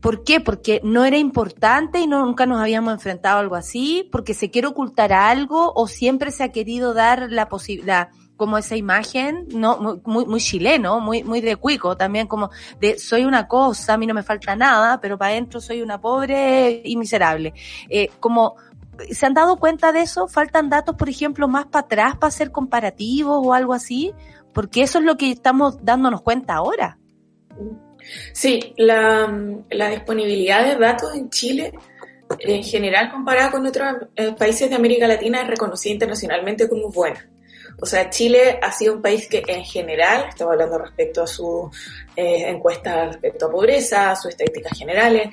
[0.00, 0.40] ¿Por qué?
[0.40, 4.50] Porque no era importante y no, nunca nos habíamos enfrentado a algo así, porque se
[4.50, 8.08] quiere ocultar algo o siempre se ha querido dar la posibilidad
[8.40, 12.48] como esa imagen, no, muy, muy chileno, muy, muy de cuico, también como
[12.80, 16.00] de soy una cosa, a mí no me falta nada, pero para adentro soy una
[16.00, 17.52] pobre y miserable.
[17.90, 18.56] Eh, como,
[19.10, 20.26] ¿se han dado cuenta de eso?
[20.26, 24.14] ¿Faltan datos, por ejemplo, más para atrás para hacer comparativos o algo así?
[24.54, 26.96] Porque eso es lo que estamos dándonos cuenta ahora.
[28.32, 29.30] Sí, la,
[29.68, 31.74] la disponibilidad de datos en Chile
[32.38, 37.28] en general comparada con otros eh, países de América Latina es reconocida internacionalmente como buena.
[37.82, 41.70] O sea, Chile ha sido un país que en general, estamos hablando respecto a su
[42.14, 45.28] eh, encuesta respecto a pobreza, a sus estadísticas generales,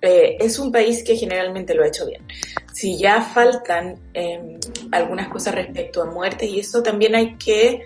[0.00, 2.26] eh, es un país que generalmente lo ha hecho bien.
[2.72, 4.58] Si ya faltan eh,
[4.90, 7.82] algunas cosas respecto a muertes y eso también hay que...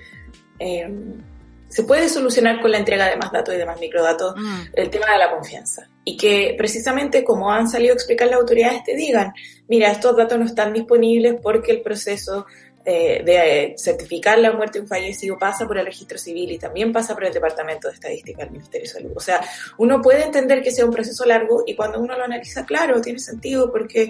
[1.68, 4.60] se puede solucionar con la entrega de más datos y de más microdatos mm.
[4.74, 5.88] el tema de la confianza.
[6.04, 9.34] Y que precisamente como han salido a explicar las autoridades te digan,
[9.68, 12.46] mira, estos datos no están disponibles porque el proceso
[12.88, 16.92] eh, de certificar la muerte de un fallecido pasa por el registro civil y también
[16.92, 19.12] pasa por el Departamento de Estadística del Ministerio de Salud.
[19.16, 19.40] O sea,
[19.78, 23.18] uno puede entender que sea un proceso largo y cuando uno lo analiza, claro, tiene
[23.18, 24.08] sentido porque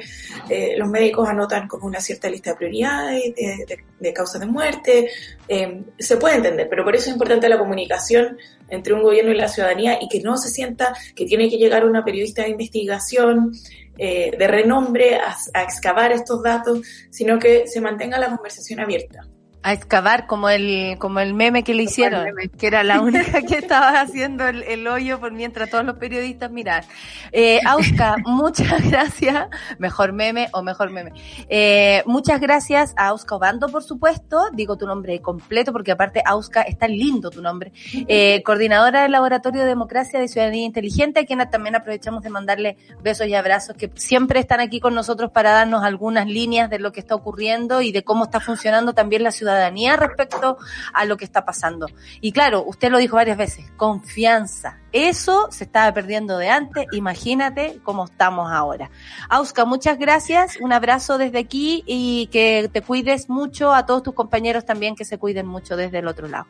[0.51, 4.47] eh, los médicos anotan como una cierta lista de prioridades, de, de, de causas de
[4.47, 5.09] muerte,
[5.49, 8.37] eh, se puede entender, pero por eso es importante la comunicación
[8.69, 11.85] entre un gobierno y la ciudadanía y que no se sienta que tiene que llegar
[11.85, 13.53] una periodista de investigación
[13.99, 16.81] eh, de renombre a, a, excavar estos datos,
[17.11, 19.27] sino que se mantenga la conversación abierta.
[19.67, 22.25] A excavar como el, como el meme que le hicieron,
[22.57, 26.53] que era la única que estaba haciendo el, el hoyo por mientras todos los periodistas
[26.53, 26.85] miran.
[27.33, 29.49] Eh, Auska, muchas gracias.
[29.81, 31.11] Mejor meme o mejor meme.
[31.49, 34.51] Eh, muchas gracias a Auska Obando, por supuesto.
[34.53, 37.73] Digo tu nombre completo porque aparte Auska, está lindo tu nombre.
[38.07, 42.77] Eh, coordinadora del Laboratorio de Democracia de Ciudadanía Inteligente, a quien también aprovechamos de mandarle
[43.03, 46.93] besos y abrazos que siempre están aquí con nosotros para darnos algunas líneas de lo
[46.93, 49.56] que está ocurriendo y de cómo está funcionando también la ciudadanía
[49.97, 50.59] respecto
[50.93, 51.87] a lo que está pasando.
[52.21, 54.79] Y claro, usted lo dijo varias veces, confianza.
[54.93, 58.91] Eso se estaba perdiendo de antes, imagínate cómo estamos ahora.
[59.29, 64.15] Auska, muchas gracias, un abrazo desde aquí y que te cuides mucho, a todos tus
[64.15, 66.47] compañeros también que se cuiden mucho desde el otro lado.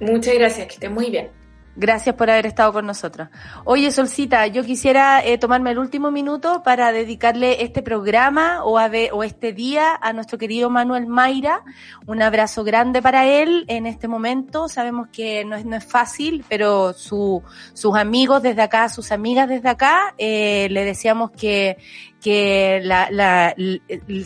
[0.00, 1.30] Muchas gracias, que estén muy bien.
[1.76, 3.28] Gracias por haber estado con nosotros.
[3.64, 8.80] Oye, Solcita, yo quisiera eh, tomarme el último minuto para dedicarle este programa o,
[9.22, 11.62] este día a nuestro querido Manuel Mayra.
[12.06, 14.68] Un abrazo grande para él en este momento.
[14.68, 17.42] Sabemos que no es, fácil, pero su,
[17.74, 21.78] sus amigos desde acá, sus amigas desde acá, eh, le deseamos que,
[22.22, 23.54] que la, la,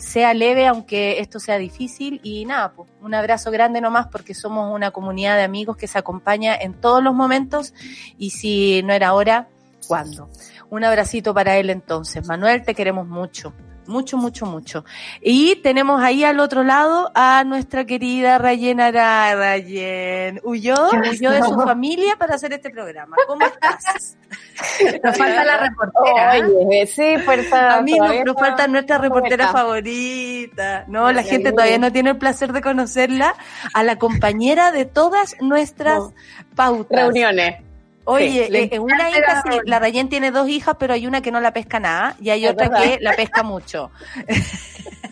[0.01, 4.73] sea leve aunque esto sea difícil y nada, pues un abrazo grande nomás porque somos
[4.73, 7.73] una comunidad de amigos que se acompaña en todos los momentos
[8.17, 9.47] y si no era ahora,
[9.87, 10.29] ¿cuándo?
[10.69, 12.25] Un abracito para él entonces.
[12.27, 13.53] Manuel, te queremos mucho.
[13.87, 14.85] Mucho, mucho, mucho.
[15.21, 19.35] Y tenemos ahí al otro lado a nuestra querida Rayen Ara.
[19.35, 23.15] Rayen huyó, huyó de su familia para hacer este programa.
[23.27, 24.17] ¿Cómo estás?
[25.03, 26.47] Nos falta la reportera.
[26.47, 27.77] Oye, sí, fuerza.
[27.77, 30.85] A mí nos, nos falta nuestra reportera favorita.
[30.87, 33.35] No, la gente todavía no tiene el placer de conocerla.
[33.73, 36.13] A la compañera de todas nuestras no.
[36.55, 36.97] pautas.
[36.97, 37.72] Reuniones.
[38.05, 41.07] Oye, Sí, eh, en una hija, la sí, la Rayen tiene dos hijas, pero hay
[41.07, 42.83] una que no la pesca nada y hay Es otra verdad.
[42.83, 43.91] que la pesca mucho.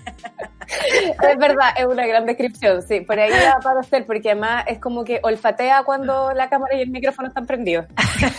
[1.31, 3.02] Es verdad, es una gran descripción, sí.
[3.02, 6.81] Por ahí va a aparecer, porque además es como que olfatea cuando la cámara y
[6.81, 7.85] el micrófono están prendidos.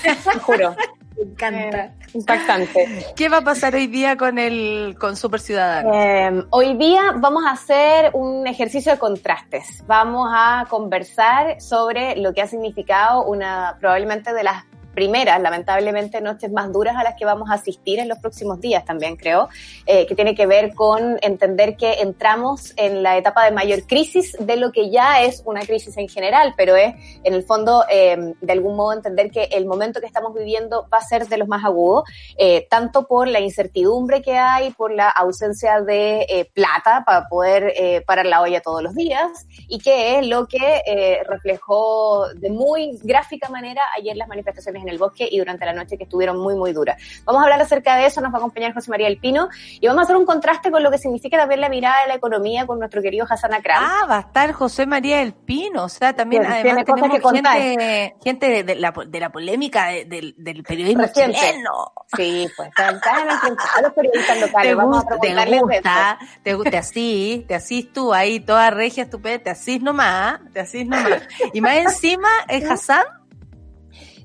[0.03, 0.75] Te juro.
[1.17, 1.85] Me encanta.
[1.85, 3.07] Eh, impactante.
[3.15, 5.93] ¿Qué va a pasar hoy día con el con Super Ciudadano?
[5.93, 9.85] Eh, hoy día vamos a hacer un ejercicio de contrastes.
[9.87, 14.65] Vamos a conversar sobre lo que ha significado una probablemente de las
[14.95, 18.85] primeras, lamentablemente, noches más duras a las que vamos a asistir en los próximos días
[18.85, 19.49] también, creo,
[19.87, 24.37] eh, que tiene que ver con entender que entramos en la etapa de mayor crisis
[24.39, 26.95] de lo que ya es una crisis en general, pero es,
[27.25, 30.99] en el fondo, eh, de algún modo entender que el momento que estamos viviendo va
[30.99, 32.05] a ser de los más agudos,
[32.37, 37.73] eh, tanto por la incertidumbre que hay, por la ausencia de eh, plata para poder
[37.77, 42.51] eh, parar la olla todos los días, y que es lo que eh, reflejó de
[42.51, 46.39] muy gráfica manera ayer las manifestaciones en el bosque y durante la noche que estuvieron
[46.39, 47.01] muy, muy duras.
[47.25, 49.49] Vamos a hablar acerca de eso, nos va a acompañar José María del Pino,
[49.81, 52.15] y vamos a hacer un contraste con lo que significa también la mirada de la
[52.15, 53.83] economía con nuestro querido Hassan Akram.
[53.83, 57.29] Ah, va a estar José María del Pino, o sea, también Bien, además tenemos que
[57.37, 61.39] gente, gente de, de la, de la polémica de- del- del periodismo Reciente.
[61.39, 61.93] chileno.
[62.17, 62.95] Sí, pues están,
[63.31, 64.71] enfrentados a los periodistas locales.
[64.71, 66.19] Te Vamos a gusta, te gusta,
[66.65, 70.87] te te asís, te asís tú ahí, toda regia, estupenda, te asís nomás, te asís
[70.87, 71.23] nomás.
[71.53, 73.05] Y más encima, el Hassan,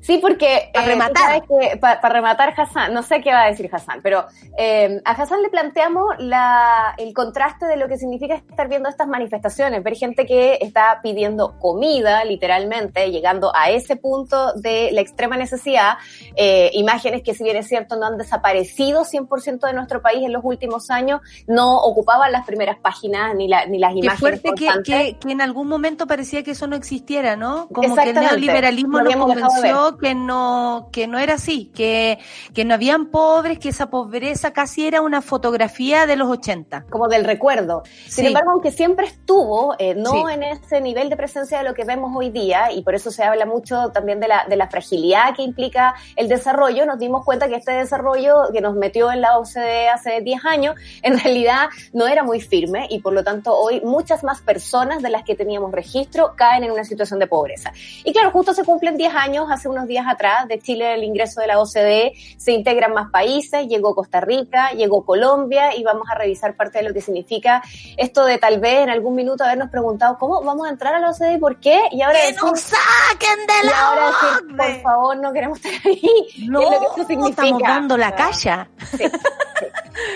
[0.08, 1.44] Sí, porque Pa' eh, rematar.
[1.46, 4.24] que para rematar Hassan, no sé qué va a decir Hassan, pero
[4.58, 9.10] eh, a Hassan le planteamos la, el contraste de lo que significa estar viendo estas
[9.10, 15.36] manifestaciones, ver gente que está pidiendo comida, literalmente, llegando a ese punto de la extrema
[15.36, 15.96] necesidad,
[16.38, 20.32] eh, imágenes que si bien es cierto no han desaparecido 100% de nuestro país en
[20.32, 24.52] los últimos años, no ocupaban las primeras páginas ni, la, ni las qué imágenes fuerte
[24.56, 27.68] que, que, que en algún momento parecía que eso no existiera, ¿no?
[27.68, 32.20] Como que el neoliberalismo nos convenció que no, que no era así, que,
[32.54, 36.86] que no habían pobres, que esa pobreza casi era una fotografía de los 80.
[36.90, 37.84] como del recuerdo.
[38.08, 40.24] Sin embargo, aunque siempre estuvo, eh, no Sí.
[40.34, 43.24] en ese nivel de presencia de lo que vemos hoy día, y por eso se
[43.24, 47.48] habla mucho también de la, de la fragilidad que implica el desarrollo, nos dimos cuenta
[47.48, 52.08] que este desarrollo que nos metió en la OCDE hace 10 años, en realidad no
[52.08, 55.72] era muy firme, y por lo tanto hoy muchas más personas de las que teníamos
[55.72, 57.72] registro caen en una situación de pobreza.
[58.04, 61.42] Y claro, justo se cumplen 10 años, hace unos días atrás, de Chile el ingreso
[61.42, 66.16] de la OCDE, se integran más países, llegó Costa Rica, llegó Colombia y vamos a
[66.16, 67.62] revisar parte de lo que significa
[67.98, 71.12] esto de tal vez en algún minuto habernos preguntado cómo vamos a entrar a la
[71.12, 74.58] OCDE y por qué, y ahora ¡Que decir, nos saquen de y la ahora decir,
[74.58, 76.48] por favor, no queremos estar ahí.
[76.48, 77.44] No, ¿Qué es lo que esto significa?
[77.44, 78.68] estamos dando la calla.
[78.92, 79.12] Sí, sí.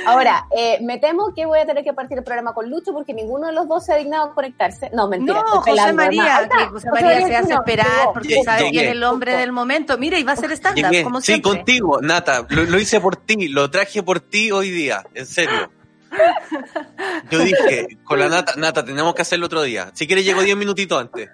[0.06, 3.14] Ahora, eh, me temo que voy a tener que partir el programa con Lucho porque
[3.14, 4.90] ninguno de los dos se ha dignado a conectarse.
[4.94, 5.42] No, mentira.
[5.42, 5.94] No, José.
[5.94, 8.44] María, que José María se hace esperar porque Llegué.
[8.44, 9.98] sabe que es el hombre del momento.
[9.98, 11.04] Mira, y va a ser estándar, Llegué.
[11.04, 11.52] como Sí, siempre.
[11.52, 12.46] contigo, Nata.
[12.50, 15.72] Lo, lo hice por ti, lo traje por ti hoy día, en serio.
[17.30, 19.92] Yo dije, con la Nata, Nata, tenemos que hacerlo otro día.
[19.94, 21.30] Si quieres, llego 10 minutitos antes.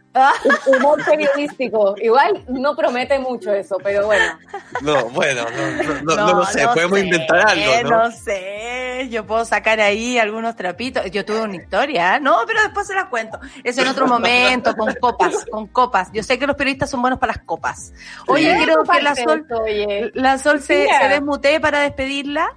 [0.67, 1.95] Humor periodístico.
[1.97, 4.37] Igual no promete mucho eso, pero bueno.
[4.81, 8.03] No, bueno, no, no, no, no lo sé, podemos sé, inventar algo, ¿no?
[8.03, 11.09] No sé, yo puedo sacar ahí algunos trapitos.
[11.11, 12.19] Yo tuve una historia, ¿eh?
[12.19, 13.39] no, pero después se las cuento.
[13.63, 16.09] Eso en otro momento, con copas, con copas.
[16.13, 17.93] Yo sé que los periodistas son buenos para las copas.
[18.27, 18.63] Oye, Sí.
[18.63, 19.45] creo que la Sol,
[20.13, 22.53] la Sol se, se desmutee para despedirla.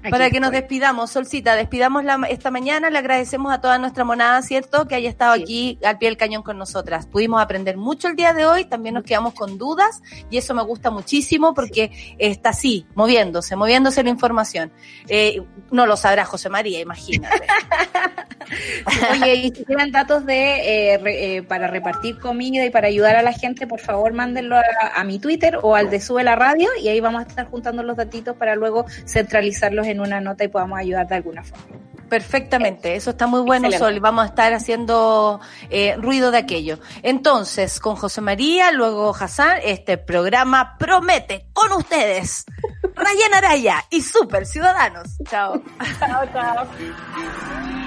[0.00, 0.60] Aquí Para que nos estoy.
[0.60, 4.86] despidamos, Solcita, despidamos la, esta mañana, le agradecemos a toda nuestra monada, ¿cierto?
[4.86, 5.42] Que haya estado Sí.
[5.42, 7.06] aquí al pie del cañón con nosotras.
[7.06, 10.00] Pudimos aprender mucho el día de hoy, también nos quedamos con dudas
[10.30, 14.70] y eso me gusta muchísimo porque está así, moviéndose, moviéndose la información.
[15.08, 15.42] Eh,
[15.72, 17.36] no lo sabrá José María, imagínate.
[19.12, 23.16] Oye, y si tienen datos de eh, re- eh, para repartir comida y para ayudar
[23.16, 24.62] a la gente, por favor mándenlo a,
[24.94, 27.82] a mi Twitter o al de Sube la Radio y ahí vamos a estar juntando
[27.82, 31.64] los datitos para luego centralizarlos en una nota y podamos ayudar de alguna forma.
[32.08, 33.84] Perfectamente, eso está muy bueno, Excelente.
[33.84, 33.96] Sol.
[33.96, 36.78] y Vamos a estar haciendo eh, ruido de aquello.
[37.02, 42.46] Entonces, con José María, luego Hassan, este programa promete con ustedes
[42.94, 45.18] Rayen Araya y Super Ciudadanos.
[45.28, 45.62] Chao.
[45.98, 46.66] Chao, chao.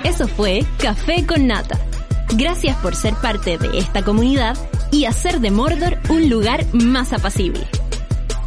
[0.04, 1.80] Eso fue Café con Nata.
[2.36, 4.56] Gracias por ser parte de esta comunidad
[4.92, 7.68] y hacer de Mordor un lugar más apacible.